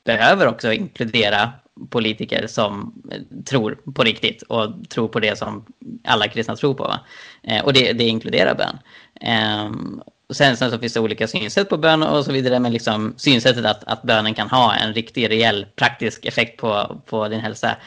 behöver 0.06 0.48
också 0.48 0.74
inkludera 0.74 1.52
politiker 1.90 2.48
som 2.48 3.02
eh, 3.12 3.22
tror 3.44 3.80
på 3.96 4.04
riktigt 4.04 4.42
och 4.42 4.90
tror 4.90 5.08
på 5.08 5.20
det 5.20 5.38
som 5.38 5.66
alla 6.04 6.28
kristna 6.28 6.56
tror 6.56 6.74
på. 6.74 6.96
Eh, 7.44 7.66
och 7.66 7.74
det, 7.74 7.94
det 7.94 8.04
inkluderar 8.04 8.56
bön. 8.56 8.78
Ehm, 9.22 10.02
Sen, 10.34 10.58
sen 10.58 10.72
så 10.72 10.80
finns 10.80 10.94
det 10.94 11.00
olika 11.00 11.28
synsätt 11.28 11.70
på 11.70 11.78
bön 11.78 12.04
och 12.04 12.26
så 12.26 12.32
vidare, 12.32 12.60
men 12.60 12.74
liksom 12.74 13.14
synsättet 13.18 13.66
att, 13.66 13.84
att 13.84 14.04
bönen 14.04 14.34
kan 14.34 14.50
ha 14.50 14.76
en 14.76 14.94
riktig, 14.94 15.30
reell, 15.30 15.66
praktisk 15.76 16.26
effekt 16.26 16.60
på, 16.60 17.02
på 17.06 17.28
din 17.28 17.40
hälsa 17.40 17.78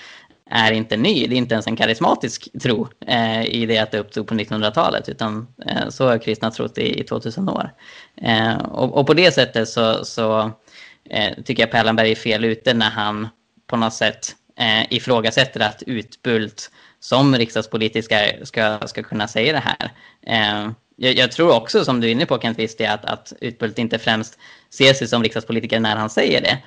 är 0.50 0.72
inte 0.72 0.96
ny. 0.96 1.26
Det 1.26 1.34
är 1.34 1.38
inte 1.38 1.54
ens 1.54 1.66
en 1.66 1.76
karismatisk 1.76 2.48
tro 2.62 2.88
eh, 3.06 3.44
i 3.44 3.66
det 3.66 3.78
att 3.78 3.90
det 3.90 3.98
uppstod 3.98 4.26
på 4.26 4.34
1900-talet, 4.34 5.08
utan 5.08 5.46
eh, 5.66 5.88
så 5.88 6.08
har 6.08 6.18
kristna 6.18 6.50
trott 6.50 6.78
i, 6.78 7.00
i 7.00 7.04
2000 7.04 7.48
år. 7.48 7.72
Eh, 8.22 8.56
och, 8.56 8.98
och, 8.98 9.06
på 9.06 9.14
det 9.14 9.32
sättet 9.32 9.68
så, 9.68 10.04
så 10.04 10.50
eh, 11.10 11.42
tycker 11.44 11.62
jag 11.62 11.70
Perlenberg 11.70 12.10
är 12.10 12.16
fel 12.16 12.44
ute 12.44 12.74
när 12.74 12.90
han 12.90 13.28
på 13.66 13.76
något 13.76 13.94
sätt 13.94 14.36
eh, 14.58 14.92
ifrågasätter 14.92 15.60
att 15.60 15.82
Utbult 15.86 16.70
som 17.00 17.36
riksdagspolitiker 17.36 18.44
ska, 18.44 18.78
ska 18.86 19.02
kunna 19.02 19.28
säga 19.28 19.52
det 19.52 19.62
här. 19.64 19.90
Eh, 20.26 20.70
jag, 21.02 21.16
jag, 21.16 21.32
tror 21.32 21.56
också, 21.56 21.84
som 21.84 22.00
du 22.00 22.06
är 22.06 22.12
inne 22.12 22.26
på 22.26 22.38
Kent 22.38 22.58
Wisti, 22.58 22.86
att, 22.86 23.04
att 23.04 23.32
Utbult 23.40 23.78
inte 23.78 23.98
främst 23.98 24.38
ser 24.70 24.92
sig 24.94 25.08
som 25.08 25.22
riksdagspolitiker 25.22 25.80
när 25.80 25.96
han 25.96 26.10
säger 26.10 26.40
det. 26.40 26.58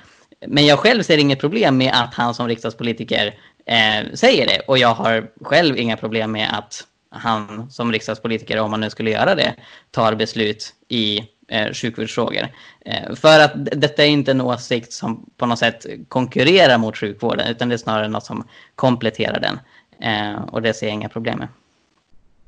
Men 0.46 0.66
jag 0.66 0.78
själv 0.78 1.02
ser 1.02 1.18
inget 1.18 1.40
problem 1.40 1.76
med 1.76 1.92
att 1.94 2.14
han 2.14 2.34
som 2.34 2.48
riksdagspolitiker 2.48 3.38
eh, 3.66 4.12
säger 4.14 4.46
det. 4.46 4.60
Och 4.68 4.78
jag 4.78 4.94
har 4.94 5.30
själv 5.40 5.78
inga 5.78 5.96
problem 5.96 6.32
med 6.32 6.58
att 6.58 6.86
han 7.10 7.70
som 7.70 7.92
riksdagspolitiker, 7.92 8.60
om 8.60 8.70
man 8.70 8.80
nu 8.80 8.90
skulle 8.90 9.10
göra 9.10 9.34
det, 9.34 9.54
tar 9.90 10.14
beslut 10.14 10.74
i 10.88 11.28
eh, 11.48 11.72
sjukvårdsfrågor. 11.72 12.48
Eh, 12.80 13.14
för 13.14 13.40
att 13.40 13.52
detta 13.64 14.04
är 14.04 14.08
inte 14.08 14.30
en 14.30 14.40
åsikt 14.40 14.92
som 14.92 15.30
på 15.36 15.46
något 15.46 15.58
sätt 15.58 15.86
konkurrerar 16.08 16.78
mot 16.78 16.96
sjukvården, 16.96 17.48
utan 17.48 17.68
det 17.68 17.74
är 17.74 17.78
snarare 17.78 18.08
något 18.08 18.24
som 18.24 18.48
kompletterar 18.74 19.40
den. 19.40 19.58
Eh, 20.00 20.42
och 20.44 20.62
det 20.62 20.74
ser 20.74 20.86
jag 20.86 20.94
inga 20.94 21.08
problem 21.08 21.38
med. 21.38 21.48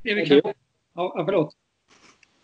Det. 0.03 0.41
Ja, 0.95 1.23
förlåt. 1.25 1.53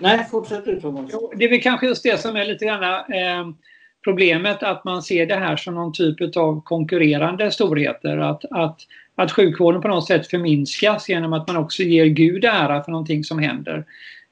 Nej, 0.03 0.25
fortsätt 0.31 0.65
du 0.65 0.81
Thomas. 0.81 1.11
Det 1.35 1.45
är 1.45 1.49
väl 1.49 1.61
kanske 1.61 1.87
just 1.87 2.03
det 2.03 2.19
som 2.19 2.35
är 2.35 2.45
lite 2.45 2.65
grann 2.65 2.83
eh, 2.83 3.55
problemet, 4.03 4.63
att 4.63 4.83
man 4.83 5.01
ser 5.01 5.25
det 5.25 5.35
här 5.35 5.55
som 5.55 5.75
någon 5.75 5.93
typ 5.93 6.37
av 6.37 6.61
konkurrerande 6.61 7.51
storheter. 7.51 8.17
Att, 8.17 8.45
att, 8.51 8.79
att 9.15 9.31
sjukvården 9.31 9.81
på 9.81 9.87
något 9.87 10.07
sätt 10.07 10.27
förminskas 10.27 11.09
genom 11.09 11.33
att 11.33 11.47
man 11.47 11.57
också 11.57 11.83
ger 11.83 12.05
Gud 12.05 12.45
ära 12.45 12.83
för 12.83 12.91
någonting 12.91 13.23
som 13.23 13.39
händer. 13.39 13.85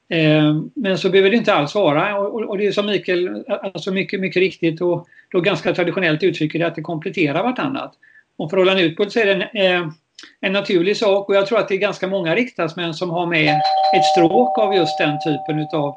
Eh, 0.08 0.60
men 0.74 0.98
så 0.98 1.10
behöver 1.10 1.30
det 1.30 1.36
inte 1.36 1.54
alls 1.54 1.74
vara 1.74 2.18
och 2.18 2.58
det 2.58 2.66
är 2.66 2.72
som 2.72 2.86
Mikael, 2.86 3.44
alltså 3.48 3.92
mycket, 3.92 4.20
mycket 4.20 4.40
riktigt 4.40 4.80
och 4.80 5.06
då 5.30 5.40
ganska 5.40 5.74
traditionellt 5.74 6.22
uttrycker 6.22 6.58
det 6.58 6.66
att 6.66 6.74
det 6.74 6.82
kompletterar 6.82 7.42
vartannat. 7.42 7.92
Och 8.36 8.50
för 8.50 8.56
Roland 8.56 8.80
Utbult 8.80 9.12
så 9.12 9.20
är 9.20 9.26
det 9.26 9.32
en, 9.32 9.82
eh, 9.82 9.92
en 10.40 10.52
naturlig 10.52 10.96
sak 10.96 11.28
och 11.28 11.34
jag 11.34 11.46
tror 11.46 11.58
att 11.58 11.68
det 11.68 11.74
är 11.74 11.78
ganska 11.78 12.06
många 12.06 12.34
riksdagsmän 12.34 12.94
som 12.94 13.10
har 13.10 13.26
med 13.26 13.60
ett 13.96 14.04
stråk 14.04 14.58
av 14.58 14.74
just 14.74 14.98
den 14.98 15.18
typen 15.18 15.58
utav 15.58 15.96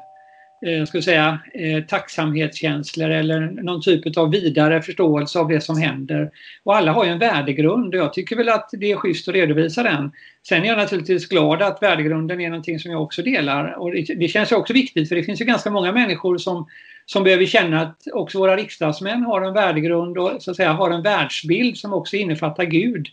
eh, 0.66 0.84
ska 0.84 1.02
säga, 1.02 1.38
eh, 1.54 1.84
tacksamhetskänslor 1.84 3.10
eller 3.10 3.40
någon 3.40 3.82
typ 3.82 4.16
av 4.16 4.30
vidare 4.30 4.82
förståelse 4.82 5.38
av 5.38 5.48
det 5.48 5.60
som 5.60 5.78
händer. 5.78 6.30
Och 6.64 6.76
alla 6.76 6.92
har 6.92 7.04
ju 7.04 7.10
en 7.10 7.18
värdegrund 7.18 7.94
och 7.94 8.00
jag 8.00 8.12
tycker 8.12 8.36
väl 8.36 8.48
att 8.48 8.70
det 8.72 8.92
är 8.92 8.96
schysst 8.96 9.28
att 9.28 9.34
redovisa 9.34 9.82
den. 9.82 10.12
Sen 10.48 10.62
är 10.62 10.66
jag 10.66 10.78
naturligtvis 10.78 11.28
glad 11.28 11.62
att 11.62 11.82
värdegrunden 11.82 12.40
är 12.40 12.48
någonting 12.48 12.78
som 12.78 12.90
jag 12.90 13.02
också 13.02 13.22
delar 13.22 13.72
och 13.78 13.92
det, 13.92 14.14
det 14.14 14.28
känns 14.28 14.52
också 14.52 14.72
viktigt 14.72 15.08
för 15.08 15.16
det 15.16 15.22
finns 15.22 15.40
ju 15.40 15.44
ganska 15.44 15.70
många 15.70 15.92
människor 15.92 16.38
som, 16.38 16.66
som 17.06 17.24
behöver 17.24 17.46
känna 17.46 17.80
att 17.80 18.02
också 18.12 18.38
våra 18.38 18.56
riksdagsmän 18.56 19.22
har 19.22 19.42
en 19.42 19.54
värdegrund 19.54 20.18
och 20.18 20.32
så 20.42 20.50
att 20.50 20.56
säga 20.56 20.72
har 20.72 20.90
en 20.90 21.02
världsbild 21.02 21.76
som 21.76 21.92
också 21.92 22.16
innefattar 22.16 22.64
Gud. 22.64 23.08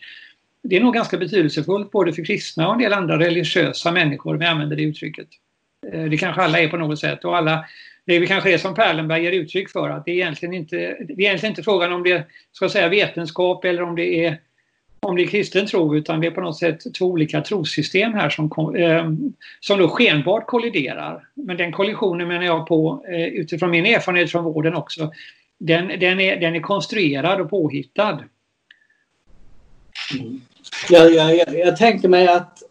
Det 0.63 0.77
är 0.77 0.81
nog 0.81 0.93
ganska 0.93 1.17
betydelsefullt 1.17 1.91
både 1.91 2.13
för 2.13 2.25
kristna 2.25 2.67
och 2.67 2.73
en 2.73 2.79
del 2.79 2.93
andra 2.93 3.19
religiösa 3.19 3.91
människor, 3.91 4.35
om 4.35 4.41
jag 4.41 4.51
använder 4.51 4.75
det 4.75 4.83
uttrycket. 4.83 5.27
Eh, 5.93 6.03
det 6.03 6.17
kanske 6.17 6.41
alla 6.41 6.59
är 6.59 6.67
på 6.67 6.77
något 6.77 6.99
sätt. 6.99 7.25
Och 7.25 7.37
alla, 7.37 7.65
det 8.05 8.25
kanske 8.25 8.53
är 8.53 8.57
som 8.57 8.75
Perlenberg 8.75 9.23
ger 9.23 9.31
uttryck 9.31 9.69
för, 9.69 9.89
att 9.89 10.05
det 10.05 10.11
är 10.11 10.15
egentligen 10.15 10.53
inte, 10.53 10.75
det 10.75 11.13
är 11.13 11.21
egentligen 11.21 11.51
inte 11.51 11.63
frågan 11.63 11.93
om 11.93 12.03
det 12.03 12.27
ska 12.51 12.69
säga 12.69 12.89
vetenskap 12.89 13.65
eller 13.65 13.83
om 13.83 13.95
det 13.95 14.25
är 14.25 14.39
om 15.03 15.15
det 15.15 15.23
är 15.23 15.27
kristen 15.27 15.67
tro, 15.67 15.95
utan 15.95 16.19
det 16.19 16.27
är 16.27 16.31
på 16.31 16.41
något 16.41 16.57
sätt 16.57 16.93
två 16.97 17.05
olika 17.05 17.41
trossystem 17.41 18.13
här 18.13 18.29
som, 18.29 18.75
eh, 18.75 19.11
som 19.59 19.79
då 19.79 19.89
skenbart 19.89 20.47
kolliderar. 20.47 21.27
Men 21.33 21.57
den 21.57 21.71
kollisionen 21.71 22.27
menar 22.27 22.43
jag 22.43 22.67
på, 22.67 23.05
eh, 23.07 23.25
utifrån 23.25 23.71
min 23.71 23.85
erfarenhet 23.85 24.31
från 24.31 24.43
vården 24.43 24.75
också, 24.75 25.11
den, 25.57 25.99
den, 25.99 26.19
är, 26.19 26.39
den 26.39 26.55
är 26.55 26.59
konstruerad 26.59 27.41
och 27.41 27.49
påhittad. 27.49 28.23
Mm. 30.19 30.41
Jag, 30.89 31.13
jag, 31.13 31.57
jag 31.57 31.77
tänker 31.77 32.07
mig 32.07 32.27
att 32.27 32.63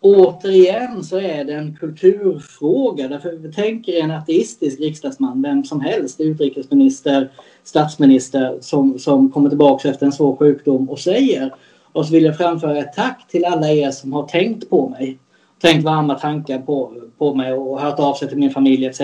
återigen 0.00 1.04
så 1.04 1.18
är 1.18 1.44
det 1.44 1.54
en 1.54 1.76
kulturfråga. 1.76 3.08
Därför 3.08 3.32
vi 3.32 3.52
tänker 3.52 3.92
en 4.02 4.10
ateistisk 4.10 4.80
riksdagsman, 4.80 5.42
vem 5.42 5.64
som 5.64 5.80
helst, 5.80 6.20
utrikesminister, 6.20 7.30
statsminister 7.64 8.58
som, 8.60 8.98
som 8.98 9.30
kommer 9.30 9.48
tillbaka 9.48 9.88
efter 9.88 10.06
en 10.06 10.12
svår 10.12 10.36
sjukdom 10.36 10.90
och 10.90 10.98
säger 10.98 11.54
och 11.92 12.06
så 12.06 12.12
vill 12.12 12.24
jag 12.24 12.36
framföra 12.36 12.78
ett 12.78 12.92
tack 12.92 13.26
till 13.28 13.44
alla 13.44 13.70
er 13.70 13.90
som 13.90 14.12
har 14.12 14.22
tänkt 14.22 14.70
på 14.70 14.88
mig. 14.88 15.18
Tänkt 15.60 15.84
varma 15.84 16.14
tankar 16.14 16.58
på, 16.58 16.92
på 17.18 17.34
mig 17.34 17.52
och 17.52 17.80
hört 17.80 17.98
av 17.98 18.14
sig 18.14 18.28
till 18.28 18.38
min 18.38 18.50
familj 18.50 18.86
etc. 18.86 19.00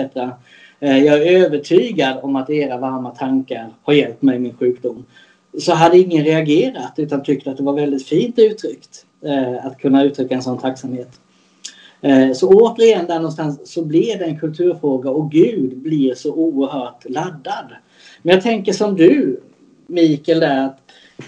Eh, 0.79 0.97
jag 0.97 1.21
är 1.21 1.45
övertygad 1.45 2.17
om 2.21 2.35
att 2.35 2.49
era 2.49 2.77
varma 2.77 3.09
tankar 3.09 3.69
har 3.83 3.93
hjälpt 3.93 4.21
mig 4.21 4.35
i 4.35 4.39
min 4.39 4.57
sjukdom. 4.57 5.05
Så 5.59 5.73
hade 5.73 5.97
ingen 5.97 6.23
reagerat 6.23 6.93
utan 6.97 7.23
tyckt 7.23 7.47
att 7.47 7.57
det 7.57 7.63
var 7.63 7.73
väldigt 7.73 8.07
fint 8.07 8.39
uttryckt. 8.39 9.05
Eh, 9.25 9.65
att 9.65 9.77
kunna 9.77 10.03
uttrycka 10.03 10.35
en 10.35 10.43
sån 10.43 10.57
tacksamhet. 10.57 11.09
Eh, 12.01 12.33
så 12.33 12.49
återigen 12.49 13.05
där 13.05 13.15
någonstans 13.15 13.71
så 13.73 13.85
blir 13.85 14.17
det 14.17 14.25
en 14.25 14.39
kulturfråga 14.39 15.09
och 15.09 15.31
Gud 15.31 15.77
blir 15.77 16.13
så 16.13 16.33
oerhört 16.33 17.09
laddad. 17.09 17.65
Men 18.21 18.33
jag 18.35 18.43
tänker 18.43 18.73
som 18.73 18.95
du 18.95 19.39
Mikael 19.87 20.39
där 20.39 20.65
att 20.65 20.79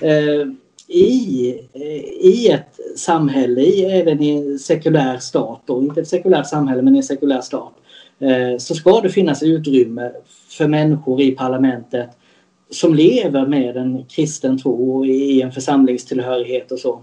eh, 0.01 0.47
i, 0.88 1.49
eh, 1.73 2.26
i 2.26 2.49
ett 2.51 2.80
samhälle, 2.95 3.61
i, 3.61 3.86
även 3.86 4.21
i 4.21 4.30
en 4.30 4.59
sekulär 4.59 5.17
stat, 5.17 5.69
och 5.69 5.84
inte 5.84 6.01
ett 6.01 6.07
sekulärt 6.07 6.47
samhälle 6.47 6.82
men 6.82 6.95
i 6.95 6.97
en 6.97 7.03
sekulär 7.03 7.41
stat, 7.41 7.73
eh, 8.19 8.57
så 8.57 8.76
ska 8.76 9.01
det 9.01 9.09
finnas 9.09 9.43
utrymme 9.43 10.11
för 10.49 10.67
människor 10.67 11.21
i 11.21 11.32
parlamentet 11.32 12.09
som 12.70 12.95
lever 12.95 13.47
med 13.47 13.78
en 13.78 14.05
kristen 14.05 14.57
tro 14.57 15.05
i 15.05 15.41
en 15.41 15.51
församlingstillhörighet 15.51 16.72
och 16.72 16.80
så. 16.80 17.01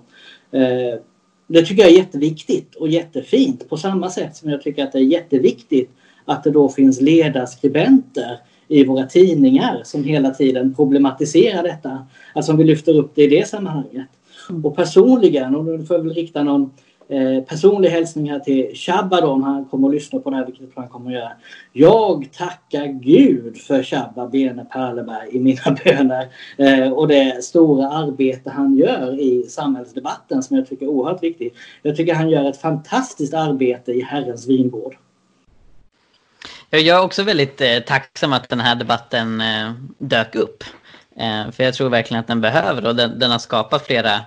Eh, 0.50 1.00
det 1.46 1.62
tycker 1.62 1.82
jag 1.82 1.92
är 1.92 1.96
jätteviktigt 1.96 2.74
och 2.74 2.88
jättefint 2.88 3.68
på 3.68 3.76
samma 3.76 4.10
sätt 4.10 4.36
som 4.36 4.50
jag 4.50 4.62
tycker 4.62 4.84
att 4.84 4.92
det 4.92 4.98
är 4.98 5.02
jätteviktigt 5.02 5.90
att 6.24 6.44
det 6.44 6.50
då 6.50 6.68
finns 6.68 7.00
ledarskribenter 7.00 8.38
i 8.68 8.84
våra 8.84 9.06
tidningar 9.06 9.80
som 9.84 10.04
hela 10.04 10.30
tiden 10.30 10.74
problematiserar 10.74 11.62
detta. 11.62 12.06
Alltså 12.34 12.52
om 12.52 12.58
vi 12.58 12.64
lyfter 12.64 12.96
upp 12.96 13.12
det 13.14 13.22
i 13.22 13.26
det 13.26 13.48
sammanhanget. 13.48 14.08
Mm. 14.50 14.64
Och 14.64 14.76
personligen, 14.76 15.56
och 15.56 15.64
då 15.64 15.84
får 15.84 15.96
jag 15.96 16.04
väl 16.04 16.14
rikta 16.14 16.42
någon 16.42 16.70
Eh, 17.12 17.44
personlig 17.44 17.88
hälsning 17.88 18.30
här 18.30 18.38
till 18.38 18.76
Shabba 18.76 19.20
då, 19.20 19.26
om 19.26 19.42
han 19.42 19.64
kommer 19.64 19.88
att 19.88 19.94
lyssna 19.94 20.20
på 20.20 20.30
det 20.30 20.36
här, 20.36 20.46
vilket 20.46 20.68
han 20.76 20.88
kommer 20.88 21.10
att 21.10 21.16
göra. 21.16 21.32
Jag 21.72 22.28
tackar 22.32 22.86
Gud 22.86 23.56
för 23.56 23.82
Shabba 23.82 24.28
Bene 24.28 24.64
Perleberg 24.64 25.28
i 25.32 25.38
mina 25.40 25.76
böner 25.84 26.28
eh, 26.56 26.92
och 26.92 27.08
det 27.08 27.44
stora 27.44 27.88
arbete 27.88 28.50
han 28.50 28.76
gör 28.76 29.20
i 29.20 29.42
samhällsdebatten 29.42 30.42
som 30.42 30.56
jag 30.56 30.68
tycker 30.68 30.86
är 30.86 30.90
oerhört 30.90 31.22
viktigt. 31.22 31.54
Jag 31.82 31.96
tycker 31.96 32.14
han 32.14 32.30
gör 32.30 32.50
ett 32.50 32.60
fantastiskt 32.60 33.34
arbete 33.34 33.92
i 33.92 34.02
Herrens 34.02 34.48
vingård. 34.48 34.96
Jag 36.70 36.86
är 36.86 37.02
också 37.02 37.22
väldigt 37.22 37.60
eh, 37.60 37.78
tacksam 37.78 38.32
att 38.32 38.48
den 38.48 38.60
här 38.60 38.74
debatten 38.74 39.40
eh, 39.40 39.72
dök 39.98 40.34
upp. 40.34 40.64
Eh, 41.16 41.50
för 41.50 41.64
jag 41.64 41.74
tror 41.74 41.88
verkligen 41.88 42.20
att 42.20 42.26
den 42.26 42.40
behöver 42.40 42.86
och 42.86 42.96
den, 42.96 43.18
den 43.18 43.30
har 43.30 43.38
skapat 43.38 43.86
flera 43.86 44.20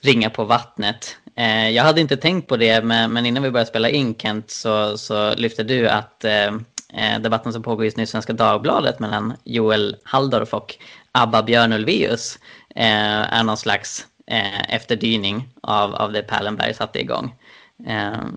ringar 0.00 0.30
på 0.30 0.44
vattnet. 0.44 1.16
Eh, 1.36 1.70
jag 1.70 1.84
hade 1.84 2.00
inte 2.00 2.16
tänkt 2.16 2.48
på 2.48 2.56
det, 2.56 2.84
men, 2.84 3.26
innan 3.26 3.42
vi 3.42 3.50
började 3.50 3.70
spela 3.70 3.88
in 3.88 4.14
Kent 4.14 4.50
så, 4.50 4.98
så 4.98 5.34
lyfte 5.34 5.62
du 5.62 5.88
att 5.88 6.24
eh, 6.24 6.46
eh, 6.94 7.20
debatten 7.20 7.52
som 7.52 7.62
pågår 7.62 7.84
just 7.84 7.96
nu 7.96 8.02
i 8.02 8.06
Svenska 8.06 8.32
Dagbladet 8.32 8.98
mellan 8.98 9.32
Joel 9.44 9.96
Halldorf 10.04 10.54
och 10.54 10.74
Abba 11.12 11.42
Björn 11.42 11.72
Ulvaeus 11.72 12.38
eh, 12.74 13.34
är 13.38 13.42
någon 13.42 13.56
slags 13.56 14.06
eh, 14.26 14.74
efterdyning 14.74 15.48
av, 15.60 15.94
av 15.94 16.12
det 16.12 16.22
Pallenberg 16.22 16.74
satte 16.74 17.00
igång. 17.00 17.34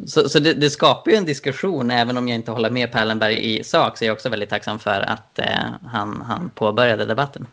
Så, 0.06 0.30
så 0.30 0.40
det, 0.40 0.54
det, 0.54 0.70
skapar 0.70 1.12
ju 1.12 1.18
en 1.18 1.26
diskussion, 1.26 1.92
även 1.92 2.18
om 2.18 2.28
jag 2.28 2.36
inte 2.36 2.52
håller 2.52 2.70
med 2.70 2.92
Pallenberg 2.92 3.56
i 3.56 3.64
sak, 3.64 3.98
så 3.98 4.04
är 4.04 4.08
jag 4.08 4.14
också 4.14 4.30
väldigt 4.30 4.50
tacksam 4.50 4.80
för 4.80 5.02
att 5.02 5.40
han, 5.86 6.24
han 6.28 6.52
påbörjade 6.56 7.06
debatten. 7.06 7.48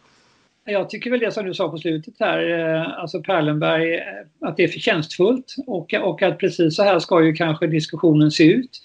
Jag 0.71 0.91
tycker 0.91 1.11
väl 1.11 1.21
det 1.21 1.33
som 1.33 1.47
du 1.47 1.55
sa 1.55 1.69
på 1.69 1.79
slutet 1.79 2.15
här, 2.21 2.59
eh, 2.59 3.01
alltså 3.01 3.23
Perlenberg, 3.23 3.95
eh, 3.95 4.03
att 4.41 4.57
det 4.57 4.65
är 4.65 4.69
förtjänstfullt 4.69 5.55
och, 5.67 5.95
och 5.95 6.23
att 6.23 6.39
precis 6.39 6.77
så 6.77 6.83
här 6.83 6.99
ska 6.99 7.25
ju 7.25 7.33
kanske 7.33 7.67
diskussionen 7.67 8.31
se 8.31 8.45
ut. 8.45 8.81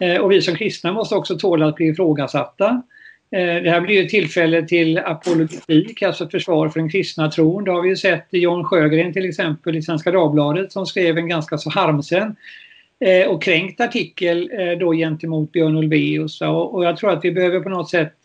Eh, 0.00 0.16
och 0.16 0.32
vi 0.32 0.42
som 0.42 0.54
kristna 0.54 0.92
måste 0.92 1.14
också 1.14 1.38
tåla 1.38 1.66
att 1.66 1.76
bli 1.76 1.86
ifrågasatta. 1.86 2.82
Det 3.30 3.70
här 3.70 3.80
blir 3.80 4.02
ju 4.02 4.08
tillfälle 4.08 4.62
till 4.62 4.98
apologetik, 4.98 6.02
alltså 6.02 6.28
försvar 6.28 6.68
för 6.68 6.80
den 6.80 6.90
kristna 6.90 7.30
tron. 7.30 7.64
Det 7.64 7.70
har 7.70 7.82
vi 7.82 7.88
ju 7.88 7.96
sett 7.96 8.26
i 8.30 8.38
John 8.38 8.64
Sjögren 8.64 9.12
till 9.12 9.28
exempel 9.28 9.76
i 9.76 9.82
Svenska 9.82 10.10
Dagbladet 10.10 10.72
som 10.72 10.86
skrev 10.86 11.18
en 11.18 11.28
ganska 11.28 11.58
så 11.58 11.70
harmsen 11.70 12.36
och 13.28 13.42
kränkt 13.42 13.80
artikel 13.80 14.50
då 14.80 14.92
gentemot 14.92 15.52
Björn 15.52 15.76
Ulvaeus. 15.76 16.40
Och 16.40 16.84
jag 16.84 16.96
tror 16.96 17.10
att 17.10 17.24
vi 17.24 17.32
behöver 17.32 17.60
på 17.60 17.68
något 17.68 17.90
sätt 17.90 18.16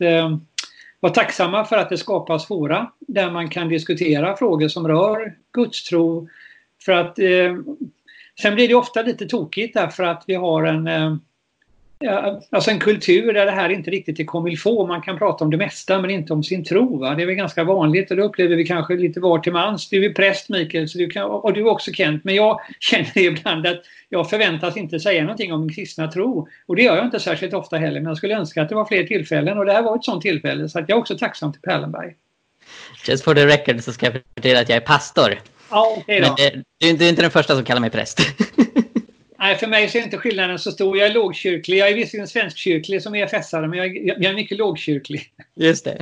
vara 1.00 1.14
tacksamma 1.14 1.66
för 1.66 1.78
att 1.78 1.90
det 1.90 1.98
skapas 1.98 2.48
fora 2.48 2.92
där 3.00 3.32
man 3.32 3.50
kan 3.50 3.70
diskutera 3.70 4.36
frågor 4.36 4.68
som 4.68 4.88
rör 4.88 5.34
gudstro. 5.54 6.28
För 6.86 6.92
att 6.92 7.20
eh, 7.20 7.56
sen 8.42 8.56
blir 8.56 8.68
det 8.68 8.76
ofta 8.76 9.02
lite 9.02 9.26
tokigt 9.26 9.74
därför 9.74 10.04
att 10.04 10.24
vi 10.28 10.36
har 10.36 10.64
en 10.64 10.88
eh, 10.88 11.16
Alltså 12.50 12.72
en 12.72 12.80
kultur 12.80 13.34
där 13.34 13.46
det 13.46 13.52
här 13.52 13.70
inte 13.70 13.92
riktigt 13.92 14.20
är 14.20 14.24
comme 14.24 14.56
få. 14.56 14.88
Man 14.88 15.02
kan 15.02 15.18
prata 15.18 15.44
om 15.44 15.52
det 15.52 15.58
mesta 15.58 16.02
men 16.02 16.10
inte 16.10 16.34
om 16.34 16.44
sin 16.44 16.64
tro. 16.64 17.00
Va? 17.00 17.16
Det 17.16 17.22
är 17.22 17.26
väl 17.26 17.36
ganska 17.36 17.64
vanligt 17.64 18.12
och 18.12 18.18
det 18.18 18.24
upplever 18.24 18.56
vi 18.56 18.66
kanske 18.66 18.96
lite 18.96 19.20
var 19.20 19.40
till 19.40 19.54
mans. 19.54 19.90
Du 19.90 20.06
är 20.06 20.14
präst 20.14 20.50
Mikael 20.50 20.90
så 20.90 20.98
du 20.98 21.10
kan, 21.10 21.24
och 21.24 21.54
du 21.54 21.60
är 21.60 21.68
också 21.68 21.92
Kent. 21.92 22.24
Men 22.24 22.36
jag 22.36 22.60
känner 22.80 23.18
ibland 23.18 23.68
att 23.68 23.82
jag 24.10 24.30
förväntas 24.30 24.78
inte 24.78 25.00
säga 25.00 25.22
någonting 25.22 25.54
om 25.54 25.62
min 25.62 25.74
kristna 25.74 26.12
tro. 26.12 26.48
Och 26.66 26.76
det 26.76 26.82
gör 26.82 26.96
jag 26.96 27.06
inte 27.06 27.20
särskilt 27.20 27.54
ofta 27.54 27.78
heller. 27.78 28.00
Men 28.00 28.08
jag 28.08 28.18
skulle 28.18 28.36
önska 28.36 28.62
att 28.62 28.70
det 28.70 28.76
var 28.76 28.86
fler 28.86 29.04
tillfällen 29.04 29.58
och 29.58 29.66
det 29.66 29.74
här 29.74 29.82
var 29.82 29.96
ett 29.96 30.04
sånt 30.04 30.22
tillfälle. 30.22 30.70
Så 30.70 30.80
jag 30.80 30.90
är 30.90 30.98
också 30.98 31.18
tacksam 31.18 31.52
till 31.52 31.62
Perlenberg. 31.62 32.16
Just 33.08 33.24
for 33.24 33.36
the 33.36 33.46
record 33.46 33.84
så 33.84 33.94
ska 33.94 34.06
jag 34.06 34.14
förtälja 34.36 34.60
att 34.60 34.70
jag 34.70 34.76
är 34.76 34.82
pastor. 34.82 35.40
Ja, 35.70 35.98
okay. 35.98 36.22
Men 36.22 36.36
du, 36.36 36.64
du 36.98 37.06
är 37.06 37.10
inte 37.10 37.22
den 37.22 37.32
första 37.32 37.56
som 37.56 37.66
kallar 37.66 37.82
mig 37.82 37.90
präst. 37.90 38.20
Nej, 39.40 39.56
för 39.56 39.68
mig 39.68 39.90
så 39.90 39.98
är 39.98 40.02
inte 40.02 40.18
skillnaden 40.18 40.60
så 40.60 40.72
stor. 40.72 40.98
Jag 40.98 41.08
är 41.08 41.14
lågkyrklig. 41.14 41.78
Jag 41.78 41.90
är 41.90 41.96
visserligen 41.96 42.28
svenskkyrklig 42.28 43.04
som 43.04 43.16
EFS-are, 43.16 43.68
men 43.68 43.80
jag, 43.80 43.98
jag, 43.98 44.24
är 44.24 44.34
mycket 44.34 44.58
lågkyrklig. 44.58 45.34
Just 45.56 45.86
det. 45.86 45.98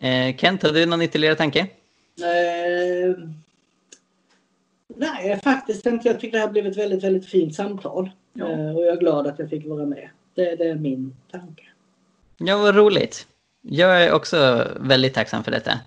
eh, 0.08 0.36
Kent, 0.36 0.62
har 0.62 0.72
du 0.72 0.86
någon 0.86 1.02
ytterligare 1.02 1.34
tanke? 1.34 1.60
Eh, 1.60 3.18
nej, 4.96 5.40
faktiskt 5.44 5.86
inte. 5.86 6.08
Jag 6.08 6.20
tycker 6.20 6.38
det 6.38 6.44
här 6.44 6.52
blev 6.52 6.66
ett 6.66 6.76
väldigt, 6.76 7.04
väldigt 7.04 7.26
fint 7.26 7.54
samtal. 7.54 8.10
Ja. 8.32 8.50
Eh, 8.50 8.76
och 8.76 8.82
jag 8.84 8.92
är 8.92 9.00
glad 9.00 9.26
att 9.26 9.38
jag 9.38 9.50
fick 9.50 9.66
vara 9.66 9.86
med. 9.86 10.08
Det, 10.34 10.56
det 10.56 10.68
är 10.68 10.74
min 10.74 11.16
tanke. 11.30 11.62
Ja, 12.38 12.58
vad 12.58 12.76
roligt. 12.76 13.26
Jag 13.62 14.02
är 14.02 14.12
också 14.12 14.68
väldigt 14.80 15.14
tacksam 15.14 15.44
för 15.44 15.50
detta. 15.50 15.80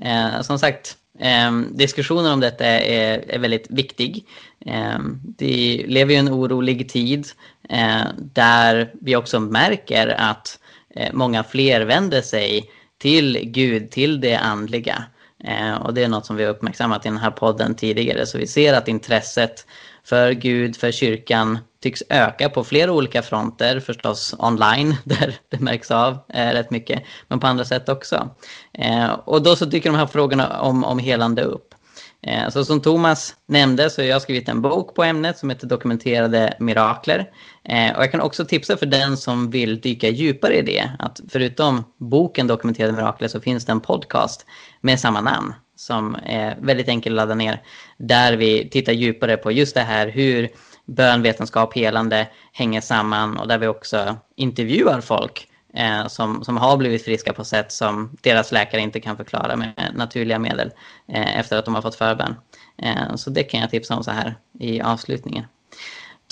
Eh, 0.00 0.40
som 0.42 0.58
sagt, 0.58 0.96
eh, 1.18 1.52
diskussionen 1.70 2.32
om 2.32 2.40
detta 2.40 2.64
är, 2.64 3.24
är 3.28 3.38
väldigt 3.38 3.70
viktig. 3.70 4.24
Eh, 4.66 4.98
vi 5.38 5.84
lever 5.88 6.14
i 6.14 6.16
en 6.16 6.28
orolig 6.28 6.88
tid 6.88 7.26
eh, 7.68 8.06
där 8.16 8.92
vi 9.00 9.16
också 9.16 9.40
märker 9.40 10.06
att 10.18 10.58
eh, 10.94 11.12
många 11.12 11.44
fler 11.44 11.80
vänder 11.80 12.22
sig 12.22 12.70
till 12.98 13.38
Gud, 13.42 13.90
till 13.90 14.20
det 14.20 14.36
andliga. 14.36 15.04
Eh, 15.44 15.74
och 15.74 15.94
det 15.94 16.04
är 16.04 16.08
något 16.08 16.26
som 16.26 16.36
vi 16.36 16.44
har 16.44 16.50
uppmärksammat 16.50 17.06
i 17.06 17.08
den 17.08 17.18
här 17.18 17.30
podden 17.30 17.74
tidigare. 17.74 18.26
Så 18.26 18.38
vi 18.38 18.46
ser 18.46 18.74
att 18.74 18.88
intresset 18.88 19.66
för 20.04 20.32
Gud, 20.32 20.76
för 20.76 20.92
kyrkan 20.92 21.58
tycks 21.82 22.02
öka 22.08 22.48
på 22.48 22.64
flera 22.64 22.92
olika 22.92 23.22
fronter. 23.22 23.80
Förstås 23.80 24.34
online, 24.38 24.96
där 25.04 25.34
det 25.48 25.60
märks 25.60 25.90
av 25.90 26.18
eh, 26.28 26.48
rätt 26.48 26.70
mycket, 26.70 27.02
men 27.28 27.40
på 27.40 27.46
andra 27.46 27.64
sätt 27.64 27.88
också. 27.88 28.30
Eh, 28.72 29.10
och 29.10 29.42
då 29.42 29.56
så 29.56 29.64
dyker 29.64 29.90
de 29.90 29.98
här 29.98 30.06
frågorna 30.06 30.60
om, 30.60 30.84
om 30.84 30.98
helande 30.98 31.42
upp. 31.42 31.74
Eh, 32.22 32.48
så 32.48 32.64
som 32.64 32.80
Thomas 32.80 33.36
nämnde 33.46 33.90
så 33.90 34.02
har 34.02 34.06
jag 34.06 34.22
skrivit 34.22 34.48
en 34.48 34.62
bok 34.62 34.94
på 34.94 35.04
ämnet 35.04 35.38
som 35.38 35.50
heter 35.50 35.66
Dokumenterade 35.66 36.56
mirakler. 36.60 37.30
Eh, 37.64 37.96
och 37.96 38.02
jag 38.02 38.10
kan 38.10 38.20
också 38.20 38.44
tipsa 38.44 38.76
för 38.76 38.86
den 38.86 39.16
som 39.16 39.50
vill 39.50 39.80
dyka 39.80 40.08
djupare 40.08 40.58
i 40.58 40.62
det, 40.62 40.90
att 40.98 41.20
förutom 41.28 41.84
boken 41.98 42.46
Dokumenterade 42.46 42.92
mirakler 42.92 43.28
så 43.28 43.40
finns 43.40 43.64
det 43.64 43.72
en 43.72 43.80
podcast 43.80 44.46
med 44.80 45.00
samma 45.00 45.20
namn 45.20 45.54
som 45.78 46.16
är 46.22 46.56
väldigt 46.60 46.88
enkel 46.88 47.12
att 47.12 47.16
ladda 47.16 47.34
ner. 47.34 47.62
Där 47.96 48.36
vi 48.36 48.68
tittar 48.68 48.92
djupare 48.92 49.36
på 49.36 49.52
just 49.52 49.74
det 49.74 49.80
här 49.80 50.08
hur 50.08 50.48
bön, 50.86 51.22
vetenskap, 51.22 51.74
helande 51.74 52.28
hänger 52.52 52.80
samman 52.80 53.38
och 53.38 53.48
där 53.48 53.58
vi 53.58 53.66
också 53.66 54.16
intervjuar 54.36 55.00
folk 55.00 55.48
eh, 55.74 56.06
som, 56.06 56.44
som 56.44 56.56
har 56.56 56.76
blivit 56.76 57.04
friska 57.04 57.32
på 57.32 57.44
sätt 57.44 57.72
som 57.72 58.16
deras 58.22 58.52
läkare 58.52 58.80
inte 58.80 59.00
kan 59.00 59.16
förklara 59.16 59.56
med 59.56 59.92
naturliga 59.94 60.38
medel 60.38 60.70
eh, 61.08 61.38
efter 61.38 61.58
att 61.58 61.64
de 61.64 61.74
har 61.74 61.82
fått 61.82 61.94
förbön. 61.94 62.34
Eh, 62.82 63.14
så 63.16 63.30
det 63.30 63.42
kan 63.42 63.60
jag 63.60 63.70
tipsa 63.70 63.96
om 63.96 64.04
så 64.04 64.10
här 64.10 64.34
i 64.58 64.80
avslutningen. 64.80 65.44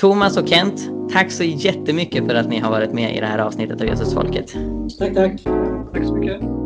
Thomas 0.00 0.36
och 0.36 0.48
Kent, 0.48 0.80
tack 1.12 1.32
så 1.32 1.44
jättemycket 1.44 2.26
för 2.26 2.34
att 2.34 2.48
ni 2.48 2.58
har 2.58 2.70
varit 2.70 2.92
med 2.92 3.16
i 3.16 3.20
det 3.20 3.26
här 3.26 3.38
avsnittet 3.38 3.80
av 3.80 3.86
Jesusfolket. 3.86 4.54
Tack, 4.98 5.14
tack. 5.14 5.42
Tack 5.92 6.04
så 6.04 6.14
mycket. 6.14 6.65